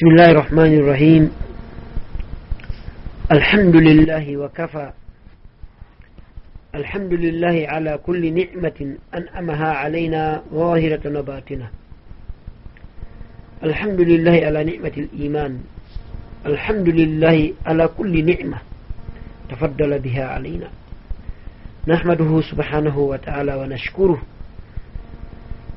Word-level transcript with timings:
بسم 0.00 0.08
الله 0.08 0.30
الرحمن 0.30 0.74
الرحيم 0.74 1.30
الحمد 3.32 3.76
لله 3.76 4.36
وكفى 4.36 4.92
الحمد 6.74 7.12
لله 7.12 7.56
على 7.68 7.98
كل 8.06 8.22
نعمة 8.34 8.96
أنأمها 9.14 9.70
علينا 9.72 10.42
ظاهرة 10.52 11.18
وباطنة 11.18 11.68
الحمد 13.62 14.00
لله 14.00 14.46
على 14.46 14.64
نعمة 14.64 14.92
الإيمان 14.96 15.60
الحمد 16.46 16.88
لله 16.88 17.52
على 17.66 17.88
كل 17.88 18.24
نعمة 18.24 18.58
تفضل 19.50 19.98
بها 19.98 20.24
علينا 20.24 20.68
نحمده 21.86 22.40
سبحانه 22.40 22.98
وتعالى 22.98 23.54
ونشكره 23.54 24.22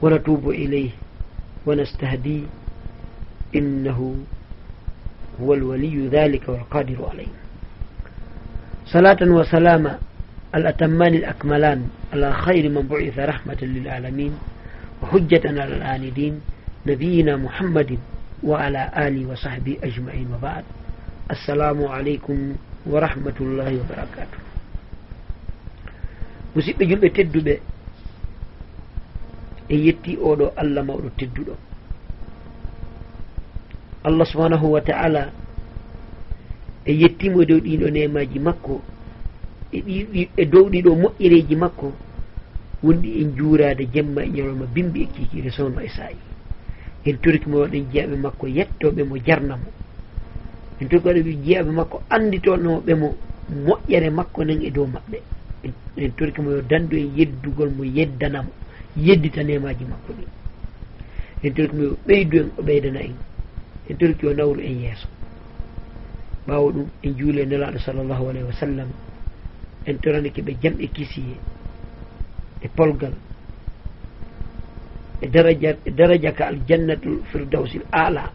ونتوب 0.02 0.50
إليه 0.50 0.90
ونستهديه 1.66 2.63
إنه 3.56 4.16
هو 5.42 5.54
الولي 5.54 6.08
ذلك 6.08 6.50
والقادر 6.50 7.10
عليه 7.12 7.28
صلاة 8.86 9.18
وسلام 9.22 9.98
الأتمان 10.56 11.14
الأكملان 11.14 11.88
على 12.14 12.34
خير 12.34 12.70
من 12.70 12.82
بعث 12.88 13.20
رحمة 13.20 13.58
للعالمين 13.62 14.34
وحجة 15.04 15.42
على 15.46 15.76
الآندين 15.76 16.42
نبينا 16.88 17.38
محمد 17.38 17.98
وعلى 18.44 18.92
آله 18.98 19.26
وصحبه 19.32 19.78
أجمعين 19.84 20.28
وبعد 20.34 20.64
السلام 21.32 21.86
عليكم 21.86 22.56
ورحمة 22.86 23.38
الله 23.42 23.72
وبركاته 23.82 24.40
musidɓe 26.56 26.86
julɓe 26.86 27.10
tedduɓe 27.18 27.54
e 29.70 29.76
yetti 29.86 30.12
oɗo 30.30 30.46
allah 30.62 30.84
mawɗo 30.86 31.10
tedduɗo. 31.18 31.54
allah 34.04 34.26
subhanahu 34.26 34.72
wa 34.72 34.82
taala 34.82 35.32
e 36.86 36.92
yettimo 36.94 37.42
e 37.42 37.46
dow 37.46 37.60
ɗiɗo 37.60 37.88
nemaji 37.90 38.40
makko 38.40 38.82
e, 39.72 40.28
e 40.38 40.46
dow 40.46 40.66
ɗiɗo 40.70 40.92
moƴƴereji 40.96 41.56
makko 41.56 41.88
wonɗi 42.84 43.10
en 43.22 43.36
juurade 43.38 43.84
jemma 43.94 44.22
e 44.24 44.30
ñalawma 44.30 44.66
bimbi 44.74 45.04
e 45.04 45.08
kiikiire 45.14 45.50
sowno 45.52 45.80
e, 45.82 45.86
e 45.86 45.90
saayi 45.90 46.34
en 47.06 47.18
turki 47.22 47.50
waɗen 47.50 47.86
jeyaɓe 47.92 48.16
makko 48.16 48.48
yettoɓe 48.48 49.04
mo 49.04 49.16
jarnamo. 49.28 49.70
En 50.82 50.88
turki 50.90 51.08
waɗa 51.08 51.22
jeyaɓe 51.46 51.72
makko 51.72 51.98
anditonoɓe 52.16 52.94
mo 53.02 53.08
moƴƴere 53.66 54.10
makko 54.10 54.44
nen 54.46 54.62
e 54.62 54.70
dow 54.72 54.88
maɓɓe. 54.88 55.18
En 56.04 56.12
turki 56.18 56.42
yo 56.42 56.62
dandu 56.62 56.96
en 56.98 57.10
yeddugol 57.18 57.70
mo 57.78 57.84
yeddanamo 57.84 58.52
yedditanemaji 59.06 59.84
makko 59.92 60.12
ɗi. 60.18 60.26
En 61.44 61.54
turki 61.54 61.76
yo 61.82 61.98
ɓeydu 62.08 62.38
en 62.40 62.50
o 62.58 62.62
ɓeydana 62.68 63.00
en. 63.10 63.16
en 63.90 63.98
torki 63.98 64.26
o 64.28 64.34
nawru 64.34 64.62
en 64.62 64.80
yeeso. 64.82 65.08
Ɓaawo 66.48 66.72
ɗum 66.72 66.88
en 67.04 67.18
juule 67.18 67.46
nelaaɗo 67.46 67.80
sallllahu 67.80 68.30
alayhi 68.30 68.48
wa 68.48 68.54
sallam 68.54 68.90
en 69.86 69.98
toranike 70.00 70.42
ɓe 70.42 70.58
jam 70.62 70.76
e 70.80 70.88
kisiye 70.88 71.36
e 72.62 72.68
polgal 72.68 73.14
e 75.22 75.28
daraja 75.28 75.78
e 75.86 75.92
daraja 75.92 76.32
ka 76.32 76.48
aljannatul 76.48 77.24
firdawsil 77.32 77.84
ala 77.92 78.32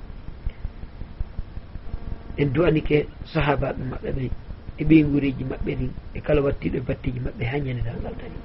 en 2.37 2.53
du'anike 2.53 3.07
sahabaɓe 3.33 3.83
maɓɓe 3.91 4.11
ɓe 4.17 4.31
e 4.79 4.85
ɓeyguriji 4.85 5.45
maɓɓe 5.45 5.73
ɗin 5.79 5.91
e 6.15 6.21
kala 6.21 6.41
wattiɗo 6.43 6.81
battiji 6.87 7.21
maɓɓe 7.21 7.45
ha 7.45 7.59
ñanedal 7.59 7.97
ngal 8.01 8.15
tani 8.21 8.39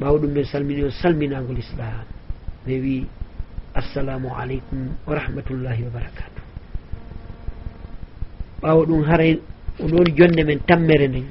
ɓawa 0.00 0.18
ɗum 0.18 0.30
min 0.32 0.44
salmini 0.44 0.82
o 0.84 0.90
salminagol 0.90 1.58
islam 1.58 2.04
ɓe 2.66 2.74
wi 2.80 3.06
assalamu 3.76 4.28
aleykum 4.40 4.88
wa 5.06 5.14
rahmatullahi 5.14 5.82
wa 5.84 5.90
barakatu 5.90 6.40
ɓawo 8.62 8.82
ɗum 8.88 9.02
haray 9.04 9.32
on 9.82 9.92
woni 9.92 10.12
jonde 10.16 10.42
men 10.44 10.60
tammere 10.66 11.08
nden. 11.08 11.26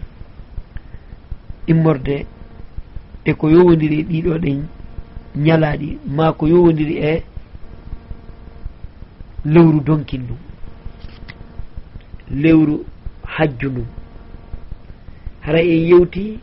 Immorde 1.67 2.25
e 3.25 3.31
ko 3.33 3.45
yowodiri 3.49 4.03
ɗiɗo 4.09 4.33
ɗen 4.43 4.59
ñalaɗi 5.45 5.89
ma 6.15 6.25
ko 6.37 6.43
yowodiri 6.47 6.95
e 7.11 7.23
lewru 9.53 9.79
donkin 9.87 10.21
ndum. 10.23 10.37
Lewru 12.41 12.75
hajju 13.35 13.69
ndum. 13.69 13.87
Hara 15.45 15.59
en 15.61 15.81
yewti 15.89 16.39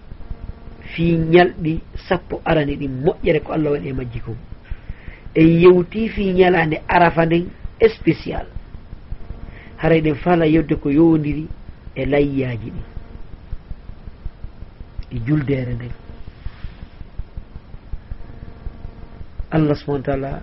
fi 0.93 1.05
ñalɗi 1.33 1.81
sappo 2.09 2.41
arani 2.45 2.75
ɗin 2.77 2.93
moƴƴere 3.05 3.41
ko 3.45 3.53
allah 3.53 3.71
waɗi 3.73 3.89
e 3.89 3.93
majji 3.93 4.21
kom 4.21 4.37
en 5.35 5.49
yewti 5.63 6.09
fi 6.09 6.33
ñalande 6.33 6.83
arafa 6.89 7.25
nden 7.27 7.45
e 7.81 7.89
spécial. 7.89 8.47
Haray 9.79 10.01
ɗen 10.01 10.15
fala 10.17 10.47
yewde 10.47 10.75
ko 10.77 10.89
yowdiri 10.91 11.49
e 11.95 12.07
layyaji 12.07 12.71
ɗi 12.71 12.83
e 15.11 15.19
juldere 15.27 15.75
nden. 15.75 15.93
Allah 19.51 19.77
subahana 19.77 20.05
taala 20.05 20.43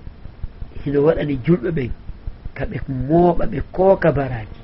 hino 0.86 1.00
waɗani 1.04 1.36
julɓe 1.46 1.72
ɓen 1.72 1.92
kaɓe 2.56 2.78
mooɓa 3.08 3.46
ɓe 3.52 3.60
kooka 3.72 4.12
baraji 4.12 4.60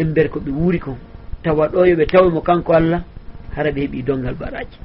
en 0.00 0.12
ber 0.14 0.28
ko 0.30 0.40
ɓe 0.40 0.50
wuuri 0.50 0.78
kon 0.78 0.96
tawa 1.42 1.68
ɗo 1.72 1.84
yoɓe 1.86 2.06
tawimo 2.06 2.40
kanko 2.40 2.72
allah 2.72 3.02
hara 3.56 3.70
ɓe 3.70 3.80
heeɓi 3.80 4.02
dongal 4.02 4.34
baraji 4.34 4.78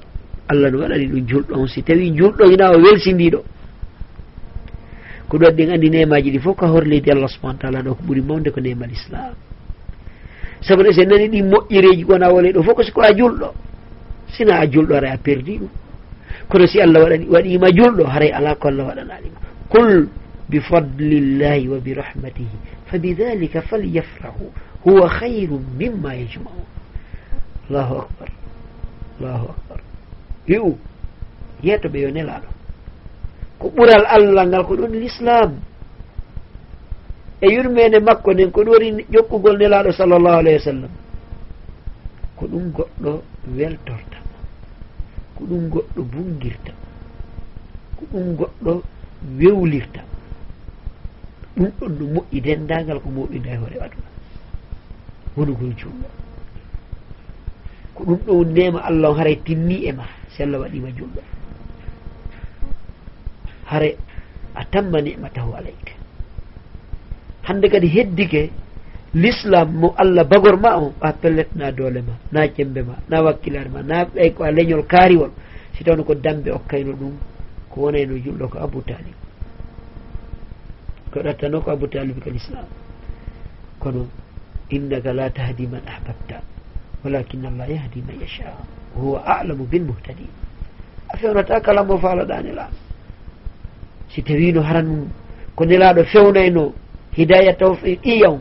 allah 0.48 0.70
no 0.72 0.80
waɗani 0.80 1.06
ɗum 1.08 1.26
julɗo 1.28 1.54
on. 1.56 1.68
Si 1.68 1.82
tawi 1.84 2.12
julɗo 2.12 2.52
ina 2.52 2.72
o 2.72 2.78
welsindiɗo 2.80 3.44
ko 5.30 5.38
ɗon 5.38 5.52
ɗen 5.56 5.70
andi 5.74 5.90
nemaji 5.90 6.32
ɗi 6.32 6.40
fof 6.40 6.58
ka 6.58 6.68
horleydi 6.68 7.12
allah 7.12 7.28
subahana 7.28 7.60
taala 7.60 7.82
ɗo 7.82 7.96
ko 7.96 8.02
ɓuuri 8.08 8.22
mawde 8.22 8.50
ko 8.52 8.60
nemal 8.62 8.92
islam. 8.92 9.34
Sabu 10.62 10.84
ɗe 10.84 10.94
sen 10.94 11.08
nani 11.10 11.28
ɗi 11.30 11.42
moƴƴireji 11.44 12.04
wona 12.06 12.30
wole 12.32 12.52
ɗo 12.54 12.64
fof 12.64 12.76
ko 12.76 12.84
siko 12.84 13.02
a 13.02 13.12
julɗo. 13.14 13.54
Sina 14.38 14.60
a 14.60 14.68
julɗo 14.68 14.94
ara 14.96 15.12
a 15.14 15.18
perdi 15.18 15.58
ɗum. 15.60 15.70
Kono 16.50 16.68
si 16.68 16.80
allah 16.82 17.02
waɗani 17.04 17.26
waɗima 17.28 17.68
julɗo 17.72 18.04
haray 18.06 18.32
ala 18.32 18.56
ko 18.56 18.68
allah 18.68 18.86
waɗanaɗima 18.94 19.40
qul 19.70 20.08
bifadlillahi 20.50 21.68
wa 21.70 21.78
birahmatihi 21.80 22.58
fa 22.86 22.98
bidalika 22.98 23.62
falyafrahu 23.62 24.52
huwa 24.86 25.10
hayru 25.10 25.60
mimma 25.80 26.14
yajmaun. 26.16 26.66
Allahu 27.70 27.96
akbar. 28.06 28.30
Allahu 29.20 29.46
akbar. 29.50 29.80
piwu 30.46 30.78
yetoɓe 31.64 32.00
yo 32.00 32.10
nelaɗo 32.12 32.48
ko 33.60 33.70
ɓural 33.76 34.06
allah 34.06 34.46
ngal 34.48 34.64
ko 34.66 34.76
ɗon 34.76 34.92
l'islam. 34.92 35.52
E 37.42 37.48
yurmede 37.54 38.00
makko 38.00 38.34
nden 38.34 38.52
ko 38.52 38.62
ɗum 38.64 38.72
wari 38.72 39.06
jokkugol 39.12 39.58
nelaɗo 39.58 39.92
sallllahu 39.92 40.40
alayhi 40.40 40.58
wa 40.58 40.64
sallam. 40.64 40.92
Ko 42.38 42.46
ɗum 42.48 42.72
goɗɗo 42.72 43.12
weltortama 43.56 44.30
ko 45.36 45.42
ɗum 45.50 45.70
goɗɗo 45.70 46.02
bungirtama 46.12 46.84
ko 47.98 48.04
ɗum 48.12 48.36
goɗɗo 48.36 48.74
wewlirtama 49.40 50.14
ɗum 51.56 51.70
ɗon 51.80 51.92
no 52.00 52.06
moƴƴi 52.14 52.42
dendagal 52.42 53.00
ko 53.00 53.10
moɓinda 53.10 53.50
e 53.50 53.58
hoore 53.58 53.78
aduna. 53.86 54.10
Wonugol 55.38 55.74
juuɗo 55.80 56.08
ko 57.96 58.04
ɗum 58.04 58.20
ɗo 58.28 58.34
ndema 58.52 58.80
allah 58.84 59.10
on 59.12 59.18
haray 59.18 59.36
tinni 59.46 59.86
e 59.88 59.92
ma 59.92 60.04
si 60.30 60.44
allah 60.44 60.60
waɗima 60.60 60.90
julɗo. 60.98 61.22
Hare 63.72 63.98
a 64.56 64.66
tamma 64.66 65.02
ni'matahu 65.02 65.54
alayka. 65.56 65.94
Hande 67.48 67.68
kadi 67.70 67.88
heddike 67.88 68.52
l'islam 69.14 69.70
mo 69.80 69.94
allah 69.98 70.24
bagor 70.28 70.58
ma 70.60 70.78
o 70.78 70.94
a 71.02 71.14
pellet 71.14 71.48
na 71.56 71.72
doole 71.72 72.02
ma 72.04 72.14
na 72.32 72.48
cembe 72.54 72.84
ma 72.84 72.96
na 73.10 73.22
wakkilare 73.24 73.70
ma 73.70 73.82
na 73.82 74.04
ɓey 74.06 74.34
ko 74.34 74.44
a 74.44 74.52
leñol 74.52 74.84
kaariwol. 74.86 75.32
Si 75.74 75.84
tawno 75.84 76.04
ko 76.04 76.14
dambe 76.16 76.52
okkayno 76.52 76.92
ɗum 76.94 77.14
ko 77.70 77.82
wonayno 77.82 78.16
julɗo 78.20 78.48
ko 78.50 78.58
abou 78.60 78.82
talib. 78.84 79.16
Ko 81.12 81.20
ɗattano 81.24 81.62
ko 81.64 81.72
abou 81.72 81.88
talib 81.88 82.20
kal 82.24 82.36
islam 82.36 82.68
kono 83.80 84.08
innaka 84.70 85.14
la 85.14 85.30
tahdi 85.30 85.68
man 85.68 85.82
ahbabta. 85.88 86.55
walakin 87.06 87.46
allah 87.46 87.70
yahdi 87.70 88.02
man 88.02 88.18
yacha 88.20 88.50
huwa 88.98 89.22
alamu 89.26 89.66
bilmuhtadin. 89.70 90.28
A 91.14 91.18
fewnata 91.18 91.62
kala 91.62 91.84
mo 91.84 91.98
faalaɗa 92.02 92.42
nelaɗo 92.42 92.76
si 94.10 94.22
tawino 94.26 94.62
haran 94.62 95.10
ko 95.56 95.66
nelaɗo 95.66 96.04
fewnayno 96.10 96.74
hidaya 97.14 97.54
taw 97.54 97.74
ƴiyaw 97.78 98.36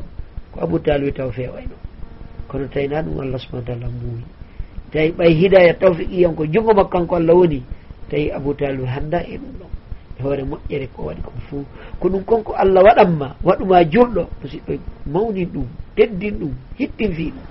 ko 0.53 0.57
abou 0.61 0.79
talwi 0.79 1.13
taw 1.13 1.31
fewayno 1.31 1.77
kono 2.49 2.67
tawina 2.73 3.03
ɗum 3.03 3.21
allah 3.21 3.39
subahana 3.39 3.67
taala 3.67 3.87
muuyi 3.93 4.25
tawi 4.93 5.11
ɓay 5.13 5.33
hidaya 5.35 5.75
tawfi 5.75 6.05
ƴiyan 6.07 6.35
ko 6.35 6.47
jungo 6.47 6.73
makko 6.75 6.91
kanko 6.91 7.15
allah 7.17 7.35
woni 7.37 7.63
tawi 8.11 8.31
abou 8.33 8.55
talwi 8.55 8.87
hannda 8.87 9.21
e 9.27 9.37
ɗum 9.39 9.53
ɗon. 9.61 9.71
E 10.19 10.23
hoore 10.23 10.43
moƴƴere 10.45 10.87
ko 10.95 11.03
waɗi 11.11 11.23
kon 11.23 11.39
fuu. 11.51 11.65
Ko 12.01 12.09
ɗum 12.09 12.23
konko 12.25 12.53
allah 12.55 12.83
waɗanma 12.83 13.35
waɗuma 13.45 13.85
julɗo 13.91 14.23
musidɗo 14.43 14.73
mawnin 15.07 15.49
ɗum 15.53 15.67
teddin 15.97 16.35
ɗum 16.39 16.53
hittin 16.79 17.13
fi 17.15 17.25
ɗum. 17.31 17.47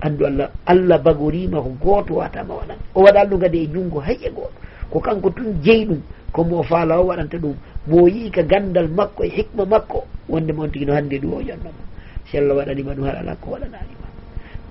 andu 0.00 0.26
allah 0.26 0.50
allah 0.66 0.98
bagorima 0.98 1.60
ko 1.62 1.70
goto 1.80 2.14
watama 2.20 2.54
waɗan. 2.54 2.78
O 2.94 3.02
waɗa 3.02 3.24
ɗum 3.26 3.40
kadi 3.40 3.58
e 3.64 3.66
junngo 3.72 4.00
hay 4.00 4.18
e 4.22 4.30
gooto 4.30 4.52
ko 4.90 5.00
kanko 5.00 5.30
tun 5.30 5.56
jeeyi 5.62 5.86
ɗum 5.86 6.00
komo 6.32 6.62
faala 6.62 7.00
o 7.00 7.06
waɗanta 7.06 7.38
ɗum 7.38 7.54
mo 7.86 8.06
yii 8.08 8.30
ka 8.30 8.42
gandal 8.42 8.88
makko 8.88 9.24
e 9.24 9.28
hikma 9.28 9.64
makko 9.64 10.04
wonde 10.28 10.52
ma 10.52 10.62
on 10.64 10.70
tigi 10.70 10.84
no 10.86 10.92
hande 10.94 11.16
ɗum 11.18 11.32
o 11.32 11.40
jonnoma 11.40 11.82
si 12.30 12.38
allah 12.38 12.54
waɗanima 12.56 12.92
ɗum 12.94 13.04
har 13.04 13.16
ala 13.16 13.36
ko 13.36 13.50
waɗananima 13.50 14.06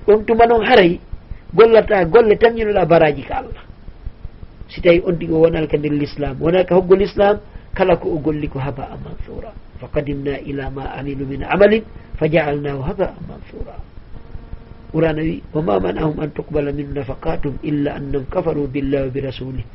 ɗum 0.08 0.26
tuma 0.26 0.46
noon 0.46 0.64
haray 0.66 1.00
gollata 1.54 2.06
golle 2.06 2.38
tan 2.38 2.54
ñinoɗa 2.56 2.86
baraji 2.86 3.24
ka 3.24 3.36
allah. 3.42 3.64
Si 4.68 4.82
tawi 4.82 5.02
on 5.06 5.16
tigi 5.18 5.32
o 5.34 5.40
wonal 5.42 5.68
ka 5.68 5.78
nder 5.78 5.92
l'islam 5.94 6.38
wonalka 6.42 6.76
hoggol 6.76 7.00
l'islam 7.00 7.40
kala 7.74 7.96
ko 7.98 8.10
o 8.10 8.18
golli 8.20 8.48
ko 8.48 8.60
haba 8.60 8.84
a 8.94 8.98
mansura. 8.98 9.54
Fa 9.80 9.88
qadimna 9.94 10.40
ila 10.46 10.70
ma 10.70 10.84
amilu 11.00 11.26
min 11.26 11.44
amalin 11.44 11.84
fa 12.18 12.28
jaalnahu 12.28 12.82
haba 12.82 13.06
a 13.14 13.20
mansura. 13.28 13.76
qur'ana 14.96 15.22
wi 15.22 15.44
wa 15.54 15.62
ma 15.62 15.76
manahum 15.80 16.16
an 16.24 16.32
tuqbala 16.32 16.72
min 16.72 16.94
nafaqatum 16.96 17.60
illa 17.64 17.96
annahum 18.00 18.24
kafaru 18.32 18.68
billahi 18.72 19.04
wa 19.08 19.12
bi 19.12 19.20
rasulih 19.20 19.66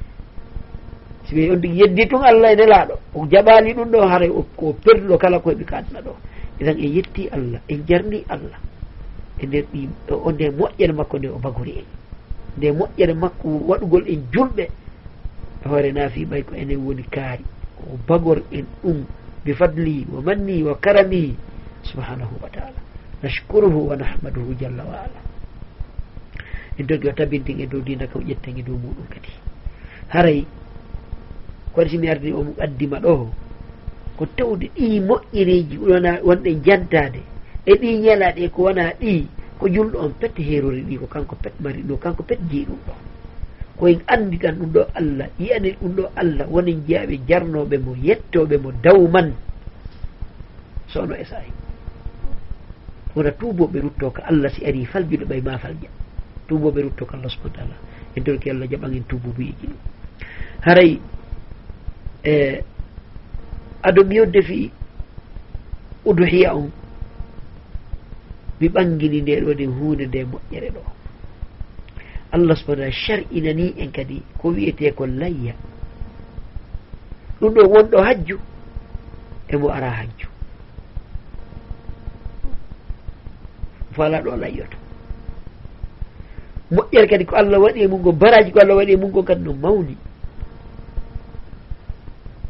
si 1.31 1.37
ɓe 1.37 1.51
on 1.53 1.61
ɗum 1.61 1.73
yeddi 1.75 2.09
tun 2.09 2.23
allah 2.23 2.53
e 2.53 2.57
nelaɗo 2.57 2.95
o 3.15 3.27
jaɓali 3.31 3.75
ɗum 3.75 3.91
ɗo 3.91 4.01
haara 4.09 4.27
ko 4.57 4.73
perɗo 4.85 5.19
kala 5.19 5.39
ko 5.39 5.51
ɓe 5.55 5.65
kanna 5.65 6.01
ɗo. 6.03 6.13
Eɗen 6.61 6.77
en 6.79 6.91
yetti 6.95 7.29
allah 7.33 7.61
en 7.69 7.79
jarni 7.89 8.25
allah 8.29 8.59
e 9.39 9.47
nder 9.47 9.65
ɗi 9.73 9.89
o 10.11 10.33
nde 10.33 10.51
moƴƴere 10.59 10.93
makko 10.93 11.19
nde 11.19 11.29
o 11.29 11.39
bagori 11.39 11.73
en. 11.79 11.87
Nde 12.57 12.73
moƴƴere 12.79 13.15
makko 13.15 13.49
waɗugol 13.69 14.05
en 14.09 14.21
julɓe 14.33 14.65
e 15.65 15.69
hoore 15.69 15.93
naafi 15.93 16.25
ɓay 16.25 16.43
ko 16.43 16.55
enen 16.55 16.79
woni 16.85 17.03
kaari. 17.11 17.45
O 17.93 17.97
bagor 18.09 18.43
en 18.53 18.67
ɗum 18.83 19.05
bi 19.45 19.53
fadli 19.55 20.07
wa 20.13 20.21
manni 20.23 20.63
wa 20.63 20.75
karamihi 20.75 21.35
subhanahu 21.83 22.35
wa 22.43 22.49
taala. 22.49 22.80
nashkuruhu 23.23 23.89
wa 23.93 23.97
nahmaduhu 23.97 24.55
jalla 24.61 24.85
wa 24.85 24.97
ala. 25.05 25.21
En 26.79 26.87
dogi 26.87 27.09
o 27.09 27.13
tabinten 27.13 27.61
e 27.61 27.67
dow 27.67 27.81
dina 27.81 28.07
kam 28.07 28.23
ƴetten 28.25 28.59
e 28.59 28.63
dow 28.63 28.77
muɗum 28.77 29.07
kadi. 29.13 29.29
Haray 30.09 30.47
ko 31.73 31.81
waɗi 31.81 31.91
somi 31.91 32.09
ardini 32.09 32.33
omo 32.33 32.53
addima 32.59 32.99
ɗo 33.01 33.29
ko 34.17 34.27
tewde 34.37 34.67
ɗi 34.77 35.01
moƴƴereji 35.01 35.77
wona 35.79 36.21
wonɗe 36.25 36.51
jantade 36.65 37.21
e 37.67 37.73
ɗi 37.81 37.99
ñalaɗe 38.01 38.49
ko 38.51 38.63
wona 38.63 38.93
ɗi 39.01 39.29
ko 39.59 39.69
julɗo 39.69 39.99
on 40.01 40.13
pet 40.21 40.35
herori 40.39 40.83
ɗi 40.89 40.97
ko 40.99 41.07
kanko 41.07 41.37
pet 41.43 41.53
mari 41.61 41.83
ɗo 41.83 41.97
kanko 41.97 42.23
pet 42.23 42.41
jeeyi 42.51 42.65
ɗum 42.67 42.81
ɗo. 42.87 42.95
Koyen 43.77 44.01
andi 44.09 44.39
tan 44.39 44.57
ɗum 44.59 44.71
ɗo 44.73 44.83
allah 44.95 45.29
yiyani 45.39 45.77
ɗum 45.81 45.93
ɗo 45.97 46.05
allah 46.17 46.47
wonen 46.51 46.81
jeyaɓe 46.89 47.21
jarnoɓe 47.29 47.77
mo 47.79 47.93
yettoɓe 48.03 48.57
mo 48.63 48.73
dawman. 48.83 49.35
Sowno 50.89 51.15
e 51.15 51.25
sayi 51.25 51.60
wona 53.15 53.31
tuboɓe 53.33 53.81
rutto 53.81 54.11
ko 54.11 54.23
allah 54.25 54.51
si 54.51 54.65
ari 54.65 54.87
faljuɗo 54.87 55.25
ɓay 55.27 55.41
ma 55.43 55.59
falja. 55.59 55.89
Tuboɓe 56.49 56.83
rutto 56.83 57.07
ko 57.07 57.17
allah 57.17 57.31
subahana 57.31 57.57
taala. 57.57 57.77
En 58.17 58.23
toon 58.25 58.39
ki 58.39 58.51
allah 58.51 58.67
jaɓan 58.71 58.95
en 58.95 59.03
tuubobuyeji 59.09 59.67
ɗum. 59.67 59.77
Haray 60.63 61.01
e 62.25 62.63
aɗo 63.83 64.05
mi 64.05 64.15
yodde 64.17 64.43
fi 64.43 64.71
uduhiya 66.05 66.55
on 66.55 66.71
mi 68.61 68.69
ɓangini 68.69 69.23
nde 69.23 69.41
ɗo 69.45 69.53
nde 69.55 69.67
hunde 69.67 70.05
nde 70.07 70.25
moƴƴere 70.25 70.71
ɗo. 70.71 70.83
Allah 72.33 72.55
subahana 72.57 72.83
taala 72.87 72.93
shar'inani 72.93 73.75
en 73.79 73.91
kadi 73.91 74.23
ko 74.39 74.49
wiyete 74.51 74.95
ko 74.95 75.07
layya. 75.07 75.55
Ɗum 77.41 77.55
ɗo 77.55 77.63
wonɗo 77.67 77.99
hajju 78.03 78.39
emo 79.49 79.69
ara 79.69 79.91
hajju. 79.91 80.30
fala 83.93 84.21
ɗo 84.23 84.37
layyoto 84.37 84.77
moƴƴere 86.71 87.07
kadi 87.09 87.25
ko 87.25 87.37
allah 87.37 87.59
waɗi 87.61 87.81
e 87.83 87.87
mum 87.89 88.03
go 88.03 88.13
baraji 88.13 88.53
ko 88.53 88.61
allah 88.63 88.77
waɗi 88.77 88.93
e 88.93 88.97
mum 88.97 89.11
go 89.11 89.23
kadi 89.23 89.43
no 89.43 89.53
mawni. 89.55 89.97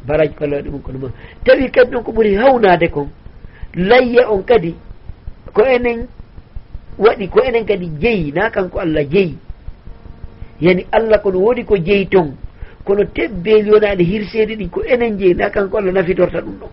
Baraji 0.07 0.33
ko 0.35 0.43
allah 0.45 0.57
waɗi 0.57 0.67
e 0.67 0.71
mum 0.71 0.81
ko 0.81 0.91
no 0.91 0.99
mawni. 0.99 1.13
Tawi 1.45 1.71
kadi 1.71 1.91
noon 1.91 2.03
ko 2.03 2.11
ɓuuri 2.11 2.35
hawnade 2.37 2.87
kon 2.91 3.09
layya 3.75 4.29
on 4.29 4.43
kadi 4.43 4.75
ko 5.53 5.61
enen 5.65 6.07
waɗi 6.99 7.27
ko 7.29 7.39
enen 7.41 7.65
kadi 7.65 7.87
jeeyi 7.99 8.31
na 8.31 8.49
kanko 8.51 8.79
allah 8.79 9.03
jeeyi. 9.09 9.37
Yani 10.61 10.85
allah 10.91 11.17
kono 11.23 11.39
woodi 11.39 11.63
ko 11.65 11.75
jeeyi 11.77 12.05
ton 12.07 12.35
kono 12.85 13.03
tebbeeli 13.05 13.71
wonaade 13.71 14.03
hirseede 14.03 14.53
ɗin 14.55 14.69
ko 14.69 14.81
enen 14.85 15.17
jeeyi 15.17 15.33
na 15.33 15.49
kanko 15.49 15.77
allah 15.77 15.91
nafitorta 15.93 16.41
ɗum 16.41 16.59
ɗon. 16.61 16.69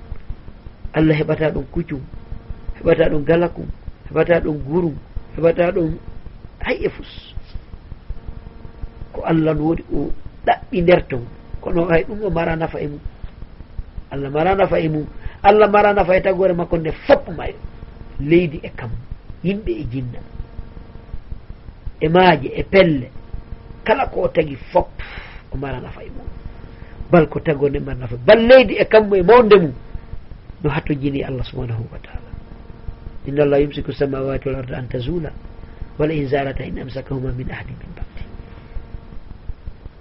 Allah 0.93 1.15
heɓata 1.17 1.51
ɗum 1.51 1.65
kuccum 1.73 2.01
heɓata 2.77 3.09
ɗum 3.11 3.25
gala 3.25 3.49
kum 3.49 3.67
heɓata 4.09 4.41
ɗon 4.41 4.59
gurum 4.67 4.95
heɓata 5.37 5.73
ɗon 5.73 5.99
hay 6.61 6.77
e 6.87 6.89
fus. 6.89 7.35
Ko 9.13 9.23
allah 9.25 9.55
no 9.55 9.63
woni 9.65 9.85
o 9.93 10.11
ɗaɓɓi 10.47 10.83
nder 10.83 11.03
ton 11.09 11.25
kono 11.61 11.85
hay 11.89 12.05
ɗum 12.05 12.23
o 12.25 12.31
mara 12.31 12.57
nafa 12.57 12.81
e 12.81 12.87
mum. 12.89 13.01
Allah 14.11 14.31
mara 14.31 14.55
nafa 14.55 14.81
e 14.81 14.89
mum. 14.89 15.07
Allah 15.43 15.69
mara 15.71 15.93
nafa 15.93 16.17
e 16.17 16.21
tagore 16.23 16.53
makko 16.55 16.77
nde 16.79 16.93
fopp 17.07 17.29
mayo. 17.37 17.55
Leydi 18.21 18.61
e 18.63 18.71
kam 18.77 18.91
yimɓe 19.45 19.71
e 19.73 19.85
jinna. 19.91 20.19
E 22.01 22.09
maaje 22.09 22.49
e 22.55 22.63
pelle. 22.65 23.11
Kala 23.85 24.07
ko 24.07 24.23
o 24.23 24.29
tagi 24.29 24.57
fopp 24.73 25.01
o 25.53 25.57
mara 25.57 25.81
nafa 25.81 26.03
e 26.03 26.11
mum. 26.11 26.27
Bal 27.11 27.29
ko 27.29 27.41
tagore 27.41 27.81
mara 27.81 27.99
nafa. 27.99 28.17
Bal 28.17 28.39
leydi 28.49 28.75
e 28.79 28.85
kammo 28.85 29.15
e 29.17 29.23
mawde 29.23 29.57
mum 29.61 29.73
no 30.65 30.71
hatto 30.71 30.95
jini 30.95 31.23
allah 31.25 31.45
subhanahu 31.45 31.85
wa 31.93 31.99
taala. 32.03 32.28
inna 33.29 33.43
allah 33.45 33.61
yumsiku 33.63 33.93
samawati 33.93 34.49
wal 34.49 34.57
arda 34.65 34.77
an 34.79 34.89
tazula 34.89 35.31
wala 35.99 36.13
in 36.15 36.27
زالتا 36.29 36.63
in 36.65 36.79
amsakahuma 36.79 37.33
min 37.35 37.51
ahadi 37.51 37.75
min 37.75 37.91
بعده. 37.99 38.23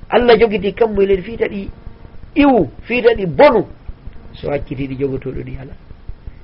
allah 0.09 0.37
jogiti 0.37 0.73
kammo 0.73 1.01
elen 1.01 1.21
fiita 1.23 1.47
ɗi 1.49 1.69
iwu 2.35 2.69
fiita 2.87 3.15
ɗi 3.17 3.25
bonu 3.25 3.65
so 4.33 4.51
accitiɗi 4.51 4.95
jogotoɗo 4.95 5.41
ɗi 5.43 5.57
ala 5.61 5.73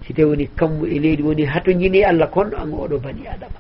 si 0.06 0.13
tawi 0.13 0.30
woni 0.30 0.47
kammo 0.57 0.85
e 0.85 1.00
leydi 1.00 1.21
woni 1.24 1.45
hato 1.45 1.71
jini 1.71 2.03
allah 2.03 2.27
konno 2.33 2.57
an 2.57 2.71
oɗo 2.74 2.97
bani 3.00 3.27
adama 3.27 3.59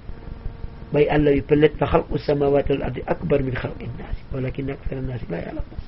ɓay 0.93 1.05
allah 1.09 1.31
wi 1.33 1.41
pellet 1.41 1.73
fa 1.77 1.85
halqu 1.85 2.17
samawati 2.17 2.71
wal 2.73 2.83
ardi 2.83 3.01
acbar 3.07 3.39
min 3.43 3.55
halqi 3.55 3.85
nnasi 3.85 4.21
walakin 4.33 4.69
actara 4.73 5.01
nnasi 5.01 5.25
la 5.29 5.37
yalamun 5.37 5.79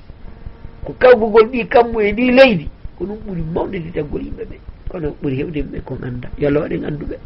ko 0.84 0.92
kawgugol 0.98 1.46
ɗi 1.50 1.66
kammo 1.68 2.00
e 2.00 2.12
ɗi 2.12 2.30
leydi 2.30 2.66
ko 2.96 3.04
ɗum 3.04 3.18
ɓuuri 3.26 3.42
mawde 3.54 3.78
ɗi 3.84 3.90
taggol 3.92 4.22
yimɓe 4.22 4.44
ɓee 4.50 4.60
hono 4.96 5.16
ɓuuri 5.22 5.36
hewde 5.36 5.56
yimɓe 5.60 5.80
kon 5.84 5.98
annda 6.02 6.28
yo 6.38 6.48
allah 6.48 6.62
waɗen 6.62 6.84
annduɓe 6.84 7.16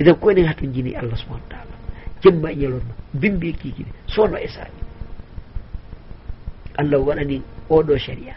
eden 0.00 0.14
ko 0.14 0.30
enen 0.30 0.46
hato 0.46 0.66
jini 0.66 0.94
allah 0.96 1.16
subahana 1.16 1.44
taala. 1.48 1.74
Jemma 2.22 2.50
e 2.52 2.56
ñalorma 2.56 2.94
bimbi 3.12 3.48
e 3.48 3.52
kiikiɗe 3.52 3.90
sowno 4.06 4.36
e 4.38 4.48
saabi. 4.48 4.80
Allah 6.76 6.98
waɗani 7.00 7.42
oɗo 7.70 7.96
sharia. 7.98 8.34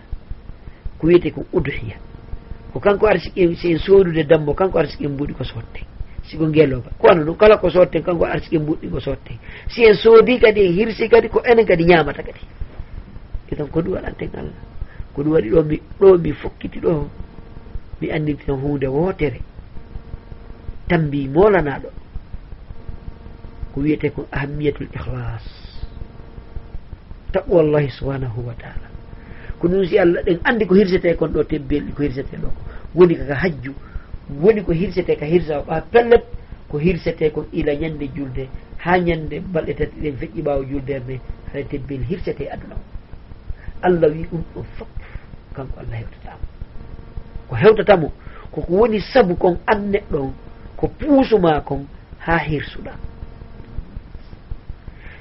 Ko 1.00 1.08
wiyete 1.08 1.32
ko 1.32 1.46
udhiya. 1.54 1.98
Ko 2.74 2.80
kanko 2.80 3.08
arsiki 3.08 3.56
so 3.56 3.68
en 3.68 3.80
sodude 3.80 4.24
dammo 4.28 4.54
kanko 4.54 4.78
arsiki 4.80 5.06
en 5.06 5.12
mbuuɗi 5.14 5.34
ko 5.34 5.44
sotte 5.44 5.82
siko 6.30 6.48
ngeelooba. 6.48 6.92
Kono 7.00 7.24
noon 7.24 7.38
kala 7.38 7.58
ko 7.58 7.70
sotten 7.70 8.04
kanko 8.04 8.26
arsiki 8.26 8.56
en 8.58 8.62
mbuɗɗi 8.64 8.90
ko 8.92 9.00
sotten 9.00 9.38
si 9.70 9.84
en 9.86 9.96
soodi 9.96 10.40
kadi 10.40 10.62
en 10.62 10.74
hirsi 10.74 11.10
kadi 11.10 11.30
ko 11.30 11.42
enen 11.44 11.66
kadi 11.66 11.86
ñaamata 11.86 12.24
kadi. 12.24 12.40
Eɗon 13.52 13.68
ko 13.70 13.82
ɗum 13.82 13.94
waɗanten 13.94 14.30
allah. 14.36 14.62
Ko 15.14 15.24
ɗum 15.24 15.32
waɗi 15.34 15.50
ɗo 15.50 15.64
mi 15.64 15.82
ɗo 16.00 16.18
mi 16.18 16.32
fokkiti 16.34 16.80
ɗo 16.80 17.10
mi 18.02 18.12
annditen 18.12 18.56
hunde 18.56 18.88
wootere. 18.88 19.42
Tambi 20.88 21.28
molanaɗo 21.28 21.90
ko 23.74 23.82
wiyete 23.82 24.10
ko 24.10 24.28
ahamiyatul 24.32 24.88
ihlas 24.96 25.46
taɓɓo 27.34 27.60
allahi 27.60 27.90
subhanahu 27.92 28.40
wa 28.48 28.54
taala 28.54 28.88
ko 29.60 29.68
ɗum 29.68 29.86
si 29.86 30.00
allah 30.00 30.24
ɗen 30.24 30.40
andi 30.44 30.66
ko 30.66 30.76
hirsete 30.76 31.16
kon 31.18 31.28
ɗo 31.32 31.44
tebbelɗi 31.44 31.92
ko 31.94 32.04
hirsete 32.04 32.38
ɗo. 32.38 32.50
Woni 32.96 33.16
kaka 33.18 33.36
hajju 33.36 33.74
woni 34.42 34.64
ko 34.64 34.72
hirsete 34.72 35.16
ka 35.20 35.26
hirsa 35.26 35.60
o 35.60 35.64
ɓa 35.64 35.82
pellet 35.92 36.24
ko 36.70 36.78
hirsete 36.80 37.32
kon 37.34 37.46
ila 37.54 37.74
ñande 37.76 38.08
julde 38.16 38.48
ha 38.78 38.98
ñande 38.98 39.40
balɗe 39.54 39.74
tati 39.76 40.00
ɗen 40.02 40.16
feƴƴi 40.18 40.42
ɓaawo 40.42 40.64
julde 40.64 41.00
nde 41.00 41.20
haɗa 41.54 41.64
tebbel 41.70 42.02
hirsete 42.10 42.48
aduna 42.50 42.76
o. 42.76 42.84
Allah 43.82 44.10
wi 44.10 44.24
ɗum 44.32 44.44
ɗon 44.56 44.66
fof 44.78 44.88
kanko 45.54 45.80
allah 45.80 45.98
hewtatama 46.00 46.47
ko 47.50 47.56
hewtatamo 47.56 48.12
koko 48.52 48.74
woni 48.74 49.00
sabu 49.02 49.36
kon 49.36 49.58
an 49.68 49.92
neɗɗo 49.92 50.32
ko 50.78 50.88
puusuma 51.00 51.62
kon 51.62 51.86
ha 52.20 52.38
hirsuɗa. 52.38 52.92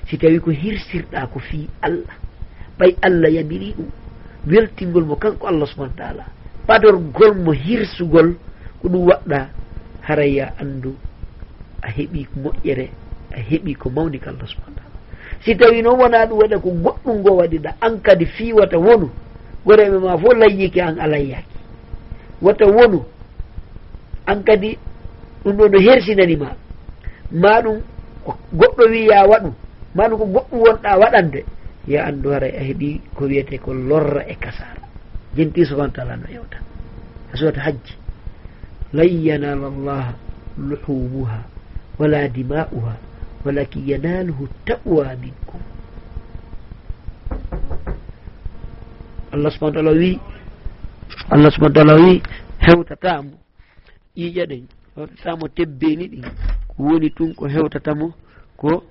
Si 0.09 0.18
tawi 0.18 0.38
ko 0.40 0.50
hirsirɗa 0.50 1.26
ko 1.33 1.38
fi 1.38 1.68
allah 1.83 2.14
ɓay 2.78 2.97
allah 3.02 3.30
yamiri 3.30 3.75
ɗum 3.76 3.90
weltingol 4.47 5.04
mo 5.04 5.16
kanko 5.16 5.47
allah 5.47 5.66
subahana 5.66 5.95
taala 5.97 6.25
padorgol 6.66 7.35
mo 7.35 7.52
hirsugol 7.52 8.35
ko 8.83 8.88
ɗum 8.88 9.06
waɗɗa 9.09 9.49
haraya 10.02 10.54
andu 10.61 10.95
a 11.83 11.88
heeɓi 11.90 12.26
moƴƴere 12.42 12.90
a 13.35 13.40
heeɓi 13.40 13.75
ko 13.75 13.90
mawni 13.90 14.18
ko 14.18 14.30
allah 14.30 14.47
subahana 14.47 14.76
taala. 14.76 14.97
Si 15.45 15.56
tawi 15.56 15.83
noon 15.83 15.99
wona 15.99 16.26
ɗum 16.26 16.38
waɗa 16.38 16.59
ko 16.62 16.71
goɗɗum 16.71 17.16
ngo 17.21 17.30
waɗiɗa 17.37 17.71
an 17.80 17.99
kadi 18.02 18.26
fiwata 18.26 18.78
wonu 18.78 19.11
goreɓe 19.66 19.99
ma 19.99 20.16
fof 20.18 20.35
layyiki 20.38 20.80
an 20.80 20.99
a 21.00 21.06
layyaki 21.06 21.56
woto 22.43 22.66
wonu 22.73 23.05
an 24.26 24.43
kadi 24.45 24.78
ɗum 25.45 25.57
ɗo 25.57 25.69
no 25.69 25.78
hersinanima 25.81 26.57
ma. 27.33 27.61
Ɗum 27.62 27.81
ko 28.25 28.35
goɗɗo 28.52 28.85
wiya 28.90 29.26
waɗu 29.31 29.50
ma 29.95 30.09
ɗum 30.09 30.19
ko 30.19 30.26
goɗɗum 30.26 30.61
wonɗa 30.61 30.99
waɗande 31.00 31.45
ya 31.87 32.05
anndu 32.07 32.31
haray 32.31 32.50
a 32.59 32.62
heeɓi 32.66 33.00
ko 33.14 33.25
wiyete 33.25 33.59
ko 33.59 33.73
lorra 33.75 34.23
e 34.28 34.35
kasara 34.35 34.83
jenti 35.37 35.64
subahana 35.64 35.93
taala 35.93 36.16
no 36.16 36.26
yewta 36.33 36.59
a 37.33 37.37
suwata 37.37 37.61
hajji. 37.61 37.95
Lan 38.93 39.09
yanala 39.25 39.69
llaha 39.71 40.14
luhumuha 40.59 41.38
wala 41.99 42.28
dima'uha 42.28 42.95
walakin 43.45 43.87
yanaluhu 43.87 44.49
taqwa 44.66 45.14
minkum. 45.21 45.61
Allah 49.33 49.50
subahana 49.50 49.75
taala 49.75 49.93
wi 49.93 50.19
allah 51.31 51.51
subahana 51.51 51.75
taala 51.75 51.95
wi 51.95 52.23
hewtatamo 52.59 53.31
ƴiƴa 54.17 54.45
ɗen 54.51 54.65
hewtatamo 54.97 55.49
tebbeni 55.49 56.09
ɗin 56.09 56.25
ko 56.69 56.83
woni 56.83 57.11
tun 57.11 57.35
ko 57.35 57.47
hewtatamo 57.49 58.13
ko 58.57 58.83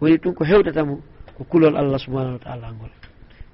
woni 0.00 0.18
tun 0.18 0.34
ko 0.34 0.44
hewtatamo 0.44 0.98
ko 1.36 1.44
kulol 1.44 1.76
allah 1.76 1.98
subahanahu 1.98 2.38
wa 2.38 2.44
taala 2.44 2.72
ngol. 2.72 2.90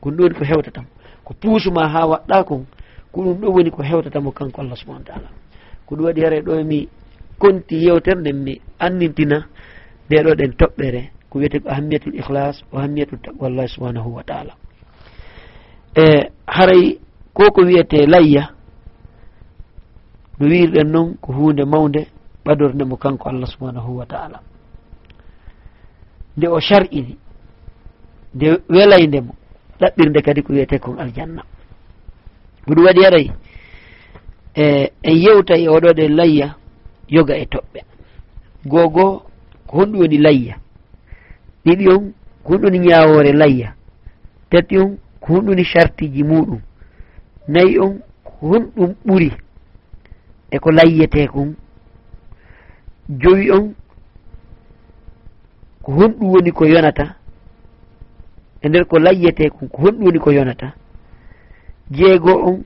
Kon 0.01 0.17
woni 0.19 0.35
ko 0.35 0.45
hewtatamo 0.45 0.89
ko 1.25 1.35
puusuma 1.41 1.89
ha 1.89 2.07
waɗɗa 2.07 2.45
kon 2.45 2.67
ko 3.13 3.19
ɗum 3.23 3.41
ɗo 3.41 3.49
woni 3.53 3.71
ko 3.71 3.83
hewtatamo 3.83 4.33
kanko 4.33 4.61
allah 4.61 4.77
subahana 4.77 5.05
wa 5.05 5.09
taala. 5.13 5.29
Ko 5.87 5.95
ɗum 5.97 6.05
waɗi 6.05 6.21
hare 6.25 6.41
ɗo 6.43 6.65
mi 6.65 6.89
konti 7.39 7.77
yewtere 7.85 8.21
nden 8.21 8.37
mi 8.45 8.61
annintina 8.79 9.47
ndeɗo 10.09 10.31
ɗen 10.39 10.53
toɓɓere 10.59 11.01
ko 11.31 11.39
wiyete 11.39 11.59
ko 11.61 11.69
ahammiyatul 11.69 12.15
ihlas 12.15 12.63
o 12.73 12.79
ahammiyatul 12.79 13.19
taqwallahi 13.23 13.69
subhanahu 13.69 14.15
wa 14.17 14.23
taala. 14.25 14.53
E 15.97 16.31
haray 16.47 16.99
ko 17.39 17.53
ko 17.55 17.61
wiyete 17.63 18.07
layya 18.07 18.51
no 20.41 20.47
wiirɗen 20.51 20.89
noon 20.93 21.15
ko 21.23 21.33
hunde 21.33 21.65
mawde 21.65 22.01
ɓadorde 22.45 22.85
mo 22.85 22.97
kanko 22.97 23.29
allah 23.29 23.47
subhanahu 23.49 23.97
wa 23.99 24.07
taala. 24.07 24.39
Nde 26.37 26.47
o 26.49 26.61
shar'ini 26.61 27.15
nde 28.35 28.47
welaydemo 28.69 29.33
ɗaɓɓirde 29.81 30.21
kadi 30.27 30.43
ko 30.43 30.53
wiyete 30.53 30.79
kon 30.79 30.99
aljanna. 30.99 31.43
Ko 32.67 32.75
ɗum 32.75 32.85
waɗi 32.87 33.03
haray 33.05 33.27
e 34.55 34.91
en 35.03 35.17
yewta 35.23 35.55
e 35.57 35.69
oɗoɗe 35.69 36.09
layya 36.09 36.49
yoga 37.09 37.35
e 37.39 37.45
toɓɓe. 37.53 37.81
Gogo 38.67 39.07
ko 39.67 39.77
honɗum 39.79 40.01
woni 40.01 40.19
layya 40.19 40.55
ɗiɗi 41.65 41.87
on 41.95 42.13
ko 42.45 42.49
honɗum 42.53 42.65
woni 42.65 42.79
ñawore 42.79 43.33
layya 43.33 43.75
tati 44.51 44.79
on 44.79 44.99
ko 45.21 45.27
honɗum 45.35 45.49
woni 45.51 45.65
chartiji 45.65 46.23
muɗum. 46.25 46.61
nayi 47.49 47.79
on 47.79 48.01
honɗum 48.41 48.95
ɓuri 49.07 49.31
eko 50.51 50.71
layyete 50.71 51.27
kon 51.33 51.55
joyi 53.21 53.51
on 53.51 53.75
ko 55.83 55.93
honɗum 55.93 56.29
woni 56.33 56.53
ko 56.53 56.65
yonata 56.67 57.15
e 58.63 58.69
nder 58.69 58.85
ko 58.87 58.99
layyete 58.99 59.51
kon 59.51 59.69
ko 59.69 59.83
honɗum 59.83 60.05
woni 60.05 60.19
ko 60.19 60.31
yonata. 60.33 60.73
Jeego 61.91 62.33
on 62.49 62.65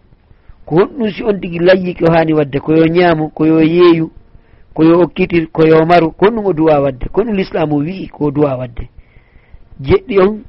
ko 0.66 0.74
honɗum 0.76 1.10
si 1.12 1.22
on 1.24 1.40
tigi 1.40 1.58
layyi 1.58 1.94
ko 1.94 2.06
hani 2.12 2.32
wadde 2.34 2.58
koyo 2.60 2.84
ñaamo 2.86 3.28
koyo 3.28 3.60
yeeyu 3.60 4.10
koyo 4.74 5.00
okkitir 5.02 5.46
koyo 5.52 5.86
maru 5.86 6.10
ko 6.10 6.26
honɗum 6.26 6.46
o 6.46 6.52
duwa 6.52 6.80
wadde 6.80 7.06
ko 7.08 7.20
honɗum 7.20 7.36
l'islamu 7.36 7.76
wi'i 7.76 8.08
ko 8.08 8.30
duwa 8.30 8.56
wadde. 8.56 8.88
Jeɗɗi 9.80 10.18
on 10.18 10.42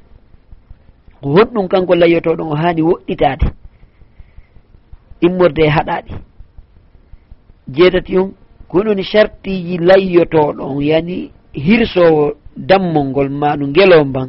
ko 1.22 1.28
honɗum 1.34 1.68
kanko 1.68 1.94
layyotoɗon 1.94 2.50
o 2.52 2.54
hani 2.54 2.82
woɗɗitade 2.82 3.46
immorde 5.26 5.62
e 5.64 5.68
haɗaɗi. 5.76 6.12
Jeetati 7.74 8.18
on 8.18 8.30
ko 8.68 8.76
ɗum 8.84 9.00
chartiji 9.10 9.78
layyotoɗon 9.88 10.80
yani 10.90 11.16
hirsowo 11.64 12.22
dammol 12.68 13.06
ngol 13.10 13.28
ma 13.40 13.48
ɗum 13.58 13.68
ngelo 13.70 14.04
mban 14.04 14.28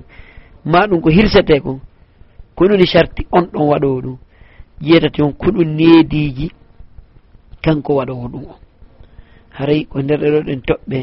ma 0.71 0.79
ɗum 0.89 1.01
ko 1.03 1.09
hirsete 1.09 1.55
kon 1.63 1.79
ko 2.55 2.61
ɗum 2.69 2.85
charti 2.91 3.21
on 3.31 3.45
ɗon 3.53 3.67
waɗowo 3.71 3.99
ɗum. 4.01 4.17
Jeetati 4.81 5.21
on 5.21 5.33
ko 5.33 5.47
ɗum 5.51 5.67
neediji 5.77 6.47
kanko 7.63 7.91
waɗowo 7.99 8.27
ɗum 8.31 8.43
on. 8.53 8.59
Haray 9.57 9.85
ko 9.85 10.01
nder 10.01 10.19
ɗeɗo 10.19 10.39
ɗen 10.47 10.61
toɓɓe 10.67 10.99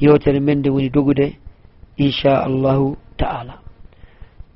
yewtere 0.00 0.40
men 0.40 0.58
nde 0.58 0.68
woni 0.70 0.88
dogude 0.90 1.26
inchallahu 1.98 2.96
ta'ala. 3.18 3.54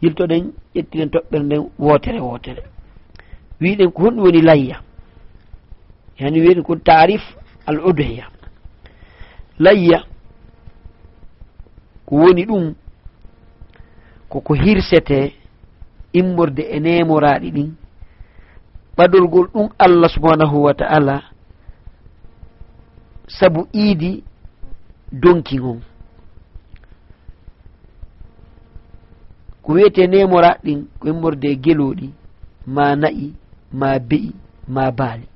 Yiltoɗen 0.02 0.44
ƴettiɗen 0.74 1.10
toɓɓere 1.12 1.42
nden 1.44 1.62
wotere 1.78 2.20
wotere 2.20 2.62
wiɗen 3.60 3.90
ko 3.92 4.02
honɗum 4.02 4.24
woni 4.24 4.42
layya. 4.42 4.76
Yani 6.18 6.40
wiyen 6.40 6.62
ko 6.62 6.76
tarif 6.76 7.22
al 7.66 7.78
udhiya 7.80 8.24
layya 9.58 10.04
ko 12.06 12.16
woni 12.16 12.44
ɗum 12.46 12.74
koko 14.28 14.54
hirsete 14.54 15.32
immorde 16.12 16.62
e 16.62 16.80
nemoraɗi 16.80 17.50
ɗin. 17.50 17.70
Ɓadolgol 18.96 19.46
ɗum 19.52 19.68
allah 19.78 20.10
subhanahu 20.10 20.62
wa 20.62 20.74
ta'ala 20.74 21.22
sabu 23.28 23.68
iidi 23.74 24.24
donki 25.12 25.58
ngon. 25.58 25.80
Ko 29.62 29.72
wiyete 29.72 30.06
nemoraɗi 30.06 30.60
ɗin 30.64 30.80
ko 30.98 31.08
immorde 31.08 31.44
e 31.48 31.56
geloɗi 31.64 32.08
ma 32.66 32.96
na'i. 32.96 33.34
ma 33.80 33.98
be'i 34.08 34.32
ma 34.74 34.84
baali. 34.98 35.26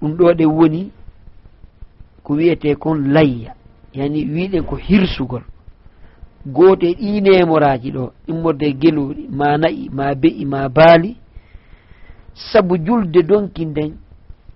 Ɗum 0.00 0.12
ɗo 0.18 0.26
ɗe 0.38 0.44
woni 0.56 0.82
ko 2.24 2.30
wiyete 2.38 2.74
kon 2.82 2.98
layya 3.14 3.52
yani 3.94 4.20
wiɗen 4.34 4.64
ko 4.68 4.76
hirsugol. 4.76 5.42
Goote 6.46 6.88
ɗi 6.98 7.20
nemoraji 7.24 7.90
ɗo 7.96 8.04
immorde 8.30 8.66
geluɗi 8.80 9.22
ma 9.38 9.56
na'i 9.58 9.88
ma 9.96 10.14
be'i 10.14 10.44
ma 10.44 10.68
baali. 10.68 11.16
Sabu 12.34 12.76
julde 12.86 13.22
donki 13.22 13.64
nden 13.66 13.92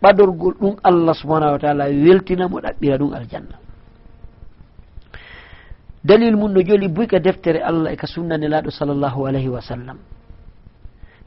ɓadorgol 0.02 0.55
ɗum 0.61 0.76
allah 0.83 1.14
subahanahu 1.14 1.52
wa 1.52 1.59
taala 1.59 1.85
weltinamo 1.88 2.57
ɗaɓɓira 2.61 2.99
ɗum 2.99 3.12
aljanna. 3.14 3.57
Dalil 6.05 6.37
mum 6.37 6.52
no 6.52 6.62
joli 6.62 6.88
buyka 6.88 7.19
deftere 7.19 7.61
allah 7.61 7.93
e 7.93 7.97
ka 7.97 8.07
sunna 8.07 8.37
nelaɗo 8.38 8.71
sallllahu 8.71 9.26
alayhi 9.26 9.49
wa 9.49 9.61
sallam. 9.61 9.99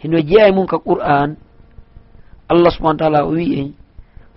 hino 0.00 0.18
jeeya 0.20 0.48
e 0.48 0.52
mum 0.52 0.66
ka 0.66 0.78
qur'an 0.78 1.36
allah 2.48 2.70
subahana 2.70 2.98
taala 2.98 3.20
o 3.26 3.32
wi 3.34 3.60
en 3.60 3.68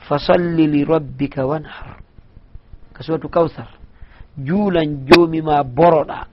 fasalli 0.08 0.68
li 0.68 0.82
rabbika 0.86 1.46
wanhar 1.46 2.00
ka 2.94 3.04
suratu 3.04 3.30
kawthar 3.30 3.70
juulan 4.38 5.06
joomima 5.08 5.64
boroɗa 5.64 6.28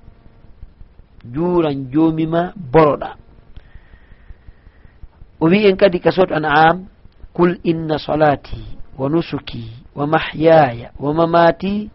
juulan 1.34 1.90
joomima 1.92 2.52
boroɗa 2.56 3.10
o 5.40 5.46
wi 5.50 5.66
en 5.68 5.76
kadi 5.76 5.98
ka 6.00 6.10
suratu 6.10 6.34
an'am 6.34 6.86
قل 7.36 7.60
إن 7.68 7.98
صلاتي 7.98 8.64
ونسكي 8.98 9.68
ومحياي 9.96 10.90
ومماتي 11.00 11.88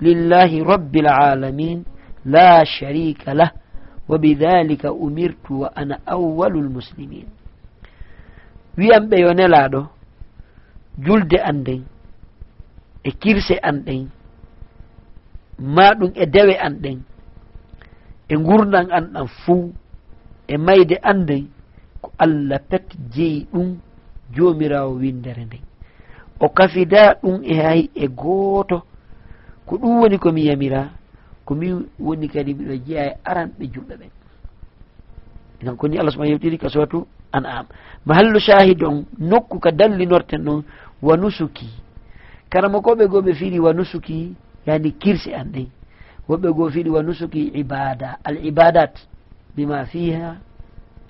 لله 0.00 0.64
رب 0.64 0.96
العالمين 0.96 1.84
لا 2.24 2.64
wa 4.11 4.17
bidalika 4.19 4.91
umirtu 4.93 5.61
wa 5.61 5.75
ana 5.75 5.95
awwalul 6.05 6.69
muslimin. 6.69 7.27
Wiyam 8.77 9.03
ɓe 9.09 9.15
yo 9.23 9.31
nelaɗo 9.33 9.81
julde 11.05 11.37
an 11.49 11.63
ɗen 11.65 11.81
e 13.03 13.09
kirse 13.21 13.55
an 13.69 13.77
ɗen 13.85 14.03
ma 15.75 15.85
ɗum 15.99 16.11
e 16.15 16.25
dewe 16.33 16.53
an 16.65 16.75
ɗen 16.83 16.99
e 18.27 18.35
gurdan 18.45 18.87
an 18.97 19.05
ɗan 19.13 19.27
fuu 19.27 19.73
e 20.47 20.55
mayde 20.57 20.95
an 21.09 21.17
nden 21.23 21.43
ko 22.01 22.11
allah 22.23 22.59
pet 22.69 22.85
jeyi 23.13 23.47
ɗum 23.53 23.67
jomirawo 24.35 24.91
windere 25.01 25.43
nden 25.45 25.63
o 26.39 26.49
kafida 26.57 27.01
ɗum 27.21 27.37
e 27.43 27.53
hay 27.63 27.81
e 27.95 28.05
gooto 28.19 28.77
ko 29.65 29.73
ɗum 29.81 29.93
woni 30.01 30.17
komi 30.23 30.41
yamira 30.49 30.81
ko 31.51 31.55
min 31.55 31.83
woni 31.99 32.27
kadi 32.29 32.53
mbiɗo 32.53 32.75
jeeya 32.87 33.03
e 33.11 33.17
aranɓe 33.25 33.65
julɓe 33.73 33.95
ɓen. 33.99 34.09
Ɗan 35.63 35.75
koni 35.77 35.97
allah 35.99 36.11
subahana 36.11 36.31
yewtiri 36.31 36.57
ka 36.57 36.69
sowatu 36.69 37.05
an 37.33 37.45
am 37.45 37.65
mahallu 38.05 38.39
shahid 38.39 38.83
on 38.83 39.05
nokku 39.19 39.59
ka 39.59 39.71
dallinorten 39.71 40.43
ɗon 40.45 40.63
wa 41.01 41.17
nusuki. 41.17 41.67
Karama 42.49 42.79
koɓe 42.79 43.07
goo 43.07 43.21
ɓe 43.21 43.33
fiiri 43.33 43.59
wa 43.59 43.73
nusuki 43.73 44.33
yani 44.65 44.91
kirse 44.93 45.33
an 45.33 45.51
ɗen 45.51 45.67
woɓɓe 46.29 46.53
goo 46.55 46.69
fiiri 46.69 46.89
wa 46.89 47.03
nusuki 47.03 47.51
ibada 47.53 48.17
al 48.23 48.37
ibadat 48.45 48.95
bima 49.55 49.85
fiha 49.85 50.37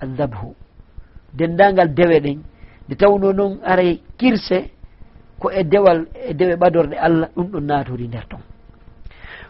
aldabhu. 0.00 0.54
Dendagal 1.32 1.94
dewe 1.94 2.18
ɗen 2.20 2.38
nde 2.88 2.94
tawno 2.96 3.32
noon 3.32 3.60
aray 3.62 4.00
kirse 4.18 4.70
ko 5.38 5.50
e 5.52 5.62
dewal 5.62 6.06
e 6.28 6.34
dewe 6.34 6.56
ɓadorde 6.56 6.94
allah 6.98 7.28
ɗum 7.36 7.46
ɗon 7.46 7.64
naatori 7.64 8.08
nder 8.08 8.26
ton. 8.28 8.41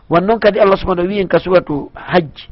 wan 0.10 0.26
noon 0.26 0.40
kadi 0.40 0.60
allah 0.60 0.78
subahana 0.78 1.04
wi 1.08 1.20
en 1.22 1.28
ka 1.28 1.40
suratu 1.40 1.92
hajj 1.96 2.50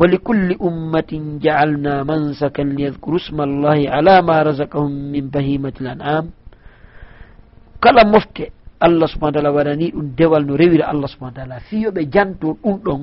ولكل 0.00 0.56
أمة 0.62 1.38
جعلنا 1.44 2.02
منسكا 2.02 2.62
ليذكروا 2.62 3.16
اسم 3.22 3.38
الله 3.40 3.78
على 3.90 4.14
ما 4.22 4.42
رزقهم 4.42 4.90
من 5.14 5.30
بهيمة 5.30 5.72
الأنعام 5.80 6.26
kala 7.82 8.06
mofte 8.06 8.52
allah 8.80 9.06
subahana 9.10 9.34
taala 9.42 9.50
waɗani 9.52 9.90
ɗum 9.90 10.06
dewal 10.16 10.42
no 10.46 10.54
rewira 10.56 10.86
allah 10.86 11.08
subahana 11.10 11.34
taala 11.34 11.56
fiyoɓe 11.66 12.06
janto 12.12 12.54
ɗum 12.62 12.76
ɗon 12.84 13.00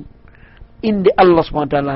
inde 0.82 1.10
allah 1.16 1.42
subahana 1.44 1.68
taala 1.70 1.94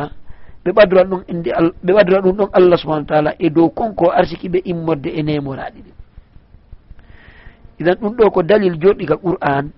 ɓe 0.65 0.71
ɓe 0.71 0.73
ɓadora 0.77 1.05
ɗum 1.05 1.23
inde 1.29 1.51
ɓe 1.85 1.93
ɓadora 1.97 2.21
ɗum 2.23 2.37
ɗon 2.37 2.49
allah 2.53 2.77
subahana 2.79 3.03
wa 3.05 3.09
taala 3.09 3.31
e 3.39 3.51
dow 3.51 3.69
konko 3.71 4.11
arsiki 4.13 4.49
ɓe 4.49 4.59
immorde 4.65 5.09
e 5.09 5.23
nemoraɗi 5.23 5.81
ɗi 5.85 5.93
idan 7.81 7.97
ɗum 8.01 8.13
ɗo 8.17 8.31
ko 8.31 8.43
dalil 8.43 8.77
joɗɗiga 8.81 9.17
qur'an 9.17 9.71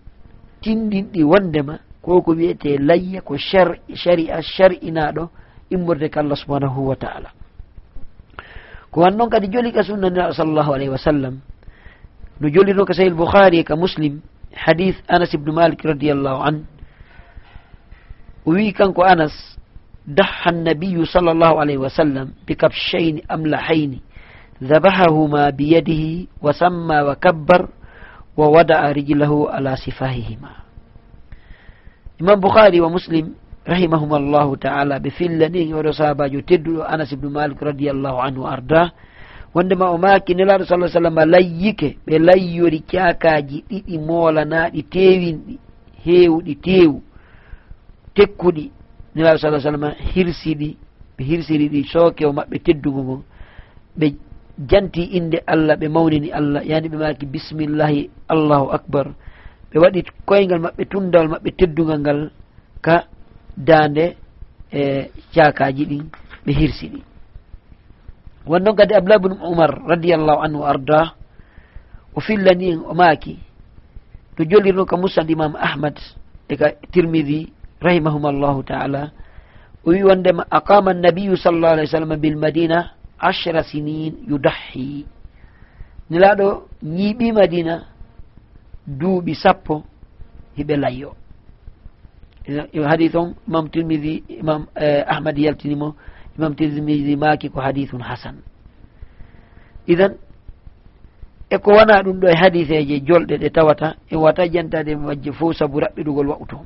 tindinɗi 0.63 1.25
wondema 1.25 1.79
ko 2.03 2.23
ko 2.23 2.33
wiyete 2.33 2.79
layya 2.79 3.21
ko 3.21 3.37
sharia 3.95 4.43
shar'inaɗo 4.43 5.29
immorde 5.71 6.09
ka 6.09 6.21
allah 6.21 6.37
subhanahu 6.37 6.89
wa 6.89 6.97
taala 6.97 7.31
ko 8.91 9.01
wan 9.01 9.17
noon 9.17 9.31
kadi 9.31 9.49
joli 9.49 9.73
ka 9.73 9.83
sunnaniraɗo 9.83 10.33
sallllahu 10.33 10.71
alayhi 10.75 10.91
wa 10.91 10.99
sallam 10.99 11.35
no 12.41 12.49
jolirno 12.49 12.85
ka 12.87 12.95
sahih 12.95 13.15
boukhari 13.15 13.65
ka 13.65 13.77
muslim 13.77 14.21
hadith 14.55 14.97
anas 15.09 15.35
ibnu 15.35 15.53
malik 15.53 15.83
radiallahu 15.85 16.41
an 16.43 16.67
o 18.47 18.53
wi 18.53 18.73
kanko 18.73 19.03
anas 19.03 19.57
ضحى 20.07 20.51
النبي 20.51 21.05
صلى 21.05 21.31
الله 21.35 21.61
عليه 21.61 21.79
وسلم 21.83 22.31
بكبشين 22.49 23.27
أملحين 23.27 24.01
ذبحهما 24.63 25.51
wa 28.42 28.50
wada'a 28.50 28.90
rijlahu 28.94 29.46
ala 29.54 29.78
sifahihima. 29.78 30.50
Imam 32.20 32.42
bouhari 32.42 32.82
wa 32.82 32.90
muslim 32.90 33.36
rahimahum 33.66 34.10
llahu 34.34 34.58
taala 34.58 34.98
ɓe 35.00 35.10
fillani 35.14 35.70
oɗo 35.74 35.94
sahabajo 35.94 36.42
tedduɗo 36.42 36.82
anas 36.84 37.12
ibnu 37.14 37.30
malik 37.30 37.62
radiallahu 37.62 38.18
anhu 38.22 38.48
arda 38.48 38.92
wondema 39.54 39.90
o 39.94 39.98
maaki 39.98 40.34
nelaɗo 40.34 40.66
sa 40.66 40.76
sallam 40.90 41.16
layyike 41.34 41.98
ɓe 42.08 42.18
layyori 42.20 42.80
cakaji 42.82 43.64
ɗiɗi 43.70 43.98
molanaɗi 44.08 44.82
tewinɗi 44.94 45.56
hewɗi 46.06 46.54
tewu 46.66 47.02
tekkuɗi. 48.16 48.72
Nelaɗo 49.16 49.38
sa 49.38 49.60
sallam 49.60 49.94
hirsiɗi 50.14 50.70
ɓe 51.18 51.22
hirsiri 51.24 51.70
ɗi 51.70 51.84
sooke 51.94 52.26
o 52.26 52.34
maɓɓe 52.34 52.58
teddugo 52.66 53.02
ngon 53.04 53.22
ɓe 54.00 54.08
janti 54.70 55.04
inde 55.18 55.42
allah 55.48 55.76
ɓe 55.76 55.88
mawnini 55.88 56.30
allah. 56.32 56.62
Yani 56.66 56.90
ɓe 56.90 56.98
maki 56.98 57.26
bisimillahi 57.26 58.10
allahu 58.30 58.72
akbar. 58.72 59.14
Ɓe 59.72 59.78
waɗi 59.80 60.02
koyngal 60.26 60.60
maɓɓe 60.60 60.84
tundawal 60.90 61.30
maɓɓe 61.30 61.50
teddugal 61.58 62.00
ngal 62.00 62.20
ka 62.82 63.06
dande 63.58 64.16
e 64.72 65.12
cakaji 65.34 65.86
ɗin 65.86 66.04
ɓe 66.46 66.52
hirsi 66.54 66.88
ɗi. 66.90 67.02
Won 68.46 68.64
noon 68.64 68.76
kadi 68.76 68.94
ablah 68.94 69.20
bnu 69.22 69.36
umar 69.46 69.72
radiallahu 69.88 70.42
anhu 70.42 70.60
o 70.62 70.66
arda 70.66 71.14
o 72.16 72.20
fillani 72.20 72.72
en 72.74 72.82
o 72.86 72.94
maaki. 72.94 73.40
To 74.38 74.44
jollirno 74.44 74.86
ka 74.86 74.98
musnad 74.98 75.30
imam 75.30 75.56
ahmad 75.56 76.00
e 76.50 76.56
ka 76.58 76.74
tirmidi 76.92 77.54
rahimahum 77.82 78.26
allahu 78.26 78.64
taala. 78.64 79.12
O 79.86 79.92
wi 79.92 80.04
wondema 80.04 80.46
aqama 80.50 80.92
annabiyu 80.92 81.38
sallallah 81.38 81.72
alih 81.78 81.86
w 81.86 81.94
sallam 81.94 82.18
bilmadina 82.22 83.01
ashra 83.30 83.64
sinin 83.70 84.14
yudahi 84.30 85.06
nelaɗo 86.10 86.48
ñiiɓi 86.96 87.28
madina 87.38 87.74
duuɓi 89.00 89.34
sappo 89.36 89.84
hiɓe 90.58 90.76
layyo. 90.84 91.10
Hadith 92.90 93.16
on 93.16 93.36
imam 93.48 93.70
tirmidi 93.70 94.24
imam 94.40 94.62
e, 94.76 95.04
ahmad 95.14 95.38
yaltinimo 95.38 95.96
imam 96.38 96.54
tirmidi 96.56 97.16
maki 97.16 97.50
ko 97.50 97.60
hadithun 97.62 98.02
hasan. 98.02 98.36
Idan 99.88 100.14
eko 101.50 101.72
wona 101.72 102.02
ɗum 102.04 102.20
ɗo 102.20 102.28
e 102.28 102.36
hadiseje 102.36 103.00
jolɗe 103.08 103.38
ɗe 103.38 103.50
tawata 103.50 103.96
en 104.12 104.18
wata 104.18 104.48
jantade 104.54 104.90
e 104.92 104.96
majje 104.96 105.32
fo 105.32 105.54
saabu 105.54 105.80
raɓɓiɗugol 105.80 106.28
wa'uto 106.28 106.58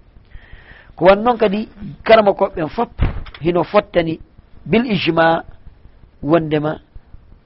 ko 0.96 1.06
wan 1.06 1.24
noon 1.24 1.38
kadi 1.38 1.68
karama 2.04 2.32
koɓɓen 2.34 2.70
fop 2.70 2.90
hino 3.42 3.64
fottani 3.64 4.20
bil 4.66 4.86
ijma 4.86 5.44
wondema 6.25 6.79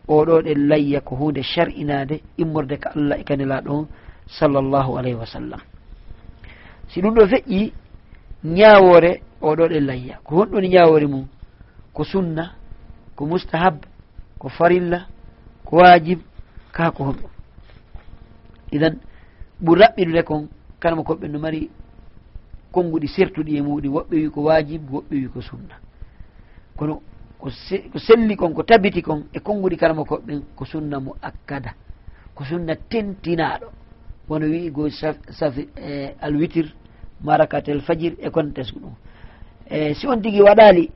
oɗo 0.08 0.42
ɗen 0.42 0.68
layya 0.68 1.02
ko 1.02 1.16
hunde 1.16 1.42
shar'inade 1.44 2.22
immorde 2.38 2.78
ka 2.80 2.90
allah 2.96 3.20
e 3.20 3.24
kanelaɗo 3.24 3.72
on 3.72 3.88
sallllahu 4.28 4.98
alayhi 4.98 5.16
wa 5.18 5.26
sallam. 5.26 5.60
Si 6.88 7.02
ɗum 7.02 7.14
ɗo 7.14 7.28
feƴƴi 7.28 7.74
ñawore 8.44 9.22
oɗo 9.42 9.68
ɗen 9.68 9.86
layya. 9.86 10.20
Ko 10.24 10.36
honɗon 10.36 10.68
ñawore 10.68 11.08
mum 11.08 11.28
ko 11.94 12.04
sunna 12.04 12.54
ko 13.16 13.26
mustahab 13.26 13.86
ko 14.40 14.50
farilla 14.50 15.08
ko 15.66 15.76
wajib 15.78 16.20
ka 16.72 16.92
ko 16.92 17.04
honɗum. 17.04 17.30
Idan 18.72 18.98
ɓur 19.62 19.78
raɓɓinude 19.78 20.24
kon 20.24 20.48
kanamo 20.80 21.04
koɓɓe 21.04 21.28
no 21.28 21.40
mari 21.40 21.70
konnguɗi 22.72 23.08
sertuɗi 23.08 23.58
e 23.58 23.62
muɗum 23.62 23.94
woɓɓe 23.94 24.16
wi 24.16 24.30
ko 24.30 24.42
wajib 24.42 24.82
woɓɓe 24.90 25.16
wi 25.16 25.28
ko 25.28 25.42
sunna. 25.42 25.76
Kono 26.78 27.02
ko 27.40 27.50
selli 28.00 28.36
kon 28.36 28.54
ko 28.54 28.64
tabiti 28.64 29.02
kon 29.02 29.24
e 29.34 29.40
konnguɗi 29.40 29.78
kalama 29.78 30.04
koɓɓen 30.04 30.42
ko 30.56 30.66
sunna 30.66 31.00
mo 31.00 31.16
akkada 31.22 31.74
ko 32.36 32.44
sunna 32.44 32.76
tentinaɗo. 32.76 33.68
Wono 34.30 34.46
wi 34.46 34.70
go 34.70 34.90
safi 34.90 35.68
e, 35.76 36.16
alwitir 36.22 36.74
marakatel 37.24 37.82
fajir 37.82 38.14
e 38.20 38.30
kon 38.30 38.52
ko 38.54 38.62
ɗum. 38.62 38.94
E 39.70 39.94
si 39.94 40.08
on 40.08 40.22
tigui 40.22 40.42
waɗali 40.42 40.92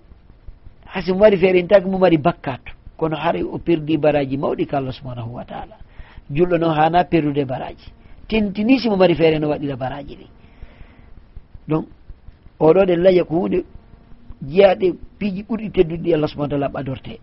hasi 0.85 1.11
mo 1.11 1.19
mari 1.19 1.37
feere 1.37 1.59
en 1.59 1.67
tagi 1.67 1.89
mo 1.89 1.97
mari 1.97 2.17
bakkat. 2.17 2.61
Kono 2.97 3.15
haara 3.15 3.39
o 3.45 3.57
perdi 3.57 3.97
baraji 3.97 4.37
mawɗi 4.37 4.67
ka 4.67 4.77
allah 4.77 4.93
subhanahu 4.93 5.33
wa 5.33 5.45
taala. 5.45 5.77
Julɗo 6.29 6.57
noon 6.57 6.75
hana 6.75 7.03
perdude 7.05 7.45
baraji. 7.45 7.91
Tentinisi 8.27 8.89
mo 8.89 8.95
mari 8.97 9.15
feere 9.15 9.39
no 9.39 9.49
waɗira 9.49 9.75
baraji 9.75 10.15
ɗi. 10.15 10.27
Donc 11.67 11.87
oɗo 12.59 12.85
ɗe 12.85 12.95
laya 12.95 13.23
ko 13.23 13.35
hunde 13.39 13.65
jiyaɗe 14.43 14.93
piiji 15.23 15.43
ɓurɗi 15.47 15.69
tedduɗi 15.71 16.03
ɗi 16.03 16.13
allah 16.13 16.29
subahana 16.29 16.49
taala 16.49 16.67
ɓadorte. 16.69 17.19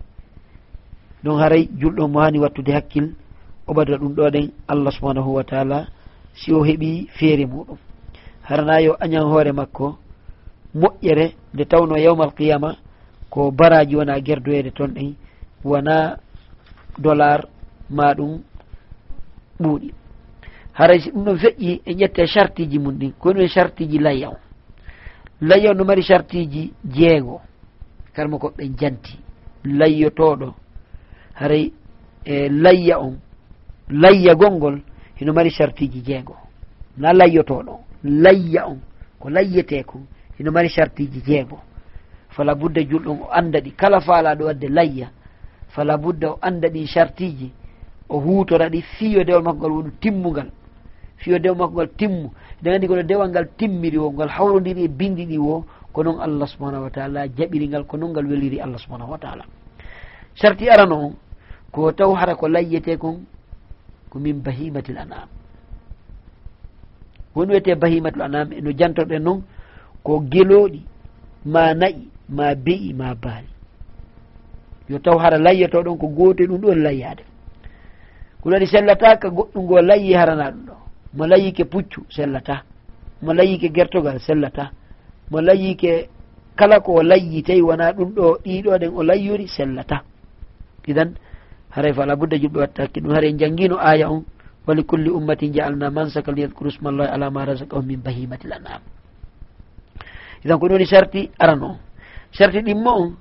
Donc 1.22 1.38
haray 1.40 1.68
julɗo 1.80 2.08
mo 2.08 2.20
hani 2.20 2.38
wattude 2.38 2.72
hakkil 2.72 3.14
o 3.66 3.74
ɓada 3.74 3.98
ɗum 3.98 4.14
ɗo 4.14 4.30
ɗen 4.30 4.50
allah 4.68 4.92
subahanahu 4.92 5.34
wa 5.34 5.44
taala 5.44 5.86
si 6.32 6.52
o 6.52 6.64
heeɓi 6.64 7.08
feere 7.18 7.44
muɗum. 7.46 7.76
Harana 8.48 8.80
yo 8.80 8.96
añan 9.00 9.24
hoore 9.24 9.52
makko 9.52 9.98
moƴƴere 10.74 11.34
nde 11.54 11.64
tawno 11.64 11.96
yawmal 11.98 12.32
qiyama 12.34 12.76
ko 13.28 13.50
baraji 13.50 13.96
wona 13.96 14.20
gerdoyede 14.20 14.70
toon 14.72 14.88
ɗen 14.94 15.14
wona 15.64 16.16
dollar 16.98 17.44
ma 17.90 18.14
ɗum 18.14 18.40
ɓuuɗi. 19.60 19.92
Haray 20.72 21.00
si 21.00 21.10
ɗum 21.10 21.24
ɗon 21.24 21.38
feƴƴi 21.38 21.82
en 21.86 21.98
ƴette 21.98 22.26
chartiji 22.26 22.78
mum 22.78 22.94
ɗin 22.98 23.12
ko 23.18 23.32
ɗum 23.32 23.42
en 23.42 23.48
chartiji 23.48 23.98
layyaw 23.98 24.34
layyaw 25.42 25.74
no 25.74 25.84
mari 25.84 26.02
chartiji 26.02 26.72
jeego. 26.84 27.40
sarma 28.20 28.38
koɓe 28.38 28.64
janti. 28.78 29.18
Layyotoɗo. 29.64 30.54
Haray 31.34 31.72
e 32.24 32.48
layya 32.48 32.98
on. 33.00 33.18
Layya 33.88 34.34
gongol 34.34 34.80
hino 35.18 35.32
mari 35.32 35.50
chartiji 35.50 36.02
jeego. 36.02 36.36
Na 36.98 37.12
layyotoɗo. 37.12 37.80
Layya 38.04 38.66
on. 38.68 38.80
Ko 39.18 39.28
layyete 39.30 39.84
kon 39.84 40.06
hino 40.38 40.50
mari 40.52 40.68
chartiji 40.68 41.22
jeego. 41.26 41.58
Fala 42.28 42.54
budda 42.54 42.82
julɗon 42.82 43.20
o 43.22 43.28
anda 43.32 43.60
ɗi. 43.60 43.72
Kala 43.76 44.00
faalaɗo 44.00 44.44
wadde 44.44 44.68
layya. 44.68 45.10
Fala 45.68 45.96
budda 45.96 46.30
o 46.32 46.38
anda 46.42 46.68
ɗin 46.68 46.86
chartiji. 46.86 47.52
O 48.08 48.20
hutora 48.20 48.68
ɗi 48.68 48.82
fiyo 48.82 49.24
dewal 49.24 49.42
makko 49.42 49.58
ngal 49.58 49.72
wonu 49.72 49.90
timmugal 50.00 50.50
fiyo 51.16 51.38
dewal 51.38 51.58
makko 51.58 51.74
ngal 51.74 51.88
timmu. 51.96 52.30
Eɗen 52.60 52.74
andi 52.74 52.88
kono 52.88 53.02
dewal 53.02 53.28
ngal 53.30 53.46
timmiri 53.56 53.98
o 53.98 54.12
ngal 54.12 54.28
hawrodiri 54.28 54.84
e 54.84 54.88
bindi 54.88 55.26
ɗi 55.26 55.38
wo 55.38 55.64
ko 55.92 56.02
noon 56.02 56.20
allah 56.20 56.46
subahanahu 56.46 56.84
wa 56.86 56.90
taala 56.90 57.28
jaɓiringal 57.28 57.84
ko 57.86 57.96
noon 57.96 58.10
ngal 58.12 58.26
weliri 58.26 58.60
allah 58.60 58.78
subahanahu 58.78 59.10
wa 59.10 59.18
taala. 59.18 59.44
Sarti 60.34 60.68
arano 60.70 60.96
on 60.96 61.14
ko 61.72 61.92
taw 61.92 62.14
hara 62.14 62.34
ko 62.36 62.48
layyete 62.48 62.96
kon 62.98 63.26
ko 64.10 64.18
min 64.18 64.42
bahimatil 64.42 64.98
anam. 64.98 65.28
Woni 67.34 67.50
wiyete 67.52 67.74
bahimatul 67.74 68.22
anam 68.22 68.52
eno 68.52 68.70
jantoɗen 68.72 69.22
noon 69.22 69.42
ko 70.02 70.20
gelooɗi 70.30 70.80
ma 71.44 71.74
nayi 71.74 72.08
ma 72.28 72.54
beyi 72.54 72.92
ma 72.94 73.14
baali. 73.14 73.48
Yo 74.88 74.98
taw 74.98 75.18
hara 75.18 75.38
layyato 75.38 75.82
ɗon 75.82 75.98
ko 75.98 76.06
gootel 76.08 76.46
ɗum 76.48 76.60
ɗon 76.60 76.82
layyade. 76.82 77.22
Ko 78.40 78.50
waɗi 78.50 78.66
sellataka 78.66 79.28
goɗɗum 79.30 79.62
ngo 79.64 79.80
layyi 79.82 80.14
harana 80.14 80.50
ɗum 80.50 80.64
ɗo. 80.66 80.74
Mo 81.14 81.26
layyike 81.26 81.64
puccu 81.64 82.00
sellata. 82.10 82.62
Mo 83.22 83.32
layyike 83.32 83.68
gertogal 83.74 84.18
sellata. 84.20 84.70
mo 85.30 85.40
layyike 85.40 86.08
kala 86.56 86.80
ko 86.80 86.92
o 86.98 87.02
layyi 87.02 87.42
tawi 87.42 87.62
wona 87.62 87.92
ɗum 87.92 88.10
ɗo 88.14 88.38
ɗiɗo 88.44 88.78
ɗen 88.80 88.92
o 88.94 89.02
layyori 89.02 89.46
sellata. 89.48 90.02
Idan 90.86 91.14
haray 91.70 91.92
fa 91.92 92.16
budda 92.16 92.36
juɓɓe 92.36 92.58
watta 92.60 92.82
hakki 92.82 93.00
ɗum 93.00 93.12
haray 93.14 93.32
jangguino 93.38 93.76
aya 93.78 94.10
on 94.10 94.24
wali 94.66 94.82
kulli 94.84 95.10
ummatin 95.10 95.52
jaalna 95.54 95.90
mansaka 95.90 96.32
liyadkuru 96.32 96.70
smallahi 96.70 97.10
ala 97.14 97.30
ma 97.30 97.44
razakahum 97.44 97.86
min 97.86 98.00
bahimati 98.02 98.46
l 98.48 98.52
anam 98.52 98.82
idan 100.44 100.58
ko 100.58 100.66
ɗum 100.66 100.72
woni 100.72 100.86
sarti 100.86 101.30
aran 101.38 101.62
on 101.62 101.76
sarti 102.32 102.60
ɗimmo 102.62 102.90
on 102.90 103.16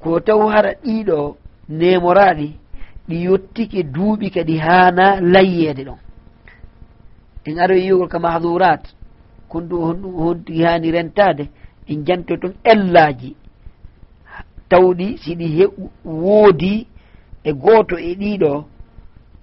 ko 0.00 0.20
taw 0.20 0.40
hara 0.48 0.72
ɗiɗo 0.84 1.36
nemoraɗi 1.68 2.48
ɗi 3.08 3.16
yettike 3.24 3.82
duuɓi 3.94 4.30
kadi 4.30 4.58
hana 4.58 5.20
layyede 5.20 5.84
ɗon. 5.84 5.98
En 7.46 7.58
aroyi 7.58 7.86
yugol 7.88 8.08
ka 8.08 8.18
mahdurat 8.18 8.82
ko 9.48 9.60
ɗum 9.60 10.62
hani 10.64 10.90
rentade 10.90 11.48
en 11.88 12.04
janto 12.06 12.36
toon 12.36 12.54
ellaji 12.64 13.36
tawɗi 14.68 15.16
siɗi 15.22 15.46
he 15.56 15.64
woodi 16.04 16.86
e 17.44 17.52
gooto 17.52 17.96
e 17.98 18.14
ɗiɗo 18.14 18.64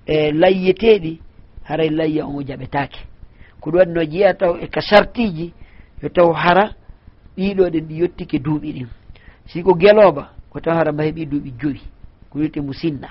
e 0.05 0.31
layyeteɗi 0.31 1.19
haray 1.63 1.89
layya 1.89 2.25
on 2.27 2.35
o 2.35 2.41
jaɓetake 2.43 2.99
ko 3.61 3.69
ɗum 3.71 3.79
wanno 3.79 4.03
jeeya 4.11 4.33
taw 4.33 4.57
e 4.59 4.67
ka 4.67 4.81
sartiji 4.81 5.53
yo 6.01 6.09
taw 6.09 6.31
hara 6.33 6.75
ɗiɗo 7.37 7.69
ɗen 7.69 7.85
ɗi 7.87 7.95
yettike 8.01 8.39
duuɓi 8.39 8.73
ɗin. 8.73 8.87
Siko 9.45 9.73
geloba 9.75 10.31
ko 10.49 10.59
taw 10.59 10.73
hara 10.75 10.91
mba 10.91 11.03
heeɓi 11.03 11.25
duuɓi 11.25 11.53
joyi 11.59 11.81
ko 12.29 12.39
wiyete 12.39 12.61
musinna 12.61 13.09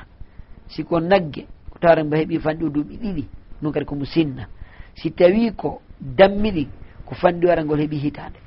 siko 0.69 1.01
nagge 1.01 1.47
ko 1.71 1.79
taw 1.81 1.89
hara 1.91 2.05
mba 2.05 2.17
heeɓi 2.17 2.39
fanɗi 2.39 2.65
o 2.65 2.69
duuɓi 2.69 2.97
ɗiɗi 3.03 3.25
ɗum 3.63 3.73
kadi 3.73 3.87
ko 3.87 3.95
musinna 3.95 4.47
si 4.95 5.11
tawi 5.11 5.51
ko 5.57 5.81
dammiɗi 6.01 6.69
ko 7.07 7.15
fanɗi 7.15 7.47
o 7.47 7.51
arangol 7.51 7.79
heeɓi 7.81 7.97
hitande. 7.99 8.39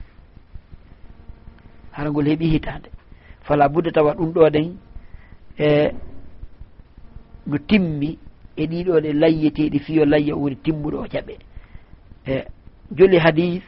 Arangol 1.94 2.26
heeɓi 2.28 2.46
hitande. 2.54 2.90
Fala 3.44 3.70
budda 3.70 3.92
tawa 3.92 4.14
ɗum 4.16 4.32
ɗo 4.34 4.50
ɗen 4.50 4.76
e 5.58 5.92
no 7.48 7.58
timmi 7.68 8.18
e 8.58 8.66
ɗiɗo 8.68 9.02
ɗe 9.02 9.14
layyeteɗi 9.14 9.80
fiyo 9.80 10.06
layya 10.06 10.36
woni 10.36 10.56
timmuɗo 10.64 10.98
o 11.04 11.08
jaɓe. 11.08 11.36
E 12.28 12.46
joli 12.92 13.18
hadis 13.18 13.62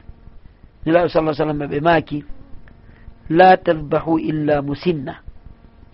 nelaɗo 0.86 1.08
sa 1.10 1.34
sallam 1.34 1.60
ɓe 1.68 1.80
maaki 1.82 2.24
la 3.30 3.58
tadbahu 3.58 4.20
illa 4.20 4.62
musinna 4.62 5.16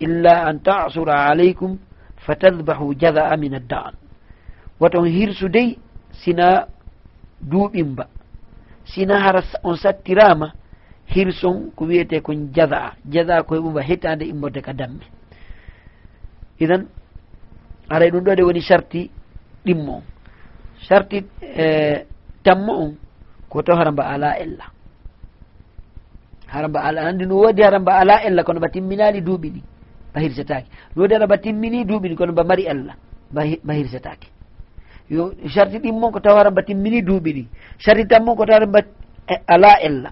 illa 0.00 0.46
an 0.46 0.58
tasura 0.62 1.26
aleykum 1.30 1.78
fa 2.16 2.34
tadbahu 2.36 2.94
jada 2.98 3.30
amina 3.30 3.58
daan 3.60 3.94
waton 4.80 5.04
hirsu 5.06 5.48
dey 5.48 5.78
sina 6.12 6.66
duuɓimba 7.42 8.06
sina 8.84 9.18
hara 9.20 9.42
on 9.62 9.76
sattirama 9.76 10.52
hirson 11.06 11.70
ko 11.76 11.84
wiyete 11.84 12.20
kon 12.20 12.52
jaza 12.52 12.94
jaza 13.08 13.42
ko 13.42 13.54
ɓuma 13.60 13.82
hitande 13.82 14.24
immorde 14.24 14.60
ka 14.62 14.72
damme. 14.72 15.04
Idan 16.60 16.86
aray 17.88 18.10
ɗum 18.10 18.24
ɗo 18.24 18.34
de 18.36 18.42
woni 18.42 18.60
sarti 18.62 19.10
ɗimmo 19.64 19.92
on. 19.92 20.02
Sarti 20.88 21.24
e, 21.42 22.04
tammo 22.44 22.72
on 22.72 22.96
ko 23.48 23.62
taw 23.62 23.76
hara 23.76 23.90
mba 23.92 24.04
ala 24.04 24.38
ella. 24.38 24.64
Hara 26.46 26.68
mba 26.68 26.80
ala 26.80 27.00
andi 27.08 27.26
no 27.26 27.36
woodi 27.36 27.62
hara 27.62 27.78
mba 27.78 27.92
ala 28.00 28.22
ella 28.24 28.44
kono 28.44 28.58
mba 28.60 28.68
timminali 28.68 29.20
duuɓi 29.20 29.48
ɗi 29.50 29.62
mba 30.10 30.20
hirsetake. 30.20 30.68
No 30.94 31.02
woodi 31.02 31.14
hara 31.14 31.26
mba 31.26 31.38
timmini 31.38 31.84
duuɓi 31.84 32.08
ɗi 32.08 32.16
kono 32.16 32.32
mba 32.32 32.44
mari 32.44 32.64
ella 32.66 32.94
mba 33.32 33.74
hirsetake. 33.74 34.33
yo 35.10 35.32
charti 35.54 35.78
ɗimmon 35.78 36.00
moon 36.00 36.12
ko 36.12 36.20
tawara 36.20 36.50
mba 36.50 36.62
timmini 36.62 37.02
duuɓi 37.02 37.32
ɗi. 37.32 37.48
Charti 37.78 38.06
tammon 38.06 38.26
moon 38.26 38.36
ko 38.36 38.46
tawara 38.46 38.66
mba 38.66 38.80
e, 39.28 39.34
ala 39.46 39.80
ella. 39.82 40.10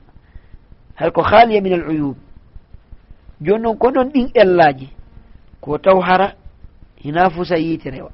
Hay 0.97 1.11
ko 1.11 1.23
haaliya 1.23 1.61
min 1.63 1.73
al 1.73 1.89
uyub 1.89 2.17
joni 3.41 3.63
noon 3.63 3.77
ko 3.79 3.91
noon 3.91 4.09
ɗin 4.13 4.29
ellaji 4.35 4.89
ko 5.61 5.79
taw 5.79 6.01
hara 6.01 6.35
hina 6.97 7.31
fusa 7.31 7.57
yiite 7.59 7.91
rewa 7.91 8.11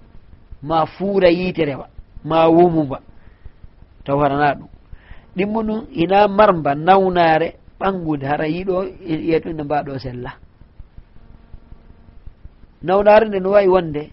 ma 0.62 0.86
fuura 0.86 1.28
yiite 1.30 1.64
rewa 1.64 1.88
ma 2.24 2.48
wumuba 2.48 3.00
taw 4.04 4.18
harana 4.20 4.54
ɗum. 4.54 4.68
Ɗimmo 5.36 5.62
ɗum 5.62 5.86
hina 5.92 6.28
marmba 6.28 6.74
nawnare 6.74 7.56
ɓangude 7.80 8.24
hara 8.26 8.46
yiɗo 8.48 8.84
yeeto 9.00 9.48
e, 9.50 9.52
ne 9.52 9.62
mbaɗo 9.62 9.98
sella. 9.98 10.32
Nawnare 12.82 13.26
nde 13.28 13.40
no 13.40 13.50
wawi 13.50 13.68
wonde 13.68 14.10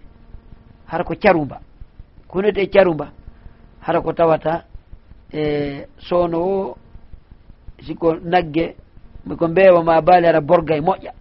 hara 0.88 1.04
ko 1.04 1.14
carumba 1.16 1.62
kunete 2.28 2.68
caruba. 2.70 3.12
Hara 3.82 4.02
ko 4.02 4.14
tawata 4.14 4.64
e 5.34 5.88
sowno 5.98 6.38
o 6.42 6.78
siko 7.86 8.16
nagge 8.24 8.76
ko 9.38 9.48
mbewa 9.48 9.84
ma 9.84 10.02
baali 10.02 10.28
ara 10.28 10.42
borga 10.42 10.76
e 10.76 10.82
moƴƴa. 10.82 11.12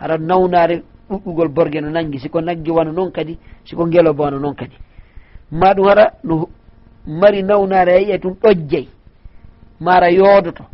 Ara 0.00 0.18
nawnare 0.18 0.82
ɗuɗɗugol 1.10 1.48
borgue 1.48 1.80
no 1.80 1.90
nangi 1.90 2.18
siko 2.18 2.40
nagge 2.40 2.70
wano 2.70 2.92
noon 2.92 3.10
kadi 3.12 3.38
siko 3.64 3.86
ngeloba 3.86 4.24
wano 4.24 4.38
noon 4.38 4.54
kadi. 4.54 4.76
Ma 5.52 5.72
ɗum 5.74 5.86
hara 5.88 6.12
no 6.24 6.48
mari 7.06 7.42
nawnare 7.42 7.92
a 7.94 8.00
yiya 8.00 8.18
tun 8.18 8.34
ɗojjey 8.42 8.88
mara 9.80 10.10
yoodoto. 10.10 10.64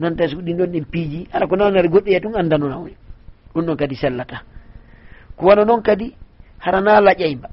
Noon 0.00 0.16
tawi 0.16 0.28
siko 0.30 0.42
ɗin 0.42 0.56
ɗon 0.56 0.66
ɗen 0.72 0.84
piiji 0.90 1.28
ara 1.32 1.46
ko 1.46 1.56
nawnare 1.56 1.88
goɗɗo 1.88 2.06
yiya 2.06 2.18
e 2.18 2.20
tun 2.22 2.34
andano 2.36 2.68
nawni 2.68 2.96
ɗum 3.54 3.64
ɗon 3.66 3.76
kadi 3.76 3.94
sellata. 3.96 4.42
Ko 5.36 5.46
wano 5.46 5.64
noon 5.64 5.82
kadi 5.82 6.14
harana 6.58 7.00
laƴayba 7.00 7.48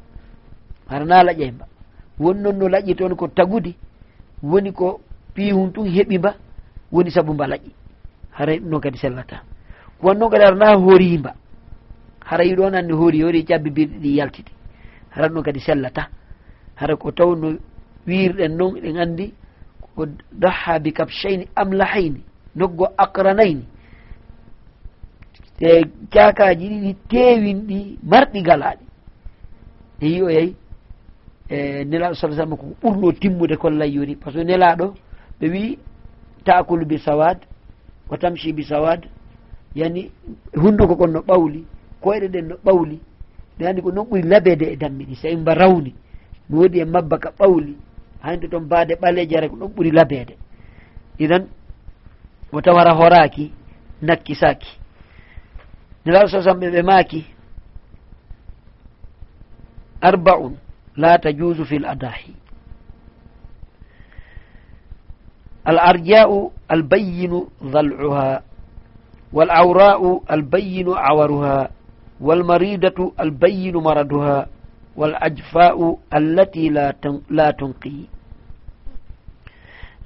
hara 0.94 1.06
na 1.06 1.24
laƴay 1.24 1.52
mba 1.52 1.66
won 2.20 2.38
noon 2.42 2.58
no 2.58 2.68
laƴi 2.70 2.96
toon 2.96 3.16
ko 3.16 3.28
tagudi 3.28 3.76
woni 4.44 4.72
ko 4.72 5.02
piihum 5.34 5.72
tun 5.74 5.88
heɓimba 5.90 6.36
woni 6.92 7.12
saabu 7.12 7.34
mba 7.34 7.48
laƴi 7.48 7.72
haray 8.32 8.60
ɗum 8.60 8.70
noon 8.70 8.82
kadi 8.82 8.98
sellata. 8.98 9.42
Won 10.02 10.18
noon 10.18 10.30
kadi 10.32 10.44
hara 10.44 10.76
horimba 10.78 11.34
hara 12.26 12.44
yiɗo 12.46 12.64
on 12.66 12.76
anni 12.76 12.94
hoori 12.94 13.22
hoori 13.22 13.44
cabbibirɗi 13.46 13.98
ɗi 14.02 14.16
yaltiti. 14.18 14.52
Hara 15.10 15.28
ɗum 15.28 15.34
noon 15.34 15.44
kadi 15.44 15.60
sellata. 15.60 16.08
Hara 16.76 16.96
ko 16.96 17.12
taw 17.12 17.36
no 17.36 17.58
wirɗen 18.08 18.56
noon 18.58 18.80
ɗen 18.82 18.98
anndi 18.98 19.34
ko 19.96 20.06
daha 20.32 20.80
bi 20.80 20.92
kabchayni 20.94 21.48
amlahayni 21.56 22.22
noggo 22.56 22.86
aqranayni. 22.98 23.66
E 25.62 25.84
cakaji 26.12 26.68
ɗiɗi 26.70 26.96
tewinɗi 27.10 27.98
marɗi 28.04 28.42
galaɗi 28.44 28.86
e 30.02 30.08
yi 30.08 30.22
o 30.22 30.30
yeyi 30.30 30.56
e 31.54 31.86
nelaɗo 31.86 32.16
sa 32.16 32.28
sallam 32.32 32.58
ko 32.58 32.66
ɓurno 32.82 33.12
timmude 33.14 33.56
kon 33.58 33.78
layyori 33.78 34.16
par 34.16 34.34
ce 34.34 34.40
que 34.40 34.44
nelaɗo 34.44 34.94
ɓe 35.40 35.48
wi 35.50 35.78
taakulu 36.44 36.86
bi 36.86 36.98
sawad 36.98 37.38
o 38.10 38.18
tamchi 38.18 38.54
bi 38.54 38.64
sawad 38.64 39.06
yani 39.76 40.10
hunduko 40.56 40.96
kon 40.96 41.12
no 41.12 41.20
ɓawli 41.22 41.64
koyɗe 42.02 42.26
e 42.26 42.30
ɗen 42.30 42.48
no 42.48 42.56
ɓawli 42.66 43.00
ɗe 43.60 43.68
anndi 43.68 43.82
ko 43.82 43.92
noon 43.92 44.08
ɓuri 44.10 44.24
labede 44.24 44.64
e 44.74 44.76
dammi 44.76 45.06
ɗi 45.06 45.16
so 45.16 45.28
imba 45.28 45.54
rawni 45.54 45.94
mi 46.50 46.58
woodi 46.58 46.80
e 46.80 46.86
mabba 46.86 47.18
ka 47.20 47.30
ɓawli 47.38 47.78
hande 48.22 48.48
toon 48.50 48.62
baade 48.68 48.96
ɓaleje 48.96 49.38
ara 49.38 49.50
ko 49.50 49.56
ɗon 49.56 49.74
ɓuri 49.76 49.92
labede 49.92 50.38
iɗan 51.20 51.46
o 52.52 52.62
tawara 52.62 52.94
horaki 52.96 53.52
nakki 54.02 54.36
saki 54.36 54.80
nelaɗo 56.06 56.28
sa 56.28 56.42
sam 56.42 56.60
ɓe 56.60 56.70
ɓe 56.72 56.82
maaki 56.82 57.26
arba'un. 60.02 60.63
la 60.98 61.18
tajusu 61.18 61.66
fi 61.66 61.76
l 61.80 61.86
adahi 61.86 62.36
al 65.66 65.80
arja'u 65.80 66.52
albayinu 66.68 67.40
dal'uha 67.74 68.42
wal 69.34 69.52
awra'u 69.52 70.24
albayinu 70.28 70.94
awaruha 70.96 71.70
والمريضة 72.24 73.14
البين 73.20 73.76
مرضها 73.78 74.48
والأجفاء 74.96 75.98
التي 76.14 76.70
لا 77.30 77.52
تنقي. 77.52 78.00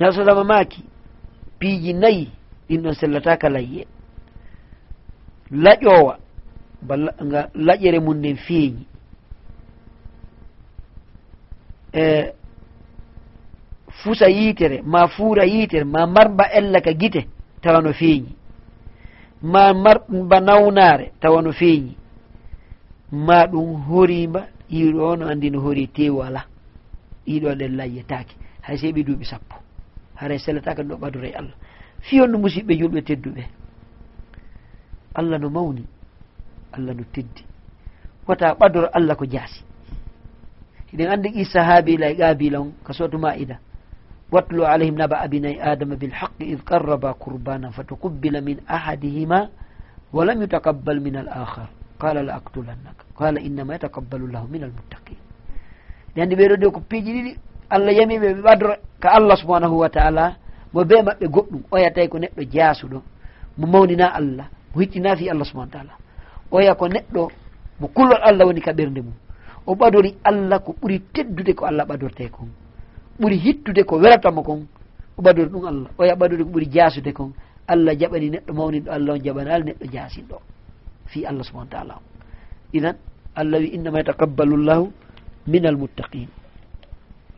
نصدم 0.01 0.47
ماكي 0.47 0.83
piiji 1.59 1.93
nayi 1.93 2.29
ɗinɗon 2.69 2.93
sellataka 2.93 3.49
layye 3.49 3.85
laƴowa 5.51 6.13
laƴere 7.55 7.99
mum 7.99 8.17
nden 8.17 8.37
feeñi 8.37 8.85
E, 11.97 12.33
fusa 14.03 14.27
yitere 14.29 14.81
ma 14.85 15.07
fuura 15.07 15.43
yitere 15.45 15.83
ma 15.83 16.05
marba 16.05 16.45
ella 16.51 16.79
ka 16.81 16.93
gite 16.93 17.21
tawa 17.61 17.81
no 17.81 17.91
feeñi. 17.93 18.35
Ma 19.41 19.73
marba 19.73 20.39
nawnaare 20.39 21.11
tawa 21.21 21.41
no 21.41 21.51
feeñi. 21.51 21.97
Ma 23.11 23.47
ɗum 23.51 23.69
horima 23.89 24.41
yiɗo 24.69 25.15
no 25.17 25.25
anndi 25.27 25.49
no 25.49 25.59
hori 25.61 25.87
tewu 25.87 26.21
ala 26.21 26.45
ɗiɗo 27.25 27.49
ɗen 27.59 27.73
yettaki 27.95 28.35
hay 28.61 28.77
seeɓi 28.77 29.03
duuɓi 29.03 29.25
sappo. 29.25 29.55
Haray 30.15 30.39
sellataka 30.39 30.83
ɗo 30.83 30.95
ɓadore 30.97 31.33
allah. 31.33 31.55
Fi 32.01 32.17
no 32.17 32.37
musidɓe 32.37 32.77
julɓe 32.77 33.01
tedduɓe. 33.01 33.43
Allah 35.15 35.39
no 35.39 35.49
mawni. 35.49 35.83
Allah 36.73 36.93
no 36.93 37.03
teddi. 37.13 37.43
Wata 38.27 38.53
ɓadoro 38.53 38.87
allah 38.93 39.15
ko 39.15 39.25
jaasi. 39.25 39.63
hiɗen 40.92 41.08
andi 41.10 41.28
qissa 41.32 41.62
haabila 41.64 42.06
e 42.10 42.14
qabila 42.16 42.60
on 42.60 42.72
ka 42.84 42.92
sotu 42.92 43.18
maida 43.18 43.58
واتلو 44.32 44.64
عليهم 44.64 44.94
نبأ 45.02 45.24
ابني 45.24 45.72
آدم 45.72 45.90
بالحق 46.00 46.38
إذ 46.40 46.58
قربا 46.70 47.10
قربانا 47.20 47.68
فتقبل 47.76 48.34
من 48.44 48.56
أحدهما 48.76 49.40
ولم 50.12 50.42
يتقبل 50.42 50.96
من 51.06 51.16
الآخر 51.16 51.66
قال 52.00 52.16
لأقتلنك 52.26 52.98
قال 53.16 53.34
إنما 53.38 53.74
يتقبل 53.74 54.20
الله 54.26 54.42
من 54.54 54.62
المتقين 54.68 55.20
لأن 56.16 56.28
بيرودي 56.28 56.66
ko 56.72 56.80
piiji 56.80 57.12
ɗiɗi 57.12 57.32
allah 57.70 57.92
yamiɓe 57.98 58.28
ɓe 58.34 58.40
ɓadro 58.42 58.72
ka 59.00 59.08
allah 59.18 59.36
subhanahu 59.36 59.76
wa 59.82 59.88
taala 59.88 60.36
mo 60.72 60.84
be 60.84 60.96
maɓɓe 61.02 61.26
goɗɗum 61.34 61.62
oya 61.70 61.90
tawi 61.94 62.08
ko 62.08 62.18
neɗɗo 62.18 62.42
jaasuɗo 62.52 62.98
mo 63.58 63.66
mawnina 63.66 64.06
allah 64.18 64.46
mo 64.74 64.80
hittina 64.80 65.16
fi 65.16 65.28
allah 65.30 65.44
subahana 65.44 65.72
taala 65.72 65.92
oya 66.50 66.74
ko 66.74 66.88
neɗɗo 66.88 67.22
mo 67.80 67.86
kullol 67.88 68.20
allah 68.28 68.44
woni 68.46 68.60
ka 68.60 68.72
ɓernde 68.72 69.00
mum 69.04 69.14
o 69.67 69.75
ɓadori 69.75 70.15
allah 70.23 70.59
ko 70.63 70.75
ɓuri 70.81 70.99
teddude 71.13 71.53
ko 71.53 71.65
allah 71.65 71.85
ɓadorte 71.85 72.29
kon. 72.31 72.47
Ɓuri 73.19 73.37
hittude 73.37 73.83
ko 73.83 73.97
weratamo 73.97 74.41
kon. 74.43 74.65
O 75.17 75.21
ɓadori 75.21 75.49
ɗum 75.49 75.65
allah. 75.65 75.89
Oya 75.97 76.15
ɓadori 76.15 76.43
ko 76.43 76.49
ɓuri 76.49 76.67
jasude 76.71 77.11
kon. 77.13 77.31
Allah 77.67 77.93
jaɓani 77.99 78.29
neɗɗo 78.29 78.53
mawniɗo 78.53 78.89
allah 78.91 79.13
on 79.15 79.19
jaɓanal 79.23 79.63
neɗɗo 79.65 79.85
jasinɗo. 79.93 80.37
Fi 81.07 81.25
allah 81.25 81.43
subahana 81.43 81.69
taala. 81.69 81.93
O 81.95 82.01
inan 82.73 82.95
allah 83.35 83.59
wi 83.59 83.67
innama 83.75 83.97
yataqabbalu 83.99 84.57
llahu 84.57 84.91
min 85.47 85.65
almuttaqin 85.65 86.27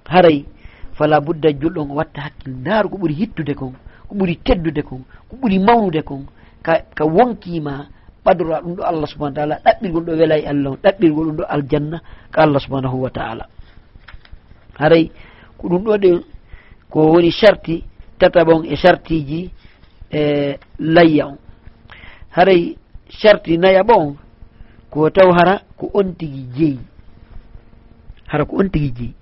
haray 0.06 0.46
fala 0.94 1.20
budda 1.22 1.50
julɗon 1.52 1.92
o 1.92 1.96
watta 1.96 2.22
hakkil 2.22 2.54
ndaaru 2.54 2.90
ko 2.90 2.98
ɓuri 2.98 3.14
hittude 3.14 3.54
kon 3.56 3.74
ko 4.08 4.16
ɓuri 4.16 4.36
teddude 4.44 4.82
kon 4.84 5.02
ko 5.30 5.36
ɓuri 5.42 5.60
mawnude 5.60 6.02
kon. 6.04 6.26
Ka, 6.62 6.82
ka 6.96 7.06
wonkima 7.06 7.88
ɓadora 8.26 8.62
ɗum 8.62 8.74
ɗo 8.76 8.84
allah 8.84 9.08
subahana 9.08 9.36
taala 9.36 9.56
ɗaɓɓirgol 9.66 10.04
ɗo 10.06 10.12
wela 10.20 10.36
e 10.38 10.46
allah 10.48 10.72
o 10.72 10.78
ɗaɓɓirgol 10.84 11.26
ɗum 11.28 11.36
ɗo 11.38 11.44
aljanna 11.50 11.98
ko 12.34 12.38
allah 12.42 12.60
subahanahu 12.62 12.98
wa 13.04 13.10
taala. 13.10 13.46
Haray 14.80 15.12
ko 15.58 15.68
ɗum 15.70 15.84
ɗo 15.84 15.98
ɗe 15.98 16.12
ko 16.90 17.00
woni 17.12 17.32
charti 17.32 17.84
tataɓon 18.20 18.66
e 18.66 18.76
chartiji 18.76 19.52
e 20.12 20.22
layya 20.80 21.26
on. 21.28 21.38
Haray 22.36 22.76
charti 23.10 23.58
nayaɓa 23.58 23.94
on 23.98 24.16
ko 24.92 25.10
taw 25.10 25.32
hara 25.32 25.62
ko 25.78 25.90
on 25.94 26.14
tigi 26.18 26.44
jeeyi 26.56 26.80
hara 28.28 28.46
ko 28.46 28.58
on 28.60 28.70
tigi 28.70 28.92
jeeyi 28.98 29.14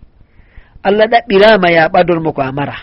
allah 0.83 1.05
ɗaɓɓirama 1.11 1.67
ya 1.71 1.89
ɓadormo 1.89 2.31
ko 2.33 2.41
a 2.41 2.51
mara. 2.51 2.75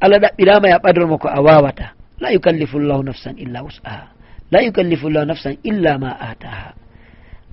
Allah 0.00 0.18
ɗaɓɓirama 0.18 0.66
ya 0.68 0.78
ɓadormo 0.78 1.18
ko 1.18 1.28
a 1.28 1.40
wawata. 1.42 1.86
La 2.20 2.30
yukallifu 2.32 2.78
llahu 2.78 3.02
nafsan 3.02 3.34
illa 3.38 3.62
wus'aha. 3.62 4.13
la 4.54 4.60
yukallifu 4.66 5.06
llahu 5.10 5.26
nafsan 5.26 5.54
illa 5.70 5.98
ma 5.98 6.10
ataha 6.30 6.70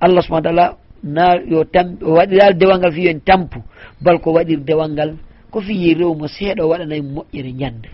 allah 0.04 0.22
subahana 0.22 0.46
taala 0.48 0.66
na 1.02 1.24
yo 1.52 1.64
tam 1.74 1.86
o 2.02 2.14
waɗiral 2.18 2.54
dewal 2.60 2.78
ngal 2.78 2.92
fi 2.96 3.02
yon 3.10 3.20
tampu 3.26 3.58
bal 4.04 4.18
ko 4.22 4.28
waɗir 4.38 4.60
dewal 4.68 4.90
ngal 4.94 5.10
ko 5.50 5.58
fiyi 5.60 5.94
rew 5.98 6.14
mo 6.14 6.26
seeɗa 6.28 6.62
o 6.64 6.68
waɗanayi 6.70 7.02
moƴƴere 7.02 7.52
ñande 7.60 7.88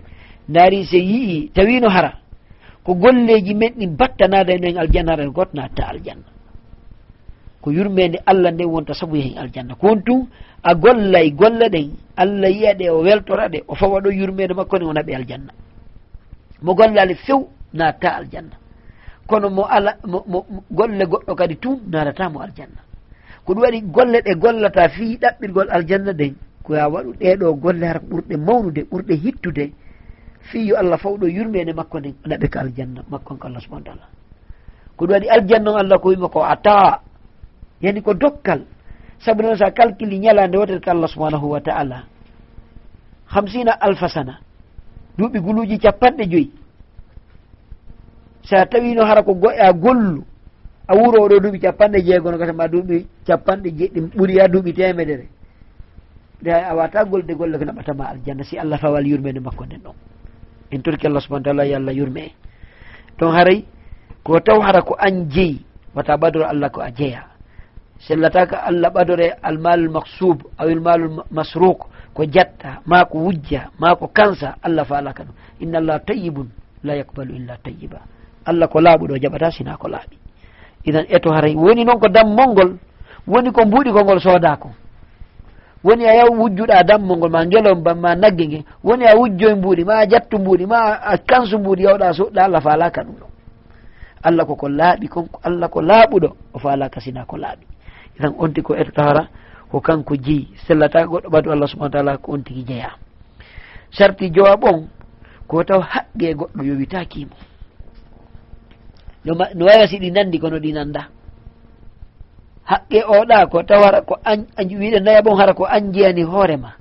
ndaari 0.49 0.85
so 0.85 0.97
yii 0.97 1.49
tawino 1.57 1.89
hara 1.89 2.13
ko 2.85 2.95
golleji 2.95 3.55
men 3.55 3.73
ɗi 3.79 3.87
battanada 3.99 4.53
e 4.55 4.59
nden 4.59 4.77
aljanna 4.79 5.13
hara 5.13 5.25
goto 5.37 5.53
natta 5.55 5.89
aljanna 5.89 6.29
ko 7.63 7.71
yurmede 7.73 8.19
allah 8.27 8.51
nde 8.53 8.65
wonta 8.65 8.95
sabu 8.95 9.17
yehen 9.17 9.39
aljanna 9.39 9.75
kon 9.75 10.03
tun 10.05 10.29
a 10.63 10.75
gollay 10.75 11.31
golle 11.33 11.67
ɗen 11.75 11.89
allah 12.17 12.51
yiya 12.51 12.75
ɗe 12.75 12.91
o 12.91 13.01
weltora 13.03 13.49
ɗe 13.49 13.65
o 13.69 13.75
fawa 13.75 14.01
ɗo 14.01 14.11
yurmede 14.13 14.53
makko 14.55 14.79
ne 14.79 14.85
o 14.85 14.93
naɓe 14.93 15.13
aljanna 15.17 15.53
mo 16.63 16.75
gollali 16.75 17.15
few 17.25 17.49
natta 17.73 18.09
aljanna 18.21 18.57
kono 19.29 19.49
mo 19.51 19.65
ala 19.69 19.93
mo 20.09 20.25
golle 20.71 21.05
goɗɗo 21.05 21.33
kadi 21.37 21.57
tum 21.57 21.77
naratamo 21.93 22.41
aljanna. 22.41 22.81
Ko 23.45 23.53
ɗum 23.55 23.63
waɗi 23.63 23.81
golle 23.95 24.19
ɗe 24.25 24.33
gollata 24.43 24.89
fi 24.89 25.17
ɗaɓɓirgol 25.23 25.69
aljanna 25.71 26.13
de 26.13 26.35
koya 26.65 26.89
waɗu 26.89 27.11
ɗeɗo 27.21 27.47
golle 27.63 27.85
har 27.87 28.01
ɓurɗe 28.11 28.37
mawnude 28.37 28.81
ɓurɗe 28.91 29.15
hittude 29.23 29.73
fi 30.49 30.59
yo 30.69 30.77
allah 30.77 30.99
faw 30.99 31.17
ɗo 31.21 31.27
yurmede 31.29 31.73
makko 31.77 31.99
nden 32.01 32.15
naɓe 32.27 32.49
ko 32.49 32.59
aljanna 32.59 33.01
makkon 33.11 33.37
ko 33.39 33.47
allah 33.49 33.61
subahana 33.61 33.85
taala. 33.85 34.07
Ko 34.97 35.05
ɗum 35.07 35.13
waɗi 35.15 35.29
aljanna 35.29 35.71
on 35.71 35.79
allah 35.79 35.99
ko 36.01 36.09
wima 36.09 36.29
ko 36.29 36.41
ata 36.45 37.01
yani 37.83 38.01
ko 38.03 38.15
dokkal 38.15 38.65
sabu 39.21 39.43
noon 39.43 39.57
sa 39.57 39.71
calcule 39.71 40.19
ñalande 40.19 40.57
ko 40.57 40.91
allah 40.91 41.09
subahanahu 41.09 41.47
wa 41.53 41.61
taala. 41.61 42.05
Hamsina 43.29 43.73
alfa 43.81 44.09
sana 44.09 44.41
duuɓi 45.19 45.39
guluji 45.41 45.79
capanɗe 45.79 46.25
joyyi 46.31 46.53
sa 48.49 48.65
tawino 48.65 49.05
hara 49.05 49.21
ko 49.23 49.35
goɗɗa 49.37 49.73
gollu 49.77 50.25
a 50.89 50.97
wuro 50.97 51.19
oɗo 51.25 51.37
duuɓi 51.41 51.59
capanɗe 51.61 51.99
jeegono 52.07 52.39
gasama 52.39 52.69
duuɓi 52.69 53.07
capanɗe 53.27 53.69
jeɗɗi 53.79 54.01
ɓuriya 54.17 54.49
duuɓi 54.49 54.73
temedere. 54.73 55.29
De 56.43 56.51
a 56.51 56.75
wata 56.75 57.05
golde 57.05 57.35
golle 57.35 57.59
ko 57.59 57.65
naɓatama 57.65 58.05
aljanna 58.09 58.45
si 58.45 58.57
allah 58.59 58.79
fawal 58.79 59.07
yurmede 59.07 59.41
makko 59.41 59.65
nden 59.67 59.81
ɗon. 59.85 59.95
En 60.71 60.81
torki 60.83 61.07
allah 61.07 61.21
subahana 61.21 61.45
taala 61.45 61.65
yo 61.67 61.77
allah 61.77 61.93
yurme. 61.93 62.19
E 62.25 62.33
ton 63.19 63.33
haray 63.37 63.65
ko 64.25 64.41
taw 64.41 64.61
hara 64.61 64.81
ko 64.83 64.95
an 64.99 65.29
jeeyi 65.29 65.61
wata 65.95 66.17
ɓadoro 66.17 66.47
allah 66.49 66.71
ko 66.71 66.81
a 66.81 66.91
jeeya. 66.91 67.25
Sellataka 67.99 68.57
allah 68.65 68.89
ɓadore 68.91 69.37
almalul 69.43 69.91
maksub 69.91 70.43
awil 70.59 70.79
ilmalul 70.79 71.23
masruk 71.31 71.85
ko 72.15 72.25
jatta 72.25 72.81
ma 72.87 73.05
ko 73.05 73.19
wujja 73.19 73.69
ma 73.79 73.95
ko 73.97 74.09
kansa 74.09 74.57
allah 74.63 74.85
faalaka 74.87 75.25
ɗum. 75.25 75.35
Inna 75.61 75.79
allah 75.79 76.01
tayibun 76.01 76.49
la 76.85 76.95
yakbalu 76.97 77.35
illa 77.37 77.57
tayiba 77.63 78.01
allah 78.51 78.69
ko 78.69 78.81
laaɓuɗo 78.81 79.15
jaɓata 79.23 79.51
sina 79.51 79.77
ko 79.77 79.89
laaɓi. 79.89 80.17
Idan 80.85 81.05
eto 81.09 81.31
haray 81.33 81.55
woni 81.55 81.85
noon 81.85 81.99
ko 82.01 82.09
dammol 82.09 82.49
ngol 82.53 82.71
woni 83.27 83.51
ko 83.53 83.61
mbuuɗi 83.67 83.91
ko 83.93 84.01
ngol 84.05 84.21
soodako 84.21 84.69
woni 85.85 86.05
a 86.07 86.15
yaw 86.15 86.31
wujjuɗa 86.39 86.83
dammol 86.85 87.17
ngol 87.19 87.31
ma 87.31 87.45
ngelon 87.47 87.83
bam 87.83 87.99
ma 88.01 88.15
nagge 88.15 88.45
nge. 88.47 88.65
Woni 88.85 89.05
a 89.07 89.17
wujjoye 89.17 89.55
mbuuɗi 89.55 89.85
ma 89.85 89.95
a 90.03 90.07
jattu 90.09 90.39
mbuuɗi 90.39 90.67
ma 90.67 90.79
a 91.13 91.19
kansu 91.19 91.59
mbuuɗi 91.59 91.83
yawɗa 91.85 92.13
soɗɗa 92.13 92.41
allah 92.45 92.61
faalaka 92.63 93.03
ɗum 93.05 93.15
ɗon. 93.21 93.31
Allah 94.23 94.47
koko 94.47 94.69
laaɓi 94.69 95.09
kon 95.09 95.29
allah 95.43 95.69
ko 95.71 95.81
laaɓuɗo 95.83 96.29
o 96.55 96.59
faalaka 96.59 97.01
sina 97.01 97.25
ko 97.25 97.37
laaɓi. 97.37 97.65
Idan 98.19 98.35
on 98.39 98.49
tigi 98.53 98.63
ko 98.67 98.75
etota 98.75 99.03
hara 99.03 99.29
ko 99.71 99.81
kanko 99.81 100.17
jeeyi 100.17 100.49
sellata 100.67 101.05
goɗɗo 101.07 101.29
ɓadu 101.31 101.53
allah 101.53 101.69
subahana 101.69 101.93
taala 101.93 102.17
ko 102.19 102.33
on 102.33 102.43
tigi 102.43 102.65
jeeya 102.65 102.91
sarti 103.91 104.31
jowa 104.31 104.57
ɓon 104.57 104.89
ko 105.47 105.65
taw 105.65 105.81
haqqe 105.81 106.35
goɗɗo 106.35 106.63
yowitakimo 106.65 107.35
no 109.55 109.65
wawi 109.67 109.89
si 109.89 109.99
ɗi 109.99 110.11
nandi 110.11 110.39
kono 110.39 110.59
ɗi 110.59 110.73
nanda 110.73 111.09
haqqe 112.65 113.03
oɗa 113.05 113.47
ko 113.47 113.63
tawara 113.63 114.01
ko 114.03 114.17
wiɗe 114.57 115.01
naya 115.01 115.23
bon 115.23 115.37
hara 115.37 115.55
ko 115.55 115.65
anjiyani 115.65 116.23
hoorema 116.23 116.73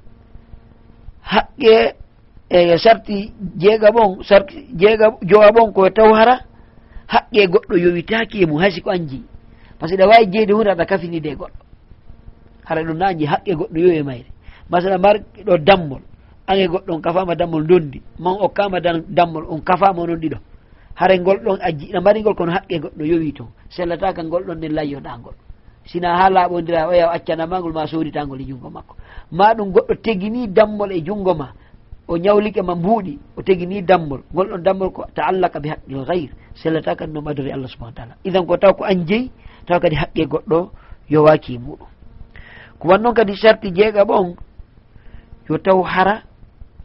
haqqe 1.21 1.95
e 2.49 2.77
sarti 2.77 3.33
jeega 3.55 3.91
bon 3.91 4.23
sarti 4.23 4.67
jeega 4.75 5.12
jowa 5.21 5.51
bon 5.51 5.73
ko 5.73 5.89
taw 5.89 6.13
hara 6.13 6.39
haqqe 7.07 7.47
goɗɗo 7.47 7.75
yowitaki 7.77 8.43
e 8.43 8.45
mum 8.45 8.60
haysi 8.60 8.81
ko 8.81 8.89
anji 8.91 9.23
par 9.79 9.89
ce 9.89 9.95
que 9.95 10.01
ɗa 10.01 10.07
wawi 10.07 10.31
jeyde 10.31 10.51
hunde 10.53 10.69
aɗa 10.69 10.86
kafinide 10.86 11.36
goɗɗo. 11.36 11.62
Hara 12.65 12.83
ɗum 12.83 12.97
nanji 12.97 13.25
haqqe 13.25 13.53
goɗɗo 13.55 13.79
yowi 13.79 13.97
e 13.97 14.03
mayre. 14.03 14.29
Masala 14.69 14.97
mar 14.97 15.15
ɗo 15.45 15.57
dammol. 15.57 16.01
Ange 16.47 16.67
goɗɗo 16.67 16.93
on 16.93 17.01
kafama 17.01 17.36
dammol 17.36 17.67
dondi 17.67 18.01
man 18.19 18.36
okkama 18.39 18.79
dammol 19.07 19.45
on 19.49 19.60
kafama 19.62 20.01
onon 20.01 20.19
ɗiɗo 20.19 20.38
hare 20.99 21.19
ngol 21.19 21.39
ɗon 21.45 21.60
a 21.62 21.69
jiɗa 21.71 22.01
mbarigol 22.01 22.36
kono 22.36 22.51
haqqe 22.51 22.79
goɗɗo 22.83 23.03
yowi 23.05 23.33
toon 23.33 23.49
sellataka 23.69 24.23
ngol 24.23 24.43
ɗon 24.47 24.57
nden 24.57 24.73
layyoɗangol 24.73 25.36
sina 25.88 26.17
ha 26.17 26.29
laaɓodira 26.29 26.88
o 26.88 26.93
yaw 26.93 27.10
accanamagol 27.15 27.73
ma 27.73 27.88
soditagol 27.88 28.41
e 28.41 28.45
junngo 28.45 28.69
makko. 28.69 28.95
Ma 29.31 29.53
ɗum 29.53 29.71
goɗɗo 29.71 29.93
tegini 30.03 30.47
dammol 30.47 30.91
e 30.91 31.01
junngo 31.01 31.33
ma 31.33 31.47
o 32.07 32.17
ñawlike 32.17 32.62
ma 32.62 32.75
mbuuɗi 32.75 33.19
o 33.38 33.41
tegini 33.41 33.81
dammol. 33.81 34.21
Ngol 34.33 34.47
ɗon 34.51 34.63
dammol 34.63 34.91
ko 34.91 35.05
taallaka 35.15 35.60
bi 35.60 35.69
haqqil 35.69 36.05
gayre 36.05 36.33
sellata 36.55 36.95
kadi 36.95 37.13
no 37.13 37.21
madore 37.21 37.51
allah 37.51 37.67
subahana 37.67 37.95
taala. 37.95 38.13
Idan 38.23 38.45
ko 38.45 38.57
taw 38.57 38.73
ko 38.73 38.83
an 38.83 39.05
jeeyi 39.07 39.31
taw 39.65 39.79
kadi 39.79 39.95
haqqe 39.95 40.25
goɗɗo 40.25 40.69
yowaki 41.10 41.57
muɗum. 41.57 41.88
Ko 42.79 42.88
wan 42.88 43.01
noon 43.01 43.13
kadi 43.13 43.36
sarti 43.38 43.71
jeega 43.71 44.03
ɓon 44.03 44.36
yo 45.49 45.57
taw 45.57 45.81
hara 45.83 46.23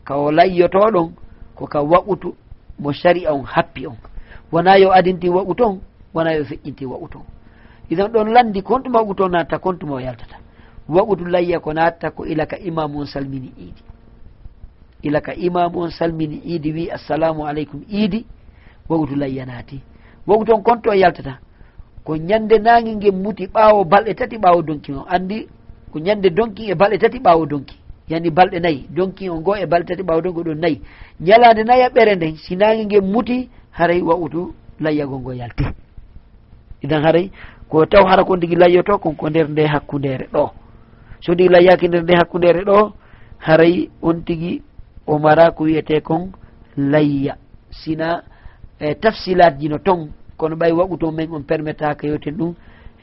ka 0.05 0.16
o 0.16 0.31
layyotoɗon 0.31 1.11
ko 1.55 1.66
ka 1.66 1.81
waɓutu 1.83 2.35
mo 2.79 2.93
sari 2.93 3.27
on 3.27 3.43
happi 3.45 3.87
on 3.87 3.97
wona 4.53 4.77
yo 4.79 4.91
adinti 4.93 5.29
wa'u 5.29 5.55
ton 5.55 5.81
wona 6.15 6.33
yo 6.35 6.45
feƴƴinti 6.45 6.85
wa'u 6.87 7.09
ton 7.09 7.23
idan 7.91 8.09
ɗon 8.13 8.33
landi 8.33 8.63
kon 8.63 8.81
ɗuma 8.83 9.01
wa'u 9.03 9.15
ton 9.15 9.29
natta 9.31 9.59
kontuma 9.59 9.95
o 9.95 10.01
yaltata. 10.01 10.37
Wa'udu 10.89 11.25
layya 11.27 11.61
ko 11.61 11.73
natta 11.73 12.11
ko 12.11 12.25
ilaka 12.27 12.59
imamu 12.59 13.01
on 13.01 13.07
salmini 13.07 13.53
iidi 13.59 13.83
ilaka 15.03 15.35
imamu 15.35 15.79
on 15.81 15.91
salmini 15.91 16.41
iidi 16.45 16.73
wi 16.73 16.91
assalamu 16.91 17.47
aleykum 17.47 17.83
iidi 17.91 18.27
wa'udu 18.89 19.15
layya 19.17 19.47
naati. 19.47 19.81
Wa'u 20.27 20.45
ton 20.45 20.63
konto 20.63 20.91
o 20.91 20.95
yaltata. 20.95 21.39
Ko 22.05 22.17
ñande 22.17 22.59
nangi 22.59 22.97
ngen 22.97 23.23
muti 23.23 23.47
ɓaawo 23.47 23.85
balɗe 23.85 24.15
tati 24.15 24.37
ɓaawo 24.39 24.63
donki 24.63 24.93
on. 24.93 25.05
Andi 25.09 25.49
ko 25.93 25.99
ñande 25.99 26.31
donki 26.31 26.71
e 26.71 26.75
balɗe 26.75 26.99
tati 26.99 27.19
ɓaawo 27.19 27.47
donki. 27.47 27.77
yani 28.12 28.31
balɗe 28.31 28.61
nayyi 28.61 28.87
jonki 28.96 29.31
o 29.31 29.40
goo 29.40 29.57
e 29.57 29.66
balɗe 29.66 29.87
tati 29.88 30.03
ɓawde 30.03 30.29
goɗon 30.37 30.59
nayyi 30.61 30.81
ñalade 31.20 31.64
nayyi 31.64 31.83
a 31.83 31.88
ɓere 31.88 32.14
nden 32.16 32.37
sinage 32.37 32.85
nge 32.85 33.01
muti 33.01 33.48
haray 33.70 34.01
wa'utu 34.03 34.55
layyagol 34.81 35.20
ngo 35.20 35.33
yalti. 35.33 35.64
Idan 36.83 37.03
haray 37.05 37.31
ko 37.68 37.87
taw 37.87 38.05
hara 38.07 38.25
ko 38.25 38.37
ndigi 38.37 38.57
layyoto 38.57 38.98
konko 38.98 39.31
nder 39.31 39.48
nde 39.48 39.66
hakkundere 39.66 40.27
ɗo. 40.33 40.51
So 41.20 41.33
ndigi 41.35 41.48
layyaki 41.48 41.88
nder 41.88 42.03
nde 42.03 42.14
hakkundere 42.16 42.64
ɗo 42.64 42.92
haray 43.38 43.88
on 44.03 44.22
tigi 44.25 44.62
o 45.07 45.18
mara 45.18 45.51
ko 45.51 45.64
wiyete 45.64 46.01
kon 46.01 46.33
layya. 46.77 47.37
Sina 47.70 48.22
e 48.81 48.94
tafsilat 48.94 49.59
ji 49.59 49.68
no 49.68 49.79
ton 49.79 50.11
kono 50.37 50.57
ɓay 50.57 50.72
waɓu 50.72 50.98
to 50.98 51.11
men 51.11 51.31
on 51.33 51.42
permettaka 51.42 52.07
yewten 52.07 52.37
ɗum 52.37 52.55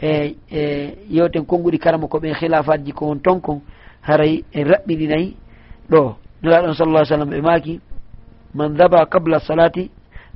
e 0.01 0.35
e 0.51 0.93
yewten 1.09 1.45
konnguɗi 1.45 1.79
karama 1.79 2.07
ko 2.07 2.19
ɓen 2.19 2.35
hilafatji 2.35 2.91
ko 2.93 3.07
on 3.09 3.19
ton 3.19 3.39
kon. 3.41 3.61
haray 4.01 4.43
en 4.53 4.63
raɓɓiɗinayi 4.67 5.35
ɗo 5.89 6.15
nelaɗon 6.43 6.73
sallah 6.73 7.05
sallam 7.05 7.29
ɓe 7.29 7.41
maaki 7.41 7.79
man 8.55 8.73
daba 8.77 9.05
qabla 9.05 9.39
salati 9.39 9.91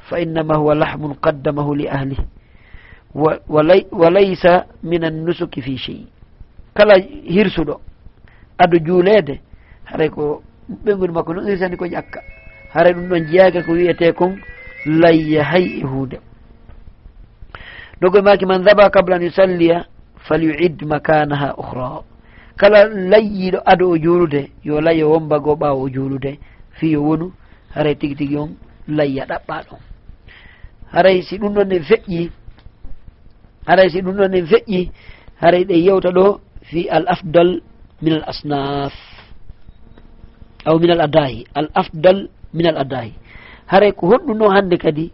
fa 0.09 0.19
innama 0.19 0.55
huwa 0.57 0.75
lahmun 0.75 1.15
qaddamahu 1.21 1.75
li 1.75 1.87
ahlih 1.87 2.19
wa 3.15 4.09
laysa 4.09 4.65
min 4.83 5.03
annusuki 5.03 5.61
fi 5.61 5.75
chey 5.77 6.07
kala 6.73 6.95
hirsuɗo 7.33 7.79
ado 8.57 8.77
juuleede 8.85 9.39
haray 9.85 10.09
ko 10.09 10.41
ɓengudu 10.85 11.13
makko 11.13 11.33
non 11.33 11.45
hirsani 11.47 11.77
ko 11.77 11.85
ƴakka 11.85 12.19
haray 12.73 12.93
ɗum 12.93 13.07
ɗon 13.09 13.25
jeyaka 13.27 13.63
ko 13.65 13.71
wiyete 13.71 14.13
kon 14.13 14.35
layya 14.85 15.43
hay 15.43 15.65
e 15.79 15.83
huude 15.83 16.19
dogoy 18.01 18.21
maki 18.21 18.45
man 18.45 18.63
daba 18.63 18.89
qable 18.89 19.13
an 19.15 19.21
yusalliya 19.23 19.85
falyuid 20.27 20.81
makanaha 20.85 21.53
ohra 21.57 22.01
kala 22.57 22.79
layyiɗo 23.11 23.59
ado 23.65 23.89
o 23.89 23.97
juulude 23.97 24.51
yo 24.63 24.81
layyo 24.81 25.09
wombago 25.11 25.55
ɓawo 25.55 25.81
o 25.85 25.89
juulude 25.89 26.39
fi 26.77 26.91
yo 26.93 27.01
wonu 27.03 27.31
haray 27.75 27.95
tigi 27.95 28.15
tigi 28.15 28.37
on 28.37 28.51
layya 28.87 29.25
ɗaɓɓa 29.25 29.55
ɗon 29.69 29.79
haray 30.93 31.21
si 31.21 31.37
ɗum 31.37 31.53
ɗon 31.53 31.67
ne 31.67 31.79
feƴƴi 31.79 32.31
haray 33.67 33.89
si 33.89 34.01
ɗum 34.01 34.15
ɗon 34.17 34.31
ne 34.31 34.41
feƴƴi 34.45 34.91
haray 35.41 35.63
ɗe 35.65 35.75
yewta 35.85 36.09
ɗo 36.11 36.39
fi 36.61 36.89
al 36.89 37.05
afdal 37.07 37.61
min 38.01 38.13
al 38.13 38.23
asnaf 38.27 38.93
aw 40.65 40.77
min 40.79 40.91
al 40.91 41.01
adahi 41.01 41.45
al 41.55 41.67
afdal 41.73 42.29
min 42.53 42.65
al 42.67 42.77
adahi 42.77 43.13
haray 43.67 43.91
ko 43.91 44.07
honɗum 44.07 44.37
ɗo 44.37 44.49
hande 44.49 44.77
kadi 44.77 45.11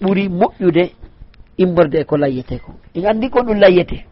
ɓuuri 0.00 0.28
moƴƴude 0.28 0.84
immorde 1.58 1.94
e 2.00 2.04
ko 2.04 2.16
layyete 2.16 2.58
ko. 2.64 2.72
En 2.94 3.04
anndi 3.06 3.28
ko 3.30 3.40
ɗum 3.42 3.58
layyete 3.60 4.04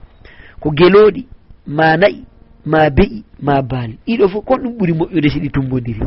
ko 0.61 0.70
gelooɗi 0.70 1.27
ma 1.66 1.96
nayi 1.96 2.25
ma 2.64 2.90
be'i 2.90 3.25
ma 3.40 3.62
baali. 3.62 3.99
Ɗiɗo 4.07 4.29
fof 4.29 4.44
kon 4.44 4.59
ɗum 4.62 4.77
ɓuri 4.79 4.92
moƴƴude 4.92 5.29
si 5.31 5.40
ɗi 5.40 5.51
tumbodiri. 5.51 6.01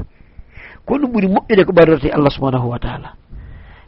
Kon 0.86 1.00
ɗum 1.02 1.12
ɓuri 1.12 1.28
moƴƴude 1.28 1.66
ko 1.66 1.72
ɓadorte 1.74 2.10
allah 2.12 2.32
subhanahu 2.32 2.70
wa 2.70 2.80
taala. 2.80 3.14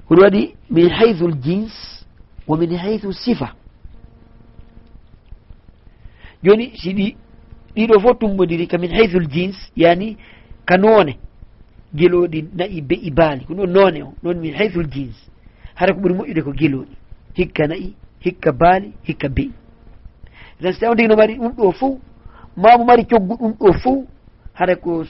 Koɗum 0.07 0.23
waɗi 0.23 0.55
min 0.69 0.89
haythu 0.89 1.27
l 1.27 1.35
jins 1.41 2.05
wo 2.47 2.57
min 2.57 2.75
haythu 2.77 3.11
sifa. 3.13 3.53
Joni 6.43 6.71
si 6.77 6.93
ɗi 6.93 7.15
ɗiɗo 7.75 7.99
fof 7.99 8.19
tumbodiri 8.19 8.67
ka 8.67 8.77
min 8.77 8.91
haythu 8.91 9.19
l 9.19 9.27
jins 9.27 9.55
yani 9.75 10.17
ka 10.65 10.77
noone. 10.77 11.17
Geloɗi 11.95 12.49
nayi 12.55 12.81
be'i 12.81 13.11
baali. 13.11 13.45
Ko 13.45 13.53
ɗon 13.53 13.67
noone 13.71 14.03
o 14.03 14.13
noon 14.23 14.39
min 14.39 14.53
haythu 14.55 14.81
l 14.81 14.89
jins. 14.89 15.15
Hara 15.75 15.93
ko 15.93 15.99
ɓuri 16.01 16.13
moƴƴude 16.13 16.41
ko 16.43 16.51
geloɗi 16.53 16.95
hikka 17.35 17.67
nayi 17.67 17.93
hikka 18.21 18.51
baali 18.51 18.93
hikka 19.03 19.29
be'i. 19.29 19.51
Tan 20.61 20.73
so 20.73 20.79
tawi 20.79 21.03
on 21.03 21.07
no 21.09 21.15
mari 21.15 21.35
ɗum 21.37 21.51
ɗo 21.55 21.71
fof 21.71 21.99
mamo 22.57 22.85
mari 22.85 23.05
coggu 23.05 23.35
ɗum 23.37 23.53
ɗo 23.59 23.73
fo 23.83 24.03
hara 24.53 24.75
ko 24.75 25.03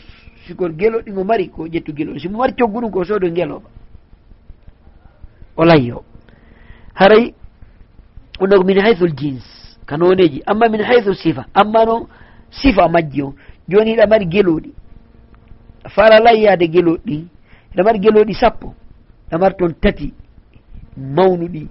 sikor 0.47 0.71
gelo 0.75 0.99
ɗigo 1.01 1.23
mari 1.23 1.49
ko 1.49 1.65
ƴettu 1.67 1.93
gelo. 1.93 2.19
Simo 2.19 2.37
mari 2.37 2.53
coggu 2.53 2.79
ɗum 2.81 2.91
ko 2.91 3.03
soodo 3.03 3.27
geloɓa 3.29 3.69
o 5.57 5.63
layyo. 5.65 6.03
Haray 6.95 7.33
onogo 8.39 8.63
min 8.63 8.79
haythul 8.81 9.13
jins 9.15 9.43
kanoneji 9.85 10.41
amma 10.45 10.69
min 10.69 10.81
haythu 10.81 11.13
sifa. 11.13 11.45
Amma 11.53 11.85
noon 11.85 12.07
sifa 12.51 12.87
majji 12.89 13.21
o. 13.21 13.33
Joni 13.69 13.91
hiɗa 13.91 14.07
mari 14.07 14.25
geloɗi 14.25 14.73
fala 15.89 16.19
layyade 16.19 16.67
geloɗi 16.67 17.01
ɗi 17.05 17.27
hiɗa 17.71 17.83
mari 17.83 17.99
geloɗi 17.99 18.33
sappo. 18.33 18.73
Ɗa 19.31 19.37
mari 19.37 19.55
toon 19.57 19.73
tati 19.81 20.13
mawnuɗi 20.97 21.67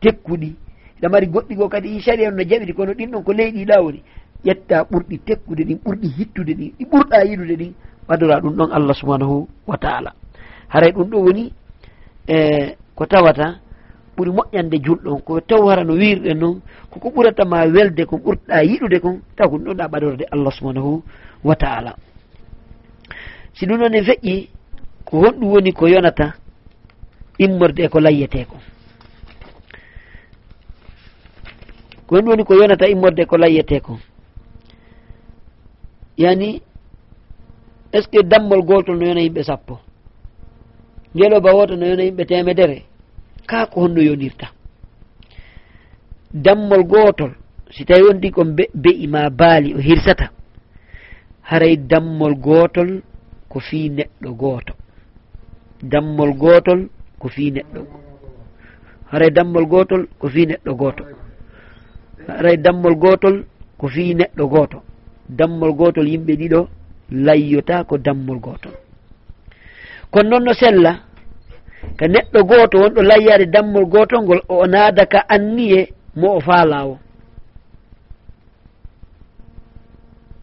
tekkuɗi. 0.00 0.54
Hiɗa 0.96 1.08
mari 1.08 1.26
goɗɗi 1.26 1.54
go 1.56 1.68
kadi 1.68 1.88
in 1.94 2.00
sari 2.00 2.24
en 2.24 2.34
no 2.36 2.42
jaɓiri 2.44 2.72
kono 2.74 2.92
ɗin 2.92 3.10
ɗon 3.10 3.22
ko 3.24 3.32
leyɗi 3.32 3.64
ɗawoni 3.64 4.02
ƴetta 4.44 4.84
ɓurɗi 4.90 5.18
tekkude 5.26 5.62
ɗin 5.64 5.78
ɓurɗi 5.84 6.08
hittude 6.16 6.52
ɗin 6.54 6.72
ɗi 6.78 6.84
ɓurɗa 6.90 7.24
yiɗude 7.28 7.56
ɗin 7.56 7.72
wadora 8.08 8.40
ɗum 8.40 8.54
ɗon 8.56 8.70
allah 8.72 8.94
subhanahu 8.94 9.48
wa 9.66 9.76
taala. 9.78 10.12
Haray 10.68 10.92
ɗum 10.92 11.08
ɗo 11.10 11.18
woni 11.18 11.52
e 12.28 12.36
ko 12.94 13.06
tawata 13.06 13.60
ɓuri 14.16 14.30
moƴƴande 14.30 14.76
julɗon 14.84 15.20
ko 15.24 15.40
taw 15.40 15.66
hara 15.68 15.84
no 15.84 15.94
wirɗen 15.94 16.38
noon 16.38 16.60
koko 16.90 17.08
ɓuratama 17.10 17.66
welde 17.74 18.04
kon 18.06 18.18
ɓurɗa 18.20 18.62
yiɗude 18.64 19.00
kon 19.00 19.20
taw 19.36 19.48
ko 19.50 19.56
ɗum 19.56 19.64
ɗon 19.64 19.76
ɗa 19.76 19.88
ɓadorde 19.88 20.24
allah 20.30 20.52
subhanahu 20.52 21.02
wa 21.44 21.54
taala. 21.56 21.96
Si 23.54 23.66
ɗum 23.66 23.78
ɗon 23.78 23.94
e 23.94 24.02
feƴƴi 24.02 24.48
ko 25.04 25.18
honɗum 25.20 25.50
woni 25.52 25.72
ko 25.72 25.86
yonata 25.88 26.34
immorde 27.38 27.80
e 27.84 27.88
ko 27.88 28.00
layyete 28.00 28.44
ko 28.44 28.56
ko 32.06 32.16
honɗum 32.16 32.28
woni 32.30 32.44
ko 32.44 32.54
yonata 32.54 32.88
immorde 32.88 33.20
e 33.22 33.26
ko 33.26 33.36
layyete 33.36 33.80
kon 33.80 33.98
yani 36.22 36.62
est 37.92 38.02
ce 38.02 38.08
que 38.08 38.22
dammol 38.22 38.62
gotol 38.70 38.96
no 38.98 39.06
yona 39.06 39.20
yimɓe 39.20 39.42
sappo? 39.42 39.74
Ngeloba 41.14 41.50
woto 41.56 41.74
no 41.76 41.86
yona 41.86 42.02
yimɓe 42.04 42.24
temedere? 42.26 42.78
Ka 43.46 43.66
ko 43.66 43.80
honno 43.82 44.00
yonirta? 44.08 44.46
Dammol 46.44 46.84
gotol 46.84 47.32
si 47.74 47.84
tawi 47.84 48.02
wondi 48.06 48.30
ko 48.30 48.44
be'i 48.74 49.06
ma 49.08 49.30
baali 49.30 49.74
o 49.74 49.78
hirsata? 49.78 50.26
Haray 51.42 51.76
dammol 51.76 52.34
gotol 52.46 53.02
ko 53.48 53.58
fi 53.60 53.88
neɗɗo 53.90 54.30
goto. 54.42 54.74
Dammol 55.82 56.32
gotol 56.42 56.80
ko 57.18 57.28
fi 57.28 57.50
neɗɗo 57.50 58.00
haray 59.10 59.30
dammol 59.30 59.66
gotol 59.66 60.06
ko 60.18 60.28
fi 60.28 60.46
neɗɗo 60.46 60.74
goto. 60.74 61.04
Haray 62.28 62.56
dammol 62.56 62.94
gotol 62.94 63.44
ko 63.78 63.88
fi 63.88 64.14
neɗɗo 64.14 64.44
goto. 64.48 64.82
dammol 65.38 65.72
gotol 65.80 66.08
yimɓe 66.08 66.32
ɗiɗo 66.40 66.60
layyota 67.26 67.84
ko 67.88 67.94
dammol 67.98 68.38
gotol 68.46 68.72
kono 70.12 70.28
noon 70.30 70.44
no 70.44 70.52
sella 70.52 70.92
ka 71.98 72.04
neɗɗo 72.08 72.38
goto 72.48 72.76
wonɗo 72.82 73.00
layyade 73.10 73.46
dammol 73.54 73.86
gotol 73.92 74.22
ngol 74.24 74.40
o 74.48 74.66
naada 74.72 75.04
ka 75.12 75.20
anniye 75.34 75.80
mo 76.20 76.28
o 76.36 76.40
faalawo 76.46 76.94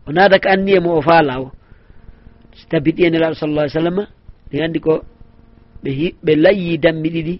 o 0.07 0.11
naada 0.15 0.37
ka 0.43 0.49
anniye 0.55 0.79
mo 0.79 0.91
o 0.97 1.01
faalawo 1.01 1.47
so 2.57 2.63
tabiti 2.71 3.01
e 3.05 3.09
nelaɗo 3.09 3.35
sallah 3.41 3.63
ai 3.63 3.69
sallam 3.75 3.97
ɗi 4.51 4.57
andi 4.63 4.79
ko 4.79 4.93
ɓe 5.83 5.89
ɓe 6.25 6.31
layyi 6.43 6.77
dammi 6.83 7.09
ɗiɗi 7.15 7.35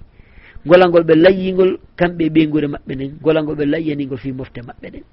golangol 0.67 1.03
ɓe 1.03 1.13
layyingol 1.23 1.71
kamɓe 1.99 2.23
e 2.25 2.29
ɓeygure 2.29 2.67
maɓɓe 2.73 2.93
nden 2.95 3.11
golangol 3.23 3.55
ɓe 3.55 3.65
layyanigol 3.65 4.17
fi 4.17 4.31
mofte 4.31 4.59
maɓɓe 4.67 4.87
ɗen 4.93 5.03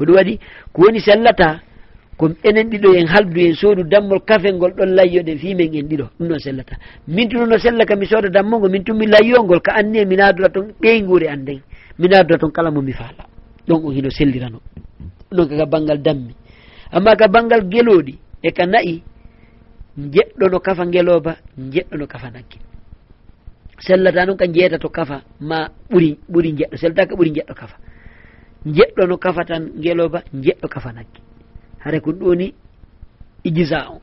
ko 0.00 0.06
ɗum 0.06 0.16
waɗi 0.16 0.38
ko 0.72 0.82
woni 0.82 1.00
sellata 1.00 1.60
ko 2.16 2.28
enen 2.42 2.70
ɗiɗo 2.70 2.94
en 2.96 3.06
haldu 3.06 3.40
en 3.40 3.54
soodu 3.54 3.82
dammol 3.84 4.20
kafe 4.24 4.52
ngol 4.52 4.72
ɗon 4.72 4.94
layyoɗen 4.96 5.38
fimen 5.38 5.74
en 5.74 5.88
ɗiɗo 5.88 6.06
ɗum 6.18 6.28
noon 6.28 6.40
sellata. 6.40 6.76
Min 7.06 7.28
tununo 7.28 7.58
sella 7.58 7.84
ka 7.84 7.96
mi 7.96 8.06
sooda 8.06 8.28
dammogo 8.30 8.68
min 8.68 8.82
tummi 8.82 9.06
layyongol 9.06 9.60
ka 9.60 9.72
anni 9.76 9.98
e 9.98 10.04
mi 10.06 10.16
naadura 10.16 10.48
toon 10.48 10.72
ɓeyguure 10.80 11.28
an 11.28 11.36
nden 11.40 11.60
mi 11.98 12.08
naadura 12.08 12.38
toon 12.38 12.50
kala 12.50 12.70
mo 12.70 12.80
mi 12.80 12.92
faala. 12.92 13.26
Ɗon 13.68 13.84
on 13.84 13.92
hino 13.92 14.10
sellirano 14.10 14.60
ɗon 15.30 15.48
kaka 15.48 15.66
banggal 15.66 15.98
dammi. 16.02 16.34
Amma 16.92 17.16
ka 17.16 17.28
banggal 17.28 17.68
gelooɗi 17.68 18.18
e 18.42 18.50
ka 18.52 18.66
nayi 18.66 19.02
jeɗɗo 19.98 20.48
no 20.50 20.60
kafa 20.60 20.84
ngelooba 20.86 21.36
jeɗɗo 21.58 21.96
no 21.98 22.06
kafa 22.06 22.30
nagge. 22.30 22.58
Sellata 23.80 24.26
noon 24.26 24.36
ka 24.36 24.46
jeeta 24.46 24.78
to 24.78 24.88
kafa 24.88 25.22
ma 25.40 25.68
ɓuri 25.90 26.18
ɓuri 26.30 26.52
jeɗɗo 26.56 26.76
sellata 26.76 27.06
ka 27.06 27.14
ɓuri 27.16 27.32
jeɗɗo 27.34 27.54
kafa. 27.54 27.76
jeɗɗo 28.66 29.06
no 29.06 29.16
kafa 29.16 29.44
tan 29.44 29.72
ngeloba 29.78 30.22
jeɗɗo 30.32 30.68
kafa 30.68 30.90
kafanakke 30.92 31.20
haray 31.80 32.00
ko 32.00 32.12
ɗoni 32.12 32.54
ijisa 33.44 33.90
o. 33.90 34.00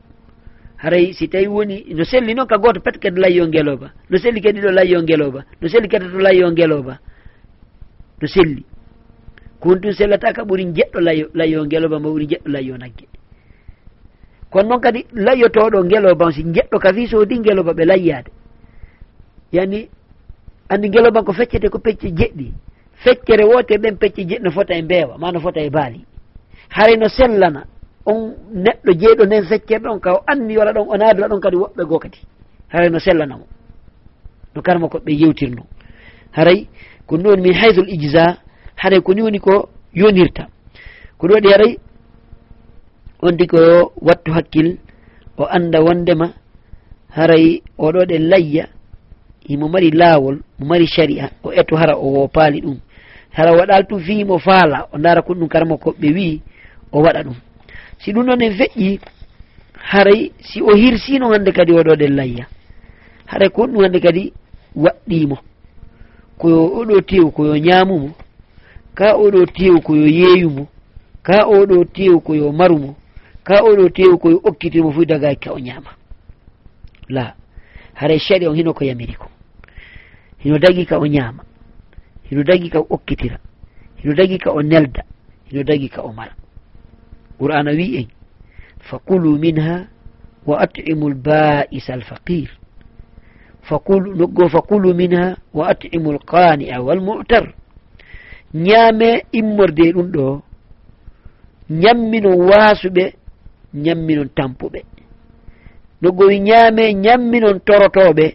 Haray 0.78 1.12
si 1.12 1.28
tawi 1.28 1.46
woni 1.46 1.84
no 1.94 2.04
selli 2.04 2.34
noon 2.34 2.46
ka 2.46 2.58
goto 2.58 2.80
pet 2.80 2.98
kadi 2.98 3.20
layyo 3.20 3.46
ngeloba 3.46 3.90
no 4.10 4.18
selli 4.18 4.40
kadi 4.40 4.60
ɗo 4.60 4.70
layyo 4.70 5.02
ngeloba 5.02 5.44
no 5.60 5.68
selli 5.68 5.88
kadi 5.88 6.06
to 6.06 6.18
layyo 6.18 6.50
ngeloba 6.50 6.98
no 8.20 8.26
selli. 8.26 8.64
Ko 9.60 9.68
woni 9.68 9.80
ɗum 9.80 9.92
sellata 9.92 10.32
ka 10.32 10.42
ɓuri 10.44 10.64
jeɗɗo 10.72 11.00
layyo 11.00 11.26
layyo 11.34 11.64
ngeloba 11.64 11.98
ma 11.98 12.08
ɓuuri 12.08 12.26
jeɗɗo 12.26 12.48
layyo 12.48 12.78
nagge. 12.78 13.06
Kono 14.50 14.68
noon 14.68 14.80
kadi 14.80 15.06
layyotoɗo 15.12 15.84
ngeloba 15.84 16.32
si 16.32 16.42
jeɗɗo 16.44 16.78
ka 16.78 16.92
fi 16.94 17.06
soodi 17.08 17.38
ngeloba 17.38 17.72
ɓe 17.72 17.84
layyade. 17.84 18.30
Yani 19.52 19.88
andi 20.68 20.88
ngeloba 20.88 21.22
ko 21.22 21.32
feccete 21.32 21.68
ko 21.70 21.78
pecce 21.78 22.10
jeɗɗi. 22.10 22.52
feccere 23.04 23.44
wote 23.44 23.78
ɓen 23.78 23.96
pecce 23.98 24.24
jeɗno 24.28 24.50
fota 24.50 24.74
e 24.74 24.82
mbeewa 24.82 25.18
ma 25.18 25.30
no 25.32 25.40
fota 25.40 25.60
e 25.60 25.70
baali. 25.70 26.04
Haray 26.70 26.96
no 26.96 27.08
sellana 27.08 27.64
on 28.06 28.34
neɗɗo 28.54 28.92
jeeɗo 29.00 29.24
nden 29.26 29.44
feccere 29.44 29.80
ɗon 29.82 30.00
ka 30.00 30.12
o 30.14 30.22
anni 30.26 30.56
wala 30.56 30.72
ɗon 30.72 30.86
o 30.88 30.96
naadora 30.96 31.28
ɗon 31.28 31.40
kadi 31.40 31.56
woɓɓe 31.56 31.84
goo 31.84 31.98
kadi. 31.98 32.18
Haray 32.68 32.90
no 32.90 32.98
sellanamo 32.98 33.46
no 34.54 34.62
karma 34.62 34.88
koɓe 34.88 35.12
yewtirno. 35.12 35.62
Haray 36.32 36.66
ko 37.06 37.16
woni 37.16 37.42
min 37.42 37.54
haydul 37.54 37.88
ijza 37.88 38.36
haray 38.76 39.00
ko 39.00 39.14
ni 39.14 39.22
woni 39.22 39.40
ko 39.40 39.68
yonirta 39.94 40.46
ko 41.18 41.26
ɗum 41.26 41.34
waɗi 41.34 41.48
haray 41.52 41.78
wondi 43.22 43.46
ko 43.46 43.58
wattu 44.02 44.32
hakkil 44.32 44.78
o 45.36 45.44
annda 45.44 45.80
wondema 45.80 46.32
haray 47.10 47.62
oɗo 47.78 48.00
ɗe 48.08 48.18
layya 48.18 48.64
e 49.48 49.52
imo 49.52 49.68
mari 49.68 49.90
laawol 49.90 50.36
mo 50.58 50.66
mari 50.66 50.86
sharia 50.86 51.30
o 51.42 51.52
etto 51.52 51.76
hara 51.76 51.96
o 51.96 52.06
wo 52.12 52.28
paali 52.28 52.60
ɗum. 52.60 52.76
hara 53.32 53.52
waɗal 53.52 53.86
tum 53.86 54.00
fihim 54.00 54.38
faala 54.38 54.88
o 54.92 54.98
dara 54.98 55.22
ko 55.22 55.34
ɗum 55.34 55.48
karama 55.48 55.76
koɓɓe 55.76 56.12
wi 56.14 56.42
o 56.92 57.00
waɗa 57.02 57.22
ɗum. 57.22 57.34
Si 57.98 58.12
ɗum 58.12 58.26
noon 58.26 58.42
en 58.42 58.52
feƴƴi 58.52 59.00
haray 59.90 60.32
si 60.40 60.62
o 60.62 60.74
hirsino 60.74 61.32
hande 61.32 61.52
kadi 61.52 61.72
oɗo 61.72 61.96
ɗen 61.96 62.16
layya. 62.16 62.46
Haray 63.26 63.48
ko 63.50 63.66
ɗum 63.66 63.82
hande 63.82 64.00
kadi 64.00 64.32
waɗɗimo 64.76 65.38
koyo 66.38 66.62
oɗo 66.80 67.00
tew 67.00 67.30
koyo 67.30 67.56
ñamumo 67.56 68.10
ka 68.94 69.14
oɗo 69.16 69.46
tew 69.46 69.80
koyo 69.80 70.06
yeeyumo. 70.06 70.66
Ka 71.22 71.44
oɗo 71.46 71.84
tew 71.92 72.20
koyo 72.20 72.52
marumo. 72.52 72.96
Ka 73.44 73.62
oɗo 73.62 73.88
tew 73.90 74.18
koyo 74.18 74.40
okkitirmo 74.44 74.92
fo 74.92 75.04
daga 75.04 75.34
ka 75.34 75.52
o 75.52 75.58
ñama 75.58 75.98
la 77.08 77.34
haray 77.94 78.18
shaɗi 78.18 78.46
on 78.46 78.54
hino 78.56 78.72
ko 78.74 78.84
yamiri 78.84 79.14
ko 79.14 79.26
hino 80.38 80.58
dagi 80.58 80.86
ka 80.86 80.98
o 80.98 81.06
ñama 81.06 81.42
hino 82.30 82.42
dagi 82.44 82.70
ka 82.70 82.80
o 82.80 82.86
okkitira. 82.90 83.38
Hino 84.02 84.14
dagi 84.14 84.38
ka 84.38 84.50
o 84.52 84.62
nelda. 84.62 85.02
Hino 85.50 85.62
dagi 85.64 85.88
ka 85.88 86.02
o 86.02 86.12
mara. 86.12 86.34
Qur'ana 87.38 87.70
wi 87.70 87.76
wi'en 87.90 88.08
faqulu 88.90 89.38
minha 89.38 89.86
wa 90.46 90.60
atimu 90.60 91.08
lba'isa 91.10 91.92
alfaqir. 91.94 92.48
Fakulu 93.62 94.14
noggo 94.16 94.48
faqulu 94.48 94.94
minha 94.94 95.36
wa 95.54 95.68
atimu 95.68 96.12
lqani'a 96.12 96.80
walmu'tar 96.80 97.54
ñaame 98.54 99.24
immorde 99.32 99.82
e 99.88 99.92
ɗum 99.92 100.08
ɗo 100.12 100.42
ñamminon 101.70 102.36
waasuɓe 102.48 103.04
ñamminon 103.74 104.28
tampuɓe. 104.36 104.80
Noggo 106.02 106.24
wi 106.26 106.40
ñaame 106.40 106.94
ñamminon 106.94 107.60
torotoɓe 107.66 108.26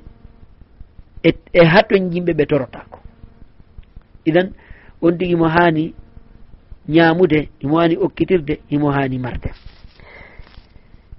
e, 1.24 1.30
e 1.54 1.62
haton 1.66 2.12
yimɓe 2.14 2.34
ɓe 2.38 2.46
torotako. 2.46 3.03
idan 4.26 4.54
on 5.02 5.18
tigi 5.18 5.36
mo 5.36 5.48
haani 5.48 5.94
ñaamude 6.90 7.50
imo 7.64 7.78
hani 7.80 7.96
okkitirde 7.98 8.60
imo 8.70 8.92
hani 8.92 9.18
marde. 9.20 9.50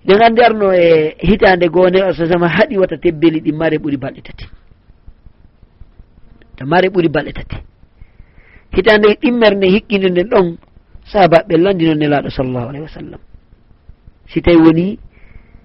Ɗen 0.06 0.20
hannde 0.22 0.40
arno 0.44 0.72
e 0.72 1.16
hitande 1.20 1.68
goone 1.68 1.96
asasama 2.02 2.48
haɗi 2.48 2.78
wata 2.78 2.96
tebbeli 2.98 3.40
ɗi 3.40 3.52
mare 3.52 3.76
ɓuri 3.78 3.96
balɗe 3.96 4.20
tati. 4.22 4.44
Ta 6.56 6.64
mare 6.66 6.88
ɓuri 6.88 7.08
balɗe 7.08 7.32
tati. 7.32 7.56
Hitande 8.74 9.66
hikkinde 9.74 10.08
nden 10.10 10.28
ɗon 10.28 10.56
sahabaɓe 11.12 11.56
landino 11.56 11.94
nelaɗo 11.94 12.28
sallllahu 12.30 12.68
alayhi 12.68 12.82
wa 12.82 12.88
sallam. 12.88 13.20
Si 14.26 14.40
tawi 14.42 14.56
woni 14.56 14.98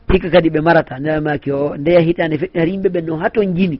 hikka 0.10 0.30
kadi 0.30 0.50
ɓe 0.50 0.62
marata 0.62 1.00
ndemamaki 1.00 1.52
o 1.52 1.76
ndeya 1.78 2.00
hitande 2.02 2.38
feɗɗi 2.38 2.60
har 2.60 2.68
yimɓe 2.68 2.90
ɓen 2.90 3.06
noon 3.06 3.22
haton 3.22 3.56
jini 3.56 3.80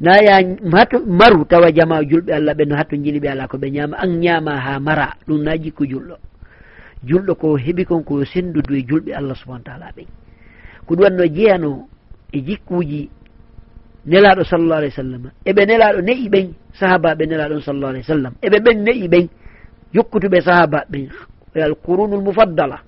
naya 0.00 0.44
hato 0.72 1.00
maru 1.06 1.44
tawa 1.44 1.72
jama 1.72 2.02
julɓe 2.04 2.32
allah 2.34 2.54
ɓenno 2.54 2.76
hatto 2.76 2.96
jini 2.96 3.20
ɓe 3.20 3.28
ala 3.28 3.48
ko 3.48 3.56
ɓe 3.58 3.70
ñama 3.70 3.96
an 3.96 4.20
ñama 4.20 4.52
ha 4.60 4.80
mara 4.80 5.16
ɗum 5.26 5.42
na 5.42 5.56
jikku 5.56 5.84
julɗo. 5.86 6.16
Julɗo 7.04 7.34
ko 7.34 7.56
heɓi 7.56 7.84
kon 7.84 8.02
ko 8.04 8.24
sendudu 8.24 8.74
e 8.74 8.82
julɓe 8.88 9.12
allah 9.14 9.34
subahana 9.36 9.64
taala 9.64 9.86
ɓen 9.96 10.06
ko 10.86 10.94
ɗum 10.94 11.02
wanno 11.04 11.24
jeyano 11.26 11.88
e 12.32 12.40
jikkuji 12.40 13.10
nelaɗo 14.06 14.44
sallllahu 14.44 14.78
alih 14.78 14.90
w 14.92 14.96
sallam. 14.96 15.22
Eɓe 15.46 15.62
nelaɗo 15.66 16.00
neyi 16.02 16.28
ɓen 16.28 16.46
sahabaɓe 16.78 17.26
nelaɗon 17.26 17.60
sallllahu 17.62 17.90
alih 17.90 18.02
w 18.02 18.06
sallam. 18.06 18.32
Eɓe 18.42 18.58
ɓen 18.64 18.82
neyi 18.84 19.08
ɓen 19.08 19.28
jokkutuɓe 19.94 20.40
sahaba 20.40 20.84
ɓen. 20.90 21.08
Alqurunul 21.56 22.20
mufaddala. 22.22 22.80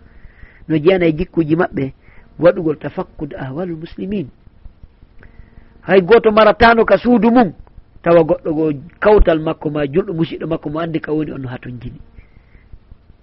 No 0.69 0.77
jeyana 0.77 1.07
e 1.07 1.13
jikkuji 1.17 1.57
maɓɓe 1.57 1.93
waɗugol 2.39 2.77
tafakkud 2.79 3.35
ahwalul 3.35 3.77
muslimin. 3.81 4.29
hay 5.89 6.01
goto 6.03 6.31
maratano 6.31 6.85
ka 6.85 6.99
suudu 6.99 7.31
mum 7.31 7.53
tawa 8.03 8.23
goɗɗo 8.23 8.51
go 8.55 8.73
kawtal 9.01 9.41
makko 9.41 9.71
ma 9.71 9.87
julɗo 9.87 10.13
musidɗo 10.13 10.47
makko 10.47 10.71
mo 10.71 10.79
andi 10.81 11.01
ka 11.01 11.13
woni 11.13 11.33
on 11.33 11.47
haton 11.49 11.81
jini. 11.81 12.01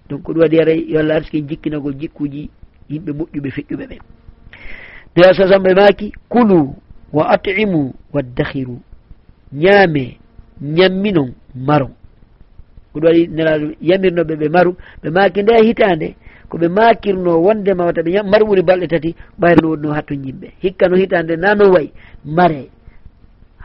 Donc 0.08 0.22
ɗum 0.26 0.40
waɗi 0.40 0.56
yaray 0.56 0.84
yo 0.88 0.98
allah 1.00 1.16
arsken 1.16 1.46
jikkinagol 1.48 1.94
jikkuji 1.94 2.50
yimɓe 2.90 3.12
moƴƴuɓe 3.12 3.50
feƴƴuɓe 3.50 3.86
ɓen 3.86 3.98
ndewa 5.14 5.34
sasam 5.34 5.62
ɓe 5.62 5.74
maaki 5.74 6.12
kulu 6.28 6.74
wa 7.12 7.28
atimu 7.30 7.94
waddahiru 8.12 8.80
ñaame 9.52 10.18
ñamminon 10.60 11.34
maron. 11.54 11.92
Ko 12.92 12.98
ɗum 13.00 13.06
waɗi 13.06 13.28
nelaɗo 13.28 13.66
yamirnoɓe 13.80 14.34
ɓe 14.36 14.48
maru 14.48 14.76
ɓe 15.02 15.10
maaki 15.10 15.42
nde 15.42 15.52
hitande 15.62 16.16
koɓe 16.50 16.68
makirno 16.68 17.32
wondema 17.44 17.84
wata 17.84 18.02
ɓe 18.02 18.22
mbar 18.22 18.42
ɓuuri 18.46 18.62
balɗe 18.62 18.86
tati 18.88 19.14
ɓayno 19.40 19.66
wonno 19.70 19.92
hattun 19.92 20.24
yimɓe. 20.24 20.48
Hikka 20.62 20.88
no 20.88 20.96
hitande 20.96 21.36
na 21.36 21.54
no 21.54 21.70
wayi 21.72 21.92
mare. 22.24 22.70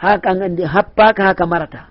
Ha 0.02 0.18
kaandi 0.20 0.64
happaka 0.64 1.24
ha 1.24 1.34
ka 1.34 1.46
marata. 1.46 1.88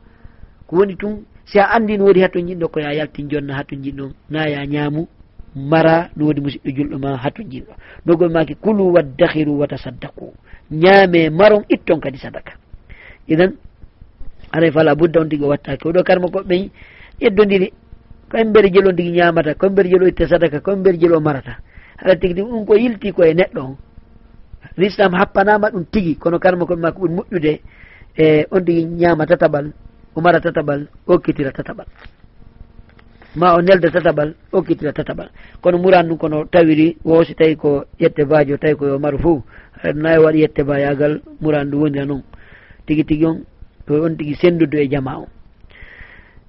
Ko 0.67 0.77
woni 0.77 0.97
tun 0.97 1.25
si 1.45 1.59
a 1.59 1.67
andi 1.75 1.97
no 1.99 2.05
woodi 2.05 2.21
hattun 2.23 2.47
jinɗo 2.47 2.69
ko 2.69 2.81
ya 2.81 2.93
yaltin 2.95 3.29
jonna 3.29 3.55
hattun 3.55 3.83
jinɗo 3.83 4.11
na 4.31 4.47
ya 4.49 4.67
ñaamu 4.67 5.07
mara 5.55 6.11
no 6.17 6.25
woodi 6.27 6.41
musidɗo 6.41 6.71
julɗo 6.77 6.99
ma 6.99 7.17
hattun 7.17 7.45
jinɗo 7.51 7.73
nogoɓe 8.07 8.33
maki 8.33 8.55
kulu 8.55 8.93
waddahiru 8.95 9.59
watasaddaku 9.61 10.33
ñaame 10.71 11.31
maron 11.31 11.65
itton 11.69 12.01
kadi 12.01 12.19
sadaka. 12.19 12.53
Idan 13.29 13.55
aray 14.53 14.71
fala 14.71 14.95
budda 14.95 15.21
on 15.21 15.29
tigi 15.29 15.45
o 15.45 15.49
wattake 15.49 15.85
oɗo 15.89 16.03
karma 16.05 16.29
koɓɓeyi 16.29 16.71
yeddodiri 17.21 17.73
koye 18.31 18.45
mbeɗa 18.45 18.69
jeli 18.73 18.89
o 18.89 18.93
ndigi 18.93 19.11
ñamata 19.11 19.55
koye 19.55 19.71
mbeɗa 19.73 19.89
jeli 19.91 20.05
o 20.05 20.09
itta 20.09 20.29
sadaka 20.29 20.61
koye 20.61 20.77
mbeɗa 20.77 20.99
jeli 20.99 21.15
o 21.15 21.21
marata. 21.21 21.57
Haɗa 21.99 22.17
tigi 22.21 22.35
tigi 22.35 22.49
ɗum 22.49 22.65
ko 22.67 22.75
yilti 22.75 23.13
koye 23.13 23.35
neɗɗo. 23.35 23.61
On 23.61 23.77
l'islam 24.77 25.15
happanama 25.15 25.71
ɗum 25.71 25.85
tigi 25.91 26.17
kono 26.17 26.39
karma 26.39 26.65
koɓe 26.65 26.81
ma 26.81 26.93
ko 26.93 27.01
ɓuri 27.01 27.15
moƴƴude 27.15 27.61
e 28.17 28.47
on 28.51 28.65
tigi 28.65 28.85
ñama 28.85 29.27
tataɓal 29.27 29.73
o 30.15 30.21
mara 30.21 30.41
tataɓal 30.41 30.87
okkitira 31.07 31.53
tataɓal. 31.53 31.87
Ma 33.37 33.55
o 33.55 33.61
nelda 33.61 33.91
tataɓal 33.91 34.35
okkitira 34.53 34.93
tataɓal. 34.93 35.29
Kono 35.61 35.79
muran 35.79 36.07
ɗum 36.09 36.19
kono 36.19 36.45
tawiri 36.45 36.97
woosi 37.05 37.35
tawi 37.35 37.57
ko 37.57 37.85
ƴette 37.99 38.25
bajo 38.25 38.57
tawi 38.57 38.75
koyo 38.77 38.99
maru 38.99 39.19
fo 39.19 39.43
nayi 39.95 40.19
waɗi 40.19 40.39
yette 40.41 40.63
bayagal 40.63 41.21
muran 41.41 41.71
ɗum 41.71 41.81
wonira 41.81 42.05
noon 42.05 42.23
tigi 42.87 43.05
tigi 43.05 43.27
on 43.27 43.45
on 43.89 44.17
tigi 44.17 44.35
sendudu 44.35 44.79
e 44.79 44.89
jama 44.89 45.19
on. 45.19 45.29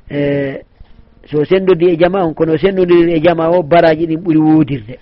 E 0.10 0.62
so 1.30 1.46
sendodi 1.46 1.86
e 1.94 1.98
jama 1.98 2.24
on 2.26 2.34
kono 2.34 2.58
sendodiri 2.58 3.14
e 3.14 3.20
jama 3.20 3.50
o 3.50 3.64
baraji 3.64 4.06
ɗin 4.08 4.22
ɓuri 4.24 4.40
wodirde. 4.40 5.00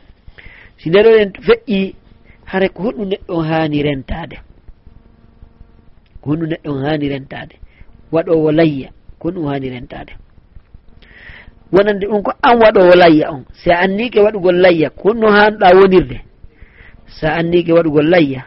Si 0.78 0.90
ndeɗoɗen 0.90 1.30
feƴƴi 1.46 1.96
hare 2.46 2.70
ko 2.70 2.84
hoɗɗum 2.84 3.08
neɗɗo 3.10 3.34
on 3.38 3.46
haani 3.48 3.84
rentade 3.84 4.38
ko 6.22 6.30
honɗum 6.32 6.50
neɗɗo 6.50 6.70
on 6.72 6.84
haani 6.86 7.10
rentade 7.10 7.56
waɗowo 8.12 8.52
layya 8.52 8.90
ko 9.20 9.28
honɗum 9.30 9.48
haani 9.48 9.70
rentade 9.70 10.14
wonande 11.72 12.08
ɗum 12.08 12.24
ko 12.24 12.32
an 12.42 12.58
waɗowo 12.60 12.96
layya 12.96 13.32
on. 13.32 13.46
Si 13.54 13.70
a 13.72 13.80
annike 13.80 14.20
waɗugol 14.20 14.56
layya 14.62 14.90
ko 14.90 15.10
honno 15.10 15.28
haanɗa 15.30 15.76
wonirde. 15.76 16.22
So 17.08 17.28
a 17.28 17.32
annike 17.40 17.72
waɗugol 17.72 18.10
layya 18.10 18.44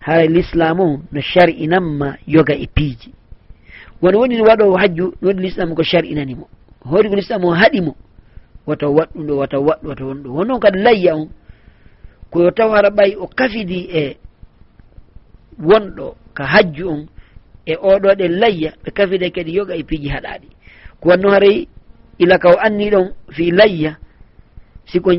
hara 0.00 0.26
l'islam 0.26 0.80
on 0.80 1.02
no 1.12 1.20
shar'inanma 1.20 2.16
yoga 2.26 2.54
e 2.54 2.66
piiji. 2.66 3.12
Wono 4.02 4.18
woni 4.18 4.40
waɗowo 4.40 4.76
hajju 4.78 5.14
no 5.20 5.28
waɗi 5.28 5.40
l'islam 5.42 5.74
ko 5.74 5.82
shar'inanimo. 5.82 6.46
hoori 6.84 7.08
ko 7.08 7.14
l'islam 7.16 7.44
o 7.44 7.50
haɗimo 7.54 7.94
wata 8.66 8.86
waɗɗum 8.88 9.26
ɗo 9.26 9.36
wata 9.36 9.58
waɗɗu 9.58 9.88
wata 9.88 10.04
won 10.04 10.22
ɗo 10.22 10.28
wonnoon 10.36 10.60
kadi 10.60 10.78
layya 10.78 11.14
on. 11.16 11.28
Koyo 12.30 12.50
taw 12.50 12.70
hara 12.70 12.90
ɓay 12.90 13.16
o 13.16 13.26
kafidi 13.26 13.88
e 13.92 14.16
wonɗo 15.68 16.14
ka 16.34 16.44
hajju 16.44 16.88
on 16.88 17.06
e 17.66 17.74
oɗo 17.76 18.14
ɗe 18.18 18.28
layya 18.28 18.70
ɓe 18.84 18.90
kafide 18.96 19.30
kadi 19.30 19.54
yoga 19.56 19.74
e 19.76 19.82
piiji 19.82 20.08
haɗaɗi. 20.08 20.48
Ko 21.00 21.08
wanno 21.08 21.30
haray 21.30 21.68
ila 22.18 22.38
ka 22.38 22.48
o 22.50 22.56
anni 22.66 22.90
ɗon 22.90 23.12
fi 23.30 23.50
layya 23.50 23.96
siko 24.86 25.10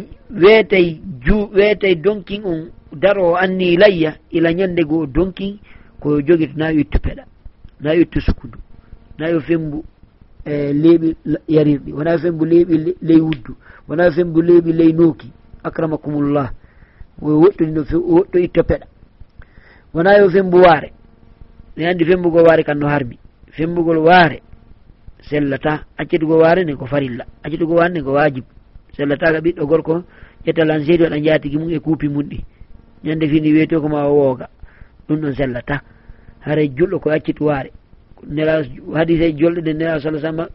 weetay 0.41 0.99
ju 1.26 1.49
weetay 1.53 1.95
donkin 1.95 2.43
on 2.45 2.72
daro 2.91 3.32
o 3.32 3.36
anni 3.36 3.78
layya 3.78 4.16
ila 4.32 4.51
ñande 4.53 4.84
goo 4.84 5.05
donkin 5.05 5.59
koyo 5.99 6.22
jogi 6.22 6.47
to 6.47 6.57
nawi 6.57 6.82
ittu 6.82 6.99
peɗa 6.99 7.24
nawi 7.82 8.01
ittu 8.01 8.22
sukudu 8.22 8.57
nawi 9.20 9.34
yo 9.34 9.39
fembu. 9.41 9.84
e 10.46 10.74
leeɓi 10.74 11.16
yarirɗi. 11.48 11.92
Wona 11.94 12.18
fembu 12.18 12.46
leeɓi 12.46 12.96
ley 13.02 13.20
wuddu. 13.20 13.56
Wona 13.88 14.12
fembu 14.12 14.42
leeɓi 14.42 14.74
ley 14.74 14.92
nooki. 14.94 15.32
Acramakumullah 15.64 16.52
o 17.22 17.28
woɗɗodino 17.42 17.82
woɗɗo 17.92 18.38
itto 18.39 18.64
peɗa. 18.64 18.86
Wona 19.94 20.18
yo 20.20 20.30
fembu 20.30 20.58
waare. 20.58 20.92
Ne 21.78 21.86
anndi 21.88 22.06
fembugol 22.06 22.46
waare 22.48 22.64
kan 22.64 22.76
no 22.78 22.88
harmi 22.88 23.18
fembugol 23.52 23.98
waare 23.98 24.42
sellata. 25.30 25.86
Accitugo 25.98 26.38
waare 26.38 26.64
nden 26.64 26.78
ko 26.78 26.86
farilla. 26.86 27.26
Accitugo 27.44 27.76
waare 27.76 27.89
nden 27.92 28.04
ko 28.04 28.12
wajib 28.14 28.44
sellata 28.96 29.32
ka 29.34 29.39
ɓiɗɗo 29.39 29.66
gorko 29.68 30.04
ƴetta 30.46 30.66
lanseedi 30.66 31.04
waɗa 31.04 31.20
jaatigi 31.24 31.58
mum 31.58 31.70
e 31.70 31.80
kuupi 31.80 32.08
mum 32.10 32.24
ɗi. 32.24 32.44
Ñande 33.04 33.28
fini 33.30 33.52
wiyete 33.54 33.80
ko 33.80 33.88
ma 33.88 34.06
o 34.08 34.14
wooga. 34.14 34.50
Ɗum 35.08 35.20
ɗon 35.22 35.36
sellata. 35.36 35.82
Hara 36.39 36.62
julɗo 36.66 37.00
ko 37.00 37.10
accitu 37.12 37.46
waare. 37.46 37.72
nela 38.28 38.63
hadise 38.95 39.34
jolɗe 39.38 39.61
ɗe 39.61 39.74
nela 39.74 39.99
sala 39.99 40.19
sallam 40.19 40.47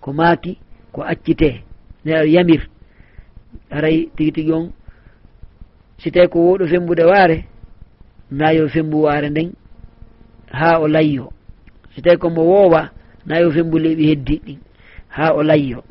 ko 0.00 0.12
maaki 0.12 0.58
ko 0.92 1.02
accite 1.02 1.62
nela 2.04 2.24
yamir. 2.26 2.68
Haray 3.70 4.08
tigi 4.16 4.32
tigi 4.32 4.52
on 4.52 4.72
si 5.98 6.10
tawi 6.10 6.28
ko 6.28 6.38
woɗo 6.38 6.66
fembude 6.66 7.04
waare 7.04 7.44
nayo 8.30 8.68
fembu 8.68 9.02
waare 9.02 9.28
nden 9.30 9.52
ha 10.52 10.78
o 10.80 10.88
layyo. 10.88 11.32
Si 11.94 12.02
tawi 12.02 12.16
komo 12.18 12.42
woowa 12.42 12.90
nayo 13.26 13.50
fembu 13.50 13.78
leeɓi 13.78 14.04
heddi 14.08 14.40
ɗin 14.44 14.58
ha 15.08 15.32
o 15.34 15.42
layyo. 15.42 15.82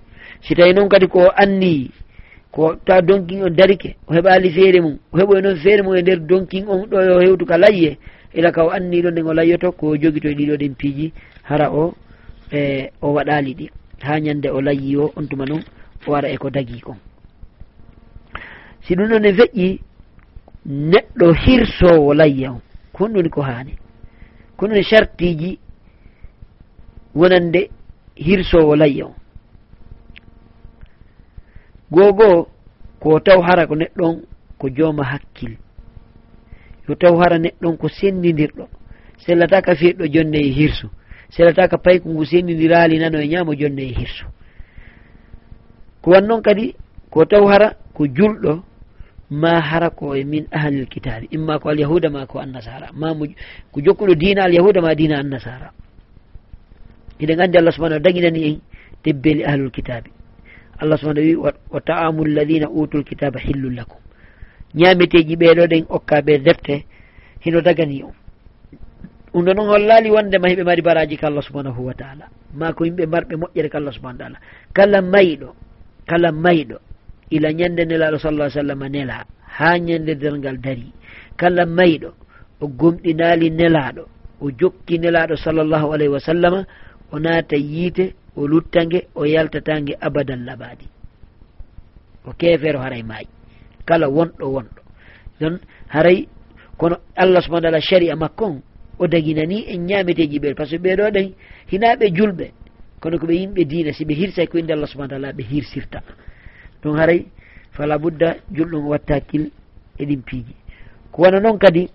Si 0.41 0.55
tawi 0.55 0.73
noon 0.73 0.89
kadi 0.89 1.07
ko 1.07 1.29
anni 1.36 1.91
ko 2.51 2.75
ta 2.86 3.01
donkin 3.01 3.43
on 3.43 3.49
darike 3.55 3.95
o 4.07 4.13
heɓali 4.13 4.49
feere 4.51 4.82
mum 4.82 4.97
o 5.13 5.17
heɓoy 5.17 5.41
noon 5.41 5.55
feere 5.57 5.82
mum 5.84 5.95
e 5.95 6.01
nder 6.01 6.19
donkin 6.19 6.67
on 6.67 6.86
ɗo 6.89 6.97
yo 7.01 7.19
hewtu 7.21 7.45
ka 7.45 7.57
layye 7.57 7.97
ila 8.34 8.51
ka 8.51 8.63
o 8.65 8.69
anni 8.69 9.01
ɗon 9.01 9.11
nden 9.11 9.27
o 9.27 9.34
layyoto 9.34 9.71
ko 9.71 9.95
jogito 9.97 10.29
e 10.29 10.36
ɗiɗo 10.36 10.55
ɗen 10.57 10.75
piiji 10.75 11.13
hara 11.43 11.69
o 11.71 11.93
e 12.51 12.91
o 13.01 13.13
waɗali 13.13 13.53
ɗi. 13.53 13.69
Ha 14.01 14.19
ñande 14.19 14.49
o 14.49 14.61
layyi 14.61 14.95
o 14.97 15.11
on 15.15 15.27
tuma 15.27 15.45
noon 15.45 15.63
o 16.07 16.11
wara 16.11 16.29
eko 16.29 16.49
dagi 16.49 16.79
kon. 16.82 16.97
Si 18.82 18.95
ɗum 18.95 19.07
ɗon 19.09 19.25
e 19.25 19.34
feƴƴi 19.34 19.79
neɗɗo 20.65 21.34
hirsowo 21.34 22.13
layya 22.13 22.51
on. 22.51 22.61
Ko 22.93 23.05
honɗum 23.05 23.29
ko 23.29 23.41
haani? 23.41 23.73
Ko 24.57 24.67
ɗum 24.67 24.84
chartiji 24.84 25.59
wonande 27.15 27.69
hirsowo 28.15 28.75
layya 28.75 29.05
o 29.05 29.13
goo 31.91 32.13
goo 32.13 32.47
ko 32.99 33.19
taw 33.19 33.41
hara 33.41 33.67
ko 33.67 33.75
neɗɗon 33.75 34.21
ko 34.57 34.69
jooma 34.69 35.03
hakkil. 35.03 35.57
yo 36.88 36.95
taw 36.95 37.15
hara 37.19 37.38
neɗɗon 37.38 37.77
ko 37.77 37.88
sendidirɗo 37.88 38.67
sellataka 39.25 39.75
fiɗɗo 39.75 40.05
jonde 40.13 40.38
e 40.39 40.51
hirsu. 40.51 40.88
Sellataka 41.29 41.77
payku 41.77 42.09
ngu 42.09 42.25
sendidirali 42.25 42.99
nano 42.99 43.19
e 43.19 43.27
ñaamo 43.27 43.53
jonde 43.55 43.79
e 43.84 43.93
hirsu. 43.93 44.25
Ko 46.01 46.11
wan 46.11 46.25
noon 46.27 46.41
kadi 46.41 46.75
ko 47.09 47.25
taw 47.25 47.45
hara 47.47 47.73
ko 47.93 48.05
julɗo 48.07 48.63
ma 49.29 49.61
hara 49.61 49.89
ko 49.89 50.15
e 50.15 50.23
min 50.23 50.45
ahlil 50.51 50.88
kitabi. 50.88 51.27
Imma 51.32 51.59
ko 51.59 51.69
alyahuda 51.69 52.09
ma 52.09 52.25
ko 52.25 52.39
annasara. 52.39 52.89
Mamo 52.93 53.25
ko 53.71 53.79
jokkuɗo 53.82 54.15
dina 54.15 54.43
alyahuda 54.43 54.82
ma 54.82 54.95
dina 54.95 55.19
annasara. 55.19 55.71
Eɗen 57.19 57.39
andi 57.41 57.57
allah 57.57 57.71
subahana 57.71 57.95
wa 57.95 58.01
daginani 58.01 58.43
en 58.49 58.59
tebbeli 59.03 59.43
ahlul 59.45 59.71
kitabi. 59.71 60.09
Allah 60.79 60.97
subahana 60.97 61.21
wi 61.21 61.36
wa 61.36 61.79
taamu 61.82 62.25
alladina 62.25 62.67
utul 62.69 63.03
kitaba 63.03 63.39
hillul 63.39 63.75
lakum. 63.75 64.01
ñameteji 64.76 65.36
ɓeɗo 65.36 65.63
ɗen 65.72 65.86
okkaɓe 65.89 66.38
defte 66.45 66.86
hino 67.43 67.61
dagani 67.61 68.03
on 68.03 68.13
ɗum 69.34 69.45
ɗo 69.45 69.53
noon 69.53 69.67
hollali 69.69 70.09
wondema 70.11 70.47
heɓe 70.49 70.63
mari 70.63 70.82
baraji 70.82 71.17
ka 71.17 71.28
allah 71.28 71.43
subhanahu 71.43 71.86
wa 71.88 71.93
taala. 71.93 72.26
Ma 72.53 72.74
ko 72.74 72.84
yimɓe 72.86 73.05
marɓe 73.05 73.36
moƴƴere 73.36 73.69
ka 73.69 73.78
allah 73.78 73.93
subahana 73.93 74.17
taala. 74.19 74.38
Kala 74.74 75.01
mayɗo 75.01 75.49
kala 76.07 76.32
mayɗo 76.32 76.78
ila 77.32 77.51
ñande 77.53 77.86
nelaɗo 77.86 78.17
sallah 78.19 78.49
sallam 78.49 78.84
nela 78.91 79.24
ha 79.57 79.78
ñande 79.80 80.15
dergal 80.15 80.57
dari. 80.59 80.91
Kala 81.38 81.65
mayɗo 81.65 82.11
o 82.59 82.67
gomɗinali 82.67 83.49
nelaɗo 83.51 84.03
o 84.41 84.51
jokki 84.51 84.99
nelaɗo 84.99 85.36
sallllahu 85.38 85.93
alayhi 85.93 86.11
wa 86.11 86.19
sallama 86.19 86.65
o 87.11 87.19
naata 87.19 87.55
yiite 87.55 88.13
o 88.36 88.47
luttange 88.47 89.07
o 89.15 89.24
yaltatange 89.26 89.95
abadan 90.01 90.43
labadi 90.45 90.88
o 92.28 92.34
kefero 92.34 92.80
haray 92.80 93.03
maayi. 93.03 93.28
kala 93.86 94.07
wonɗo 94.09 94.45
wonɗo. 94.45 94.82
Don 95.39 95.59
haray 95.89 96.27
kono 96.77 96.97
allah 97.15 97.41
subahana 97.41 97.67
taala 97.69 97.82
sharia 97.82 98.15
makko 98.15 98.45
on 98.45 98.61
o 98.99 99.07
daginani 99.07 99.65
en 99.67 99.86
ñameteji 99.88 100.39
ɓeɗo 100.39 100.55
par 100.55 100.67
ce 100.67 100.75
que 100.77 100.82
ɓeɗo 100.84 101.11
ɗen 101.11 101.34
hinaɓe 101.71 102.05
julɓe 102.15 102.51
kono 102.99 103.17
koɓe 103.17 103.34
yimɓe 103.34 103.65
diina 103.65 103.93
si 103.93 104.05
ɓe 104.05 104.13
hirsay 104.13 104.47
ko 104.47 104.57
inde 104.57 104.71
allah 104.73 104.88
subahana 104.88 105.09
taala 105.09 105.32
ɓe 105.34 105.43
hirsirta. 105.43 106.01
Ɗum 106.84 106.97
haray 106.97 107.25
fala 107.71 107.97
budda 107.97 108.36
julɗum 108.51 108.88
watta 108.88 109.13
hakkil 109.15 109.51
e 109.99 110.05
ɗin 110.05 110.21
piiji 110.23 110.55
ko 111.11 111.21
wana 111.23 111.39
noon 111.39 111.57
kadi 111.59 111.89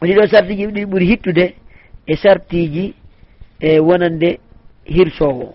ɗiɗo 0.00 0.26
sartiji 0.28 0.66
ɗi 0.66 0.84
ɓuuri 0.86 1.06
hittude 1.06 1.54
e 2.06 2.16
sartiji 2.16 2.94
e 3.60 3.78
wonande 3.80 4.38
hirsowo 4.84 5.54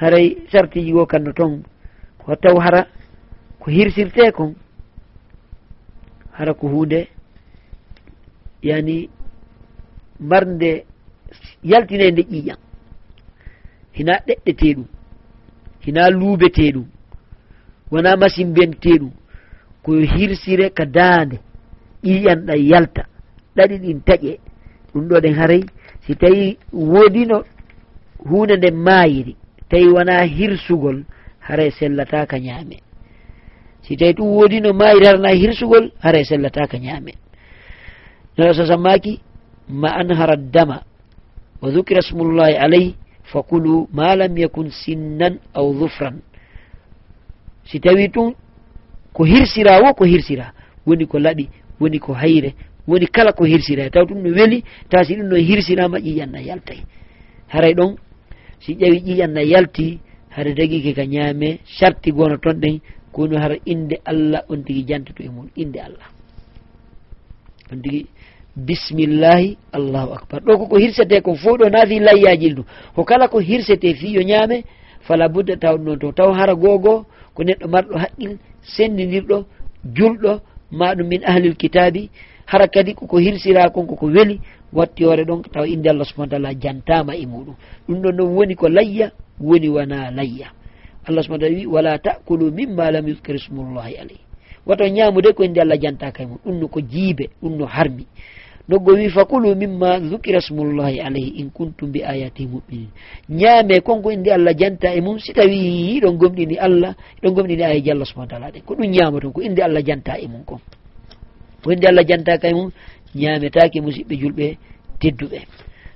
haray 0.00 0.36
sartiji 0.52 0.92
go 0.92 1.06
kanno 1.06 1.32
toon 1.32 1.62
ko 2.18 2.36
taw 2.36 2.58
hara 2.60 2.86
ko 3.66 3.72
hirsirte 3.72 4.30
kon 4.32 4.54
hara 6.38 6.54
ko 6.54 6.68
hunde 6.68 7.08
yani 8.62 9.10
marde 10.20 10.84
yaltine 11.64 12.10
nde 12.10 12.22
ƴiƴam 12.30 12.58
hina 13.96 14.12
ɗeɗɗete 14.26 14.68
ɗum 14.76 14.86
hina 15.84 16.10
luubete 16.10 16.72
ɗum 16.74 16.86
wona 17.90 18.16
machine 18.16 18.52
bente 18.54 18.90
ɗum 19.00 19.10
ko 19.82 19.90
hirsire 20.14 20.70
ka 20.70 20.84
daande 20.84 21.36
ƴiƴan 22.04 22.46
ɗa 22.46 22.54
yalta. 22.70 23.02
Ɗaɗi 23.56 23.76
ɗin 23.82 24.00
taƴe 24.06 24.38
ɗum 24.94 25.08
ɗo 25.08 25.20
ɗen 25.20 25.34
haray 25.34 25.62
si 26.06 26.14
tawi 26.14 26.56
woodino 26.72 27.42
hunde 28.28 28.56
nde 28.56 28.70
maayiri 28.70 29.36
tawi 29.68 29.88
wona 29.94 30.22
hirsugol 30.36 31.02
haray 31.40 31.70
sellataka 31.70 32.38
ñaame. 32.38 32.85
si 33.86 33.96
tawi 33.96 34.12
ɗum 34.12 34.26
woodi 34.28 34.60
no 34.60 34.72
maayiri 34.72 35.06
harana 35.06 35.30
hirsugol 35.34 35.90
haray 36.02 36.24
sellataka 36.24 36.78
ñaame 36.78 37.12
nala 38.38 38.54
sa 38.54 38.66
sammaki 38.66 39.20
ma 39.68 39.88
anhara 39.96 40.36
dama 40.36 40.82
wa 41.62 41.70
dukira 41.70 42.02
smullahi 42.02 42.54
alayh 42.56 42.94
fa 43.24 43.42
kulu 43.42 43.88
ma 43.92 44.14
lam 44.16 44.36
yakun 44.38 44.70
sinnan 44.70 45.38
aw 45.54 45.72
dufran 45.72 46.20
si 47.64 47.80
tawi 47.80 48.08
tun 48.10 48.34
ko 49.12 49.24
hirsira 49.24 49.80
wo 49.82 49.94
ko 49.94 50.04
hirsira 50.04 50.52
woni 50.86 51.06
ko 51.06 51.18
laaɓi 51.18 51.48
woni 51.80 51.98
ko 51.98 52.12
hayre 52.12 52.54
woni 52.86 53.06
kala 53.06 53.32
ko 53.32 53.44
hirsira. 53.44 53.90
Taw 53.90 54.04
ɗum 54.04 54.22
no 54.22 54.30
weli 54.30 54.62
taw 54.90 55.02
si 55.04 55.14
ɗum 55.16 55.26
no 55.28 55.36
hirsirama 55.36 55.98
ƴiƴanna 55.98 56.40
yaltay 56.40 56.78
haray 57.48 57.74
ɗon 57.74 57.96
si 58.60 58.74
ƴawi 58.74 58.98
ƴiƴanna 59.06 59.42
yalti 59.42 59.98
haɗa 60.30 60.54
dagike 60.54 60.94
ka 60.94 61.04
ñaame 61.06 61.58
sarti 61.78 62.12
gono 62.12 62.36
toon 62.38 62.60
ɗen 62.60 62.80
kono 63.16 63.38
hara 63.40 63.56
inde 63.64 63.96
allah 64.04 64.40
on 64.52 64.60
tigui 64.66 64.84
jantutu 64.88 65.22
e 65.24 65.28
mum 65.28 65.48
inde 65.56 65.78
allah. 65.80 66.08
On 67.72 67.80
tigui 67.82 68.06
bisimillahi 68.56 69.56
allahu 69.72 70.12
akbar. 70.12 70.40
Ɗo 70.44 70.58
koko 70.58 70.76
hirsete 70.76 71.20
ko 71.24 71.34
fo 71.34 71.56
ɗo 71.56 71.68
naafi 71.72 71.98
layyajil 72.00 72.54
ɗum. 72.56 72.64
Ko 72.94 73.04
kala 73.04 73.28
ko 73.28 73.38
hirsete 73.40 73.94
fi 73.94 74.12
yo 74.16 74.22
ñaame 74.22 74.64
fala 75.06 75.28
budda 75.28 75.56
taw 75.56 75.76
noon 75.78 75.98
to 75.98 76.12
taw 76.12 76.32
hara 76.32 76.54
gogo 76.54 77.06
ko 77.34 77.42
neɗɗo 77.44 77.66
marɗo 77.72 77.94
haqqil 77.98 78.36
sendidirɗo 78.74 79.44
julɗo 79.96 80.40
maɗum 80.72 81.08
min 81.08 81.22
ahlil 81.24 81.54
kitabi 81.56 82.10
hara 82.46 82.66
kadi 82.68 82.94
koko 82.94 83.16
hirsira 83.18 83.70
kon 83.70 83.86
koko 83.86 84.06
weeli 84.06 84.40
watti 84.72 85.04
hoore 85.04 85.24
ɗon 85.24 85.42
taw 85.52 85.64
inde 85.64 85.88
allah 85.88 86.04
subahana 86.04 86.30
taala 86.30 86.54
jantama 86.54 87.16
e 87.16 87.26
muɗum. 87.26 87.54
Ɗum 87.88 87.98
ɗon 88.02 88.12
noon 88.16 88.30
woni 88.36 88.54
ko 88.54 88.68
layya 88.68 89.10
woni 89.40 89.68
wona 89.68 90.10
layya. 90.10 90.48
allah 91.08 91.22
subahana 91.22 91.46
taala 91.46 91.56
wi 91.56 91.66
wala 91.66 91.98
takulu 91.98 92.50
mimma 92.52 92.90
lam 92.90 93.08
yuskir 93.08 93.38
smullahi 93.38 93.94
alayh. 93.96 94.18
Wato 94.66 94.84
ñamude 94.88 95.32
ko 95.32 95.44
inde 95.44 95.60
allah 95.60 95.78
janta 95.78 96.10
kay 96.12 96.26
mum 96.26 96.38
ɗum 96.44 96.58
no 96.60 96.68
ko 96.68 96.80
jiibe 96.80 97.30
ɗum 97.42 97.56
no 97.56 97.66
harmi. 97.66 98.06
Noggo 98.68 98.92
wi 98.98 99.08
fakulu 99.10 99.54
mimma 99.54 100.00
dukira 100.00 100.40
smullahi 100.40 100.98
alayhi 101.00 101.38
in 101.40 101.50
kuntum 101.50 101.92
bi 101.92 102.02
ayatihi 102.02 102.48
muminin. 102.48 102.88
Ñaame 103.30 103.80
konko 103.80 104.10
inde 104.10 104.28
allah 104.34 104.54
janta 104.58 104.90
e 104.94 105.00
mum 105.00 105.18
si 105.18 105.32
tawi 105.32 105.96
iɗon 105.98 106.16
gomɗini 106.18 106.58
allah 106.58 106.94
iɗon 107.22 107.34
gomɗini 107.34 107.62
ayaji 107.62 107.90
allah 107.92 108.06
subahana 108.06 108.30
taala 108.30 108.50
ɗen 108.50 108.62
ko 108.66 108.74
ɗum 108.74 108.90
ñaama 108.90 109.20
ton 109.20 109.32
ko 109.32 109.40
inde 109.42 109.60
allah 109.62 109.82
janta 109.86 110.18
e 110.18 110.26
mum 110.26 110.42
kon. 110.44 110.58
Ko 111.62 111.70
inde 111.72 111.86
allah 111.86 112.02
janta 112.04 112.38
kay 112.38 112.52
mum 112.54 112.70
ñaametake 113.14 113.80
musidɓe 113.80 114.14
julɓe 114.18 114.58
tedduɓe. 115.00 115.38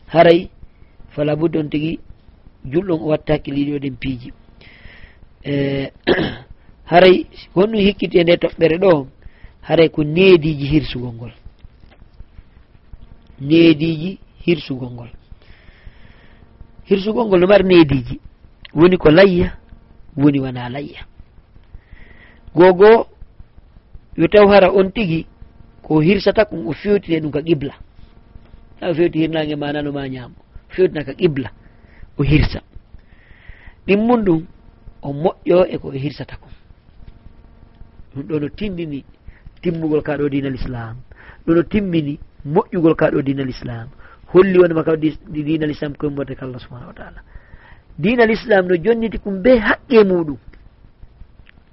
Haray 0.07 0.49
fala 1.11 1.35
budde 1.37 1.57
on 1.59 1.69
tigui 1.69 1.99
julɗon 2.65 3.01
o 3.03 3.07
watta 3.11 3.33
hakkilliɗi 3.35 3.73
oɗen 3.75 3.97
piiji. 4.01 4.31
E, 5.45 5.93
haray 6.91 7.27
honɗum 7.55 7.81
hikkiti 7.87 8.19
e 8.19 8.23
nde 8.25 8.37
toɓɓere 8.43 8.77
ɗo 8.83 9.07
haray 9.67 9.89
ko 9.89 10.01
neediji 10.05 10.67
hirsugol 10.73 11.13
ngol. 11.15 11.33
Neediji 13.41 14.19
hirsugol 14.45 14.91
ngol. 14.95 15.11
Hirsugol 16.89 17.27
ngol 17.27 17.41
no 17.41 17.47
mari 17.47 17.65
neediji. 17.65 18.21
Woni 18.75 18.97
ko 18.97 19.11
layya 19.11 19.49
woni 20.17 20.39
wona 20.41 20.69
layya. 20.69 21.01
Goo 22.55 22.73
goo 22.75 23.07
yo 24.17 24.27
taw 24.29 24.47
hara 24.49 24.69
on 24.73 24.91
tigi 24.93 25.27
ko 25.83 26.01
hirsata 26.01 26.45
kon 26.45 26.67
o 26.67 26.73
fewtine 26.73 27.21
ɗum 27.21 27.31
ka 27.33 27.41
qibla. 27.43 27.75
Ha 28.81 28.91
o 28.91 28.95
fewti 28.95 29.19
hirnage 29.19 29.57
ma 29.57 29.73
nanoma 29.73 30.09
ñaamo 30.09 30.35
fewtina 30.69 31.05
ka 31.05 31.15
qibla 31.15 31.51
o 32.19 32.23
hirsa. 32.23 32.61
Ɗimmum 33.87 34.21
ɗum 34.25 34.41
o 35.03 35.13
moƴƴo 35.13 35.67
e 35.69 35.79
ko 35.79 35.91
hirsata 35.91 36.37
kom 36.37 36.51
ɗum 38.15 38.27
ɗo 38.27 38.41
no 38.41 38.49
timmini 38.49 39.05
timmugol 39.63 40.03
kaɗo 40.03 40.29
dinal 40.29 40.55
islam. 40.55 40.97
Ɗo 41.47 41.55
no 41.55 41.63
timmini 41.63 42.19
moƴƴugol 42.47 42.95
kaɗo 42.97 43.23
dinal 43.23 43.49
islam. 43.49 43.89
Holli 44.33 44.59
wonema 44.59 44.83
kaɗo 44.85 44.97
dinal 45.29 45.71
islam 45.71 45.95
koymborde 45.95 46.35
ka 46.35 46.47
allah 46.47 46.61
subahanahu 46.61 46.89
wa 46.89 46.95
taala. 46.95 47.21
Dinal 47.99 48.31
islam 48.31 48.67
no 48.67 48.75
jonniti 48.77 49.19
kum 49.19 49.43
be 49.43 49.59
haqqe 49.59 50.05
muɗum. 50.05 50.39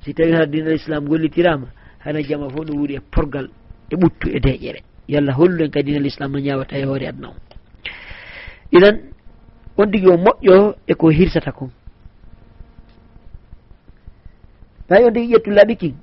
Si 0.04 0.14
tawi 0.14 0.32
hana 0.32 0.46
dinal 0.46 0.74
islam 0.76 1.08
gollitirama 1.08 1.68
hana 2.00 2.22
jama 2.22 2.50
fo 2.50 2.64
no 2.64 2.74
wuuri 2.74 2.96
e 2.96 3.00
porgal 3.00 3.50
e 3.90 3.96
ɓuttu 3.96 4.30
e 4.30 4.40
deƴƴere. 4.40 4.82
Yallah 5.08 5.34
hollu 5.38 5.64
en 5.64 5.70
kadi 5.72 5.92
dinal 5.92 6.06
islam 6.06 6.32
no 6.32 6.40
ñawata 6.40 6.78
e 6.78 6.84
hoore 6.86 7.08
adna 7.08 7.30
o. 7.30 7.34
Idan 8.72 9.00
on 9.78 9.92
tigui 9.92 10.12
o 10.12 10.18
moƴƴo 10.18 10.76
eko 10.88 11.10
hirsata 11.10 11.52
kon 11.52 11.72
tawi 14.88 15.04
on 15.06 15.14
tigui 15.14 15.34
ƴettu 15.34 15.52
laɓikin 15.52 15.96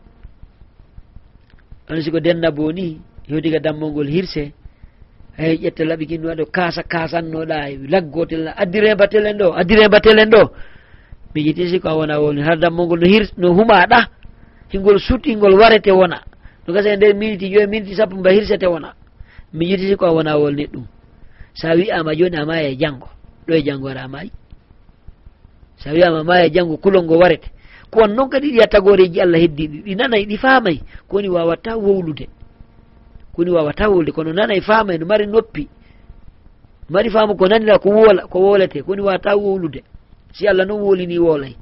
on 1.90 2.02
siko 2.02 2.20
denna 2.20 2.50
boni 2.50 3.00
hewtiga 3.28 3.58
dammolngol 3.58 4.08
hirse 4.08 4.52
hay 5.36 5.56
ƴetta 5.56 5.84
laɓikin 5.84 6.24
waɗo 6.24 6.44
kaasa 6.46 6.82
kasannoɗa 6.82 7.88
laggotel 7.90 8.48
addire 8.56 8.94
batel 8.94 9.26
en 9.26 9.38
ɗo 9.38 9.52
addire 9.54 9.88
batel 9.88 10.18
en 10.18 10.30
ɗo. 10.30 10.50
Mi 11.34 11.42
jiti 11.42 11.68
siko 11.68 11.88
a 11.88 11.94
wona 11.94 12.20
woni 12.20 12.42
har 12.42 12.56
dammol 12.56 12.86
ngol 12.86 13.00
no 13.00 13.06
hir 13.06 13.26
no 13.36 13.48
humaɗa 13.54 14.06
hingol 14.72 14.98
sutti 15.00 15.34
ngol 15.36 15.54
warete 15.58 15.90
wona. 15.90 16.22
No 16.66 16.72
gasa 16.74 16.92
e 16.92 16.96
nder 16.96 17.14
miniti 17.14 17.50
joyi 17.50 17.66
miniti 17.66 17.94
sappo 17.94 18.16
mba 18.16 18.30
hirsete 18.30 18.66
wona. 18.66 18.94
Mi 19.52 19.66
jiti 19.66 19.88
siko 19.88 20.06
a 20.06 20.12
wona 20.12 20.38
wolni 20.38 20.66
ɗum. 20.66 20.84
Sa 21.54 21.74
wi'ama 21.74 22.14
joni 22.14 22.36
ama 22.36 22.62
e 22.62 22.76
janggo 22.76 23.08
ɗo 23.48 23.54
e 23.54 23.62
janggo 23.62 23.88
ara 23.88 24.02
amayi 24.04 24.30
sa 25.76 25.90
wi'ama 25.92 26.22
ma 26.24 26.44
e 26.46 26.50
janggo 26.50 26.76
kulol 26.76 27.02
ngo 27.04 27.18
warete. 27.18 27.50
ko 27.94 28.02
on 28.04 28.14
noon 28.14 28.28
kadi 28.28 28.50
ɗiya 28.50 28.66
tagoreji 28.66 29.20
allah 29.20 29.38
heddiɗi 29.40 29.68
ɗi 29.68 29.82
ɗi 29.86 29.94
nanayi 29.96 30.26
ɗi 30.26 30.36
faamay. 30.36 30.80
Kowoni 31.08 31.28
wawata 31.28 31.76
wowlude 31.76 32.26
kowoni 33.32 33.50
wawata 33.50 33.88
wowlude 33.90 34.12
kono 34.12 34.32
nanayi 34.32 34.60
faamay 34.60 34.98
no 34.98 35.06
mari 35.06 35.26
noppi. 35.26 35.68
Mari 36.90 37.10
faamu 37.10 37.36
ko 37.38 37.46
nanira 37.48 37.78
ko 37.78 37.88
wola 37.90 38.26
ko 38.26 38.38
wolete 38.40 38.82
kowoni 38.82 39.02
wawata 39.02 39.36
wowlude 39.36 39.80
si 40.32 40.48
allah 40.48 40.66
noon 40.66 40.82
wolini 40.82 41.18
wolay 41.18 41.54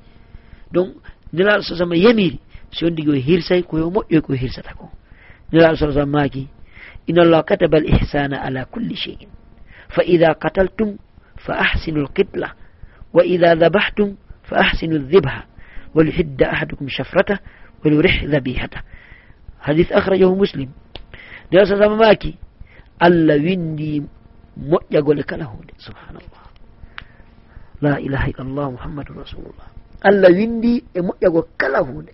donc 0.72 0.96
nelaɗo 1.32 1.62
sa 1.62 1.76
sama 1.76 1.96
yamiri 1.96 2.40
si 2.72 2.84
on 2.86 2.90
digi 2.96 3.10
o 3.10 3.12
hirsay 3.14 3.62
koyo 3.62 3.90
moƴƴoy 3.90 4.20
ko 4.22 4.32
hirsata 4.32 4.72
ko. 4.74 4.88
Nelaɗo 5.52 5.76
sa 5.76 5.92
sallam 5.92 6.10
maaki 6.10 6.48
inna 7.06 7.22
allah 7.22 7.44
kataba 7.44 7.76
al 7.78 7.84
ihsana 7.86 8.40
ala 8.42 8.64
culli 8.64 8.94
cheyin 8.96 9.28
fa 9.88 10.02
ida 10.04 10.34
qataltum 10.34 10.96
fa 11.36 11.52
ahsinu 11.60 12.02
lqibla 12.08 12.48
wa 13.12 13.22
ida 13.24 13.54
dabahtum 13.54 14.16
fa 14.48 14.56
ahsinu 14.64 14.98
ldibha 14.98 15.44
وليحد 15.94 16.42
أحدكم 16.42 16.88
شفرته 16.88 17.38
وليرح 17.84 18.24
ذبيحته 18.24 18.80
حديث 19.60 19.92
أخرجه 19.92 20.34
مسلم. 20.34 20.68
دي 21.52 21.62
أساس 21.62 21.80
ماكي. 21.80 22.34
ألا 23.02 23.34
ويندي 23.34 24.02
يقول 24.90 25.16
لك 25.18 25.26
kala 25.26 25.44
hunde 25.44 25.72
subhanallah 25.78 26.42
la 27.82 28.00
ilaha 28.00 28.28
illallah 28.30 28.66
muhammadun 28.76 29.16
rasulullah 29.24 29.66
allah 30.04 30.28
windi 30.30 30.84
e 30.94 31.00
ويندي 31.00 31.42
kala 31.56 31.80
hunde 31.80 32.12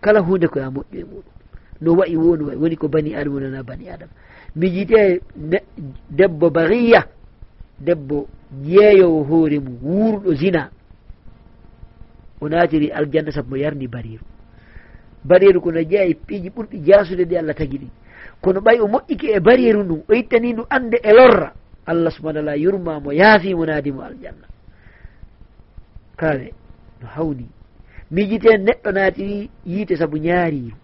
kala 0.00 0.20
hunde 0.20 0.46
ko 0.48 0.60
ya 0.60 0.68
moƴƴo 0.70 0.92
e 1.00 1.04
muɗum 1.04 1.34
no 1.80 1.92
wayi 1.96 2.16
woni 2.16 2.44
wayi 2.44 2.58
woni 2.58 2.76
ko 2.76 2.88
bani 2.88 3.14
adama 3.16 3.28
wonana 3.28 3.62
bani 3.62 3.88
adama 3.88 4.12
mi 4.56 4.70
jiite 4.70 5.20
debbo 6.10 6.50
bariya 6.50 7.02
debbo 7.80 8.28
jeeyowo 8.64 9.24
hoore 9.24 9.58
mum 9.58 9.76
wuurɗo 9.82 10.34
zina 10.34 10.70
o 12.46 12.48
naatiri 12.48 12.90
aljanna 12.92 13.32
sabu 13.32 13.50
mo 13.50 13.56
yarni 13.56 13.88
bariru. 13.88 14.24
Bariru 15.24 15.60
kono 15.60 15.82
jeeya 15.82 16.14
piiji 16.26 16.48
ɓurɗi 16.50 16.78
jasude 16.86 17.24
ɗi 17.24 17.36
allah 17.38 17.54
tagi 17.54 17.78
ɗi. 17.78 17.88
Kono 18.40 18.60
ɓay 18.60 18.78
o 18.80 18.86
moƴƴiki 18.86 19.26
e 19.36 19.40
bariru 19.40 19.82
ndum 19.82 20.02
o 20.08 20.12
ittani 20.14 20.52
ndu 20.52 20.64
ande 20.70 20.96
e 21.02 21.12
lorra. 21.12 21.52
Allah 21.86 22.10
subahana 22.12 22.40
allah 22.40 22.56
yurmamo 22.58 23.12
yaafimo 23.12 23.66
naadimo 23.66 24.02
aljanna. 24.02 24.46
Kaale 26.16 26.52
no 27.00 27.06
hawni. 27.14 27.46
Miijiten 28.10 28.62
neɗɗo 28.64 28.90
naatiri 28.92 29.50
yiite 29.66 29.96
sabu 29.96 30.16
ñaariru. 30.18 30.76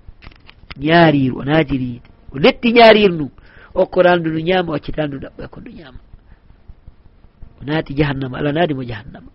Ñaariru 0.79 1.39
o 1.39 1.45
naatiri 1.45 1.85
yiite. 1.85 2.11
O 2.35 2.39
letti 2.39 2.73
ñaariru 2.73 3.15
ndum 3.15 3.31
okkorandu 3.75 4.31
ndu 4.31 4.41
ñaama 4.41 4.73
o 4.73 4.75
accitandu 4.75 5.17
ɗaɓɓo 5.19 5.45
e 5.45 5.49
ko 5.49 5.61
ndu 5.61 5.71
ñaama. 5.71 5.99
O 7.61 7.65
naati 7.65 7.95
jahannama 7.95 8.39
allah 8.39 8.53
naadimo 8.53 8.83
jahannama. 8.83 9.31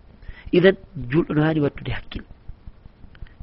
idan 0.52 0.76
julɗo 1.10 1.34
no 1.34 1.42
hani 1.42 1.60
wattude 1.60 1.90
hakkil 1.92 2.22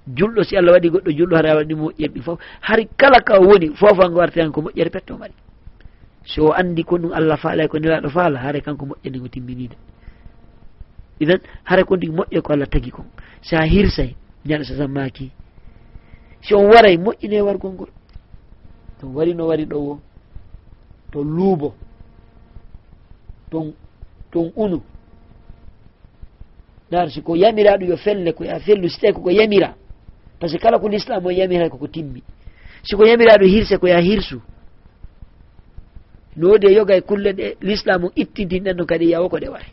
julɗo 0.08 0.44
si 0.44 0.58
allah 0.58 0.74
waɗi 0.74 0.90
goɗɗo 0.90 1.12
julɗo 1.12 1.36
hara 1.36 1.56
waɗi 1.56 1.76
moƴƴere 1.76 2.14
ɗin 2.14 2.24
fof 2.24 2.40
hari 2.62 2.88
kala 2.98 3.20
ka 3.22 3.40
woni 3.40 3.70
fofango 3.76 4.18
warte 4.20 4.38
han 4.42 4.52
ko 4.52 4.62
moƴƴere 4.62 4.90
petto 4.90 5.18
mari. 5.18 5.34
So 6.26 6.46
o 6.48 6.52
andi 6.54 6.84
ko 6.84 6.98
ɗum 6.98 7.12
allah 7.14 7.38
faalay 7.38 7.66
e 7.66 7.68
ko 7.70 7.78
nelaɗo 7.80 8.10
faala 8.10 8.40
hare 8.40 8.62
kanko 8.62 8.86
moƴƴere 8.86 9.18
ngo 9.20 9.28
timminide. 9.28 9.76
Idan 11.20 11.40
hara 11.64 11.84
ko 11.84 11.96
ndi 11.98 12.10
moƴƴe 12.10 12.42
ko 12.42 12.54
allah 12.54 12.68
tagi 12.68 12.92
kon 12.92 13.06
sa 13.42 13.66
hirsay 13.66 14.16
ñaɗo 14.46 14.64
sasammaki 14.64 15.32
si 16.42 16.54
on 16.54 16.66
waray 16.70 16.98
moƴƴine 16.98 17.42
wargol 17.42 17.72
ngol. 17.74 17.90
To 19.00 19.08
wari 19.08 19.34
no 19.34 19.48
wari 19.48 19.66
ɗo 19.66 19.76
wo 19.78 20.00
to 21.12 21.24
luubo 21.24 21.74
ton 23.50 23.74
ton 24.32 24.52
unu 24.56 24.82
narsi 26.92 27.22
ko 27.22 27.36
yamiraɗo 27.36 27.86
yo 27.86 27.98
felle 27.98 28.34
ko 28.34 28.44
a 28.44 28.60
fellu 28.60 28.90
si 28.90 29.00
tawi 29.00 29.14
koko 29.14 29.30
yamira. 29.30 29.76
Par 30.40 30.50
ce 30.50 30.58
que 30.58 30.62
kala 30.62 30.80
ko 30.80 30.88
l'islam 30.88 31.26
o 31.26 31.32
yamira 31.32 31.70
koko 31.70 31.88
timmi. 31.88 32.24
Siko 32.84 33.06
yamiraɗo 33.06 33.46
hirse 33.46 33.78
ko 33.78 33.88
ya 33.88 34.00
hirsu. 34.00 34.42
No 36.36 36.50
wodi 36.50 36.68
e 36.68 36.74
yoga 36.74 36.96
e 36.96 37.02
kulle 37.02 37.34
ɗe 37.34 37.58
l'islam 37.62 38.04
o 38.06 38.12
ittidinɗen 38.16 38.76
no 38.78 38.86
kadi 38.86 39.10
yawo 39.10 39.30
ko 39.30 39.38
ɗe 39.38 39.50
ware 39.50 39.72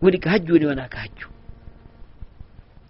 woni 0.00 0.18
ko 0.18 0.28
hajju 0.28 0.52
woni 0.52 0.66
wona 0.66 0.88
ko 0.88 0.96
hajju. 0.96 1.28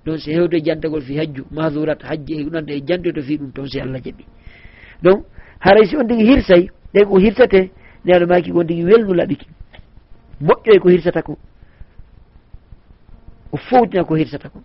Ɗon 0.06 0.18
so 0.18 0.30
hewde 0.30 0.64
jantagol 0.64 1.02
fi 1.02 1.18
hajju 1.18 1.44
mahdurat 1.50 2.02
hajji 2.02 2.34
e 2.34 2.44
ɗonɗe 2.44 2.72
e 2.72 2.82
jantoto 2.86 3.22
fi 3.22 3.38
ɗum 3.38 3.52
toon 3.52 3.68
si 3.68 3.80
allah 3.80 4.00
jaɓi 4.00 4.24
donc 5.02 5.24
haray 5.60 5.86
si 5.86 5.96
on 5.96 6.06
tigi 6.06 6.24
hirsay 6.24 6.70
ɗen 6.94 7.04
ko 7.04 7.18
hirsate 7.18 7.70
nde 8.04 8.12
aɗo 8.14 8.26
maki 8.26 8.52
on 8.52 8.66
tigi 8.66 8.84
welnulaɓiki 8.84 9.46
moƴƴo 10.40 10.74
e 10.74 10.78
ko 10.78 10.88
hirsata 10.88 11.22
ko. 11.22 11.38
o 13.52 13.56
fowtina 13.56 14.04
ko 14.04 14.14
hirsata 14.14 14.48
ko. 14.48 14.60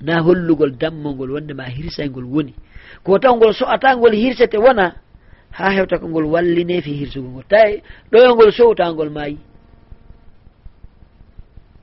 Na 0.00 0.22
hollugol 0.22 0.72
dammol 0.78 1.14
ngol 1.14 1.30
wonde 1.30 1.52
hirsaygol 1.52 2.24
woni. 2.24 2.54
Ko 3.04 3.18
taw 3.18 3.36
ngol 3.36 3.52
so'ata 3.54 3.96
ngol 3.96 4.14
hirsete 4.14 4.56
wona 4.58 4.94
ha 5.52 5.70
hewta 5.70 5.98
ko 5.98 6.08
ngol 6.08 6.24
walline 6.24 6.80
fi 6.82 6.92
hirsugo 6.92 7.28
ngol. 7.28 7.44
Tawi 7.48 7.82
ɗoyo 8.12 8.34
ngol 8.34 8.52
sowtangol 8.52 9.10
mayi 9.10 9.38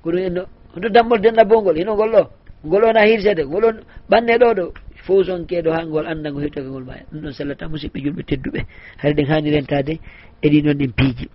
ko 0.02 0.12
ɗum 0.12 0.22
enno 0.28 0.44
hoto 0.74 0.90
dammol 0.90 1.20
dennabbo 1.22 1.62
ngol 1.62 1.78
hino 1.78 1.94
ngol 1.96 2.12
ɗo? 2.12 2.24
Ngol 2.66 2.84
ona 2.84 3.02
hirsede 3.06 3.44
ngol 3.46 3.66
on 3.66 3.78
ɓanne 4.10 4.38
ɗo 4.42 4.54
ɗo? 4.54 4.66
Fo 5.06 5.24
sonkeɗo 5.24 5.70
ha 5.72 5.86
ngol 5.86 6.08
anda 6.08 6.32
ngo 6.32 6.40
hirtoke 6.40 6.70
ngol 6.70 6.86
maya 6.86 7.04
ɗum 7.12 7.22
ɗon 7.22 7.34
sellata 7.34 7.68
musidɓe 7.68 8.00
julɓe 8.04 8.24
tedduɓe. 8.24 8.60
Hay 8.98 9.14
ɗen 9.14 9.28
hani 9.28 9.50
rentade 9.52 10.00
e 10.42 10.50
ɗi 10.50 10.62
noon 10.64 10.78
ɗen 10.78 10.92
piiji. 10.98 11.30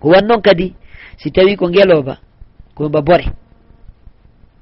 Ko 0.00 0.08
wan 0.08 0.26
noon 0.26 0.42
kadi 0.42 0.74
si 1.16 1.30
tawi 1.30 1.56
ko 1.56 1.68
ngeloba 1.68 2.18
koye 2.74 2.88
ba 2.90 3.00
bore. 3.02 3.24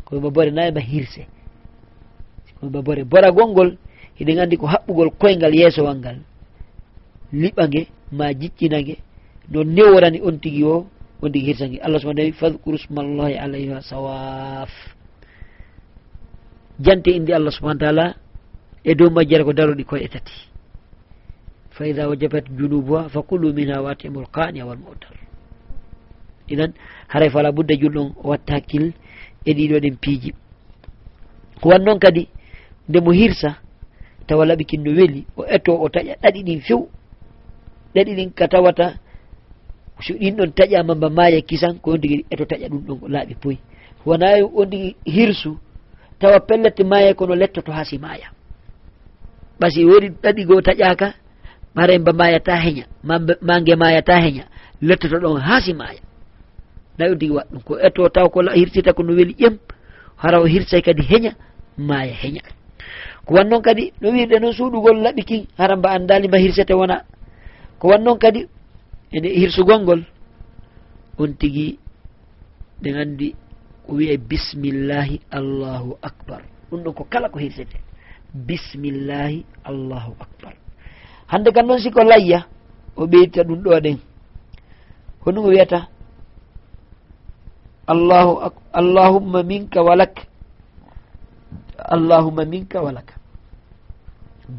Koye 0.05 0.21
ba 0.21 0.31
bore 0.31 0.51
na 0.51 0.69
e 0.69 0.81
hirse. 0.81 1.27
Koye 2.61 2.71
ba 2.71 2.83
bore. 2.83 3.05
Boragol 3.05 3.49
ngol 3.51 3.71
hiɗen 4.19 4.39
anndi 4.39 4.57
ko 4.57 4.67
haɓɓugol 4.67 5.11
koyngal 5.21 5.55
yeesowal 5.55 5.97
ngal. 5.99 6.19
Liɓa 7.33 7.67
nge 7.69 7.83
ma 8.13 8.27
jiccina 8.41 8.79
nge. 8.81 8.97
No 9.51 9.65
newrani 9.65 10.21
on 10.21 10.39
tigi 10.39 10.65
o 10.65 10.87
on 11.23 11.33
tigi 11.33 11.47
hirsa 11.47 11.67
nge. 11.69 11.79
Allah 11.81 11.99
subahana 12.01 12.21
tawi 12.21 12.33
fadkuru 12.33 12.79
smallahi 12.79 13.35
alayha 13.39 13.81
sawaf. 13.83 14.71
Jante 16.81 17.11
indi 17.11 17.33
allah 17.33 17.51
subahana 17.51 17.81
taala 17.81 18.15
e 18.85 18.95
dow 18.95 19.11
majjere 19.11 19.45
ko 19.45 19.53
daroɗi 19.53 19.85
koye 19.85 20.09
tati. 20.09 20.33
Fa 21.71 21.87
ida 21.87 22.09
wajabat 22.09 22.45
junubuha 22.53 23.09
fa 23.09 23.23
kulu 23.23 23.53
minha 23.55 23.81
watimul 23.81 24.27
qania 24.29 24.67
walmutar 24.67 25.22
idan 26.53 26.73
haray 27.09 27.31
fala 27.31 27.53
budda 27.53 27.75
julɗon 27.81 28.09
o 28.23 28.29
watta 28.31 28.53
hakkil 28.55 28.93
e 29.45 29.51
ɗiɗo 29.57 29.77
ɗen 29.83 29.97
piiji. 30.03 30.31
Ko 31.61 31.69
wan 31.69 31.83
noon 31.85 31.99
kadi 31.99 32.29
nde 32.89 32.99
mo 33.01 33.11
hirsa 33.13 33.51
tawa 34.27 34.45
laɓi 34.47 34.65
kinno 34.65 34.91
weeli 34.97 35.21
o 35.37 35.43
eto 35.57 35.73
o 35.75 35.89
taƴa 35.89 36.15
ɗaɗi 36.23 36.41
ɗin 36.47 36.61
few. 36.61 36.89
Ɗaɗi 37.95 38.13
ɗin 38.17 38.31
ka 38.35 38.49
tawata 38.49 38.87
so 40.01 40.15
ɗin 40.15 40.37
ɗon 40.37 40.51
taƴama 40.53 40.95
mba 40.95 41.09
maya 41.11 41.41
kisan 41.41 41.79
ko 41.83 41.93
on 41.93 42.01
tigui 42.01 42.25
eto 42.31 42.45
taƴa 42.45 42.69
ɗum 42.69 42.83
ɗon 42.87 42.99
laaɓi 43.13 43.35
poyi. 43.43 43.59
Wona 44.07 44.27
on 44.55 44.71
tigui 44.71 44.97
hirsu 45.05 45.59
tawa 46.23 46.41
pellete 46.41 46.85
maya 46.85 47.15
kono 47.15 47.35
lettoto 47.35 47.73
ha 47.73 47.85
si 47.85 47.99
maya 47.99 48.31
ɓasi 49.61 49.85
wodi 49.85 50.09
ɗaɗi 50.23 50.45
goo 50.47 50.61
taƴaka 50.61 51.15
mara 51.75 51.99
mba 51.99 52.13
mayata 52.13 52.55
heña 52.65 52.85
ma 53.43 53.61
nge 53.61 53.75
mayata 53.77 54.15
heña 54.25 54.45
lettoto 54.81 55.17
ɗon 55.19 55.41
ha 55.41 55.61
si 55.61 55.73
maya 55.75 56.01
nawi 57.03 57.17
digi 57.19 57.33
waɗa 57.35 57.51
ɗum 57.51 57.63
ko 57.67 57.73
eto 57.79 58.09
taw 58.09 58.29
ko 58.31 58.39
hirsita 58.55 58.93
ko 58.95 59.03
no 59.03 59.13
weeli 59.15 59.35
ƴem 59.35 59.59
hara 60.17 60.39
o 60.41 60.47
hirsay 60.47 60.83
kadi 60.83 61.03
heña 61.03 61.35
maya 61.77 62.15
heña. 62.15 62.43
Ko 63.27 63.35
wan 63.35 63.49
noon 63.49 63.63
kadi 63.63 63.93
no 64.01 64.11
wiirɗe 64.11 64.39
noon 64.41 64.53
suuɗugol 64.55 65.03
laɓi 65.03 65.23
kin 65.25 65.47
hara 65.59 65.77
mba 65.77 65.91
anndali 65.91 66.29
mba 66.29 66.39
hirsete 66.39 66.75
wona. 66.75 67.03
Ko 67.79 67.89
wan 67.89 68.03
noon 68.05 68.19
kadi 68.19 68.47
ene 69.13 69.29
hirsugol 69.29 69.83
ngol 69.83 70.03
on 71.19 71.35
tigi 71.35 71.79
ɗe 72.83 72.91
nganndi 72.91 73.35
ko 73.87 73.95
wiye 73.95 74.17
bismillahi 74.17 75.21
allahu 75.31 75.99
akbar. 76.03 76.43
Ɗum 76.71 76.83
ɗon 76.85 76.95
ko 76.95 77.05
kala 77.11 77.29
ko 77.29 77.39
hirsete. 77.39 77.77
Bismillahi 78.35 79.45
allahu 79.65 80.15
akbar. 80.21 80.55
Hannde 81.27 81.51
kan 81.53 81.67
noon 81.67 81.79
siko 81.79 82.03
layya 82.05 82.47
o 82.97 83.07
ɓeydita 83.07 83.43
ɗum 83.45 83.63
ɗo 83.63 83.81
ɗen. 83.81 83.99
Honum 85.27 85.45
o 85.45 85.49
wiyata 85.49 85.89
الله 87.91 88.27
أك... 88.47 88.55
اللهم 88.79 89.33
منك 89.47 89.75
ولك 89.77 90.17
اللهم 91.93 92.39
منك 92.47 92.75
ولك 92.79 93.09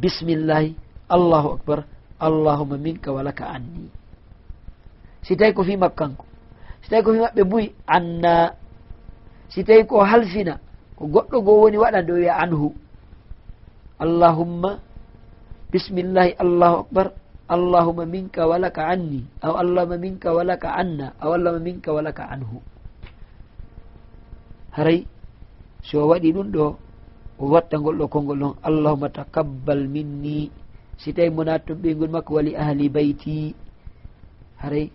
بسم 0.04 0.28
الله 0.30 0.66
الله 1.12 1.44
أكبر 1.56 1.80
اللهم 2.24 2.72
منك 2.84 3.06
ولك 3.08 3.40
عني 3.42 3.88
سيتايكو 5.24 5.64
في 5.64 5.80
مكانكو 5.80 6.26
سيتايكو 6.84 7.10
في 7.16 7.20
ko 7.24 7.42
بوي 7.48 7.72
عنا 7.88 8.54
سيتايكو 9.56 10.02
هلفنا 10.04 10.60
وقلو 11.00 11.40
قووني 11.48 11.78
وانا 11.80 12.02
دوي 12.04 12.30
عنه 12.30 12.62
اللهم 14.04 14.64
بسم 15.74 15.96
الله 15.98 16.28
الله 16.44 16.72
أكبر 16.80 17.06
اللهم 17.56 18.00
منك 18.08 18.38
ولك 18.38 18.78
عني 18.80 19.24
أو 19.46 19.54
اللهم 19.62 19.94
منك 20.00 20.26
ولك 20.26 20.64
عنا 20.66 21.08
أو 21.24 21.36
اللهم 21.36 21.62
منك 21.64 21.88
ولك 21.88 22.20
عنه 22.20 22.52
haray 24.76 25.06
so 25.88 26.08
waɗi 26.10 26.30
ɗum 26.36 26.48
ɗo 26.54 26.66
o 27.40 27.44
watta 27.54 27.76
ngol 27.80 27.98
ɗo 28.00 28.06
konngol 28.14 28.40
ɗon 28.42 28.54
allahuma 28.68 29.10
takabbal 29.10 29.82
minni. 29.94 30.52
Si 30.98 31.14
tawi 31.14 31.30
mo 31.30 31.44
natton 31.44 31.78
ɓeygol 31.82 32.10
makko 32.14 32.32
wali 32.38 32.52
ahli 32.56 32.90
bayti. 32.90 33.56
Haray 34.62 34.90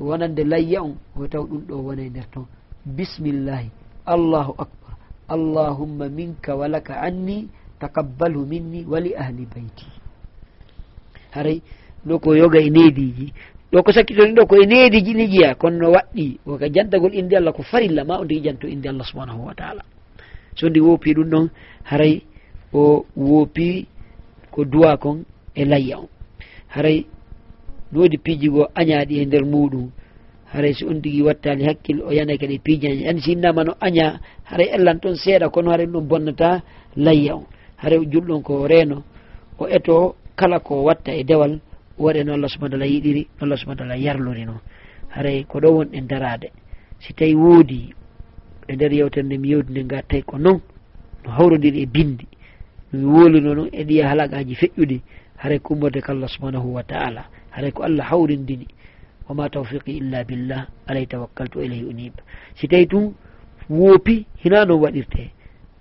wonande 0.00 0.42
layya 0.44 0.82
on 0.82 0.96
o 1.16 1.26
taw 1.32 1.44
ɗum 1.50 1.62
ɗo 1.68 1.74
wona 1.86 2.02
e 2.02 2.10
nder 2.10 2.26
toon. 2.32 2.46
Bismillahi 2.96 3.70
allahu 4.06 4.52
akbar 4.64 4.94
allahumma 5.28 6.08
minka 6.08 6.56
walaka 6.56 6.94
anni 7.06 7.48
takabbalhu 7.80 8.46
minni 8.46 8.84
wali 8.84 9.14
ahli 9.14 9.44
bayti. 9.46 9.86
Haray 11.34 11.62
noko 12.04 12.34
yoga 12.34 12.58
e 12.60 12.70
neydiji 12.70 13.32
ɗo 13.72 13.82
ko 13.84 13.92
sakkitoni 13.92 14.32
ɗo 14.32 14.46
ko 14.46 14.54
e 14.62 14.66
needi 14.66 15.14
ni 15.14 15.28
jiya 15.28 15.54
kono 15.54 15.76
no 15.78 15.92
waɗɗi. 15.92 16.40
Koka 16.44 16.68
jantagol 16.72 17.14
inde 17.14 17.36
allah 17.36 17.52
ko 17.52 17.62
farilla 17.62 18.04
ma 18.04 18.18
o 18.18 18.24
tigi 18.24 18.40
janto 18.40 18.66
inde 18.66 18.88
allah 18.88 19.04
subhanahu 19.04 19.44
wa 19.44 19.54
taala. 19.54 19.82
So 20.56 20.68
ndi 20.68 20.80
woopi 20.80 21.12
ɗum 21.14 21.28
ɗon 21.28 21.48
haray 21.84 22.22
o 22.72 23.04
woopi 23.16 23.86
ko 24.50 24.64
duwa 24.64 24.96
kon 24.96 25.24
e 25.54 25.64
layya 25.64 25.98
on. 25.98 26.08
Haray 26.68 27.04
no 27.92 28.00
wodi 28.00 28.18
piijigo 28.18 28.68
añaɗi 28.74 29.20
e 29.20 29.24
nder 29.26 29.44
muɗum. 29.44 29.90
Haray 30.52 30.72
so 30.72 30.88
on 30.88 31.02
tigi 31.02 31.22
wattali 31.22 31.64
hakkille 31.64 32.02
o 32.02 32.12
yanay 32.12 32.38
kadi 32.38 32.54
e 32.54 32.58
piijiañi 32.58 33.06
ani 33.06 33.20
si 33.20 33.32
innama 33.32 33.64
no 33.64 33.72
aña 33.80 34.20
haray 34.44 34.68
ellan 34.72 34.98
toon 35.00 35.16
seeɗa 35.16 35.50
kono 35.50 35.70
haray 35.70 35.86
ɗum 35.86 36.08
bonnata 36.08 36.62
layya 36.96 37.36
on. 37.36 37.44
Haray 37.76 38.00
julɗon 38.00 38.42
ko 38.42 38.66
reeno 38.66 39.04
o 39.58 39.68
eto 39.68 40.16
kala 40.36 40.60
ko 40.60 40.84
watta 40.88 41.12
e 41.12 41.22
dewal 41.24 41.60
waɗe 41.98 42.24
no 42.24 42.32
allah 42.34 42.48
subahana 42.48 42.70
taala 42.78 42.86
yiɗiri 42.86 43.22
no 43.38 43.44
allah 43.44 43.56
subahana 43.58 43.78
taala 43.78 43.96
yarlori 43.96 44.44
noon 44.44 44.60
haray 45.08 45.44
ko 45.44 45.60
ɗo 45.60 45.68
wonɗen 45.76 46.06
darade. 46.08 46.50
Si 47.00 47.12
tawi 47.14 47.34
woodi 47.34 47.94
e 48.68 48.72
nder 48.76 48.92
yewtere 48.92 49.22
nde 49.26 49.38
mi 49.38 49.48
yewdi 49.50 49.70
nde 49.72 49.82
gattay 49.90 50.20
e 50.20 50.22
ko 50.22 50.38
noon 50.38 50.60
no 51.24 51.30
hawrodiri 51.30 51.80
e 51.82 51.86
bindi. 51.86 52.26
Nomi 52.92 53.06
wolino 53.06 53.54
noon 53.54 53.68
e 53.72 53.82
ɗiya 53.84 54.08
halagaji 54.08 54.54
feƴƴuɗi 54.54 55.00
haray 55.36 55.58
ko 55.60 55.74
ummorde 55.74 56.00
ko 56.00 56.12
allah 56.12 56.28
subhanahu 56.28 56.74
wa 56.74 56.82
taala. 56.82 57.22
Haray 57.50 57.72
ko 57.72 57.82
allah 57.82 58.04
hawrindini. 58.10 58.66
Wama 59.28 59.48
tawfiqi 59.50 59.96
illa 59.98 60.24
billah. 60.24 60.66
Alay 60.86 61.06
tawakkaltu 61.06 61.60
ilayhi 61.62 61.84
uniba 61.84 62.22
si 62.54 62.68
tawi 62.68 62.86
tun 62.86 63.14
woopi 63.70 64.26
hina 64.44 64.64
noon 64.64 64.80
waɗirte? 64.82 65.30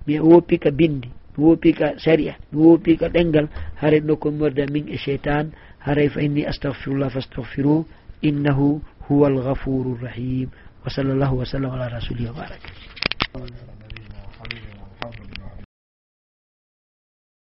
Mi 0.07 0.19
woopi 0.19 0.57
ka 0.59 0.71
bindi 0.71 1.09
mi 1.37 1.43
woopi 1.43 1.73
ka 1.73 1.93
saria 1.97 2.35
mi 2.51 2.59
woopi 2.61 2.97
ka 2.97 3.07
ɗengal. 3.09 3.47
Haray 3.81 3.99
nokkomi 4.01 4.39
warda 4.41 4.65
min 4.71 4.87
e 4.87 4.97
cheytan 4.97 5.51
haray 5.79 6.09
fa 6.09 6.21
inni 6.21 6.45
astahfirullah 6.47 7.11
أستغفر 7.17 7.83
innahu 8.21 8.81
huwa 9.09 9.27
alghafuru 9.27 9.95
rrahim 10.01 10.49
wa 10.85 10.87
الرحيم 10.87 10.87
وصلى 10.87 11.11
الله 11.13 11.31
ala 11.43 11.67
على 11.71 12.01
wa 12.27 12.33
baraka 12.33 13.76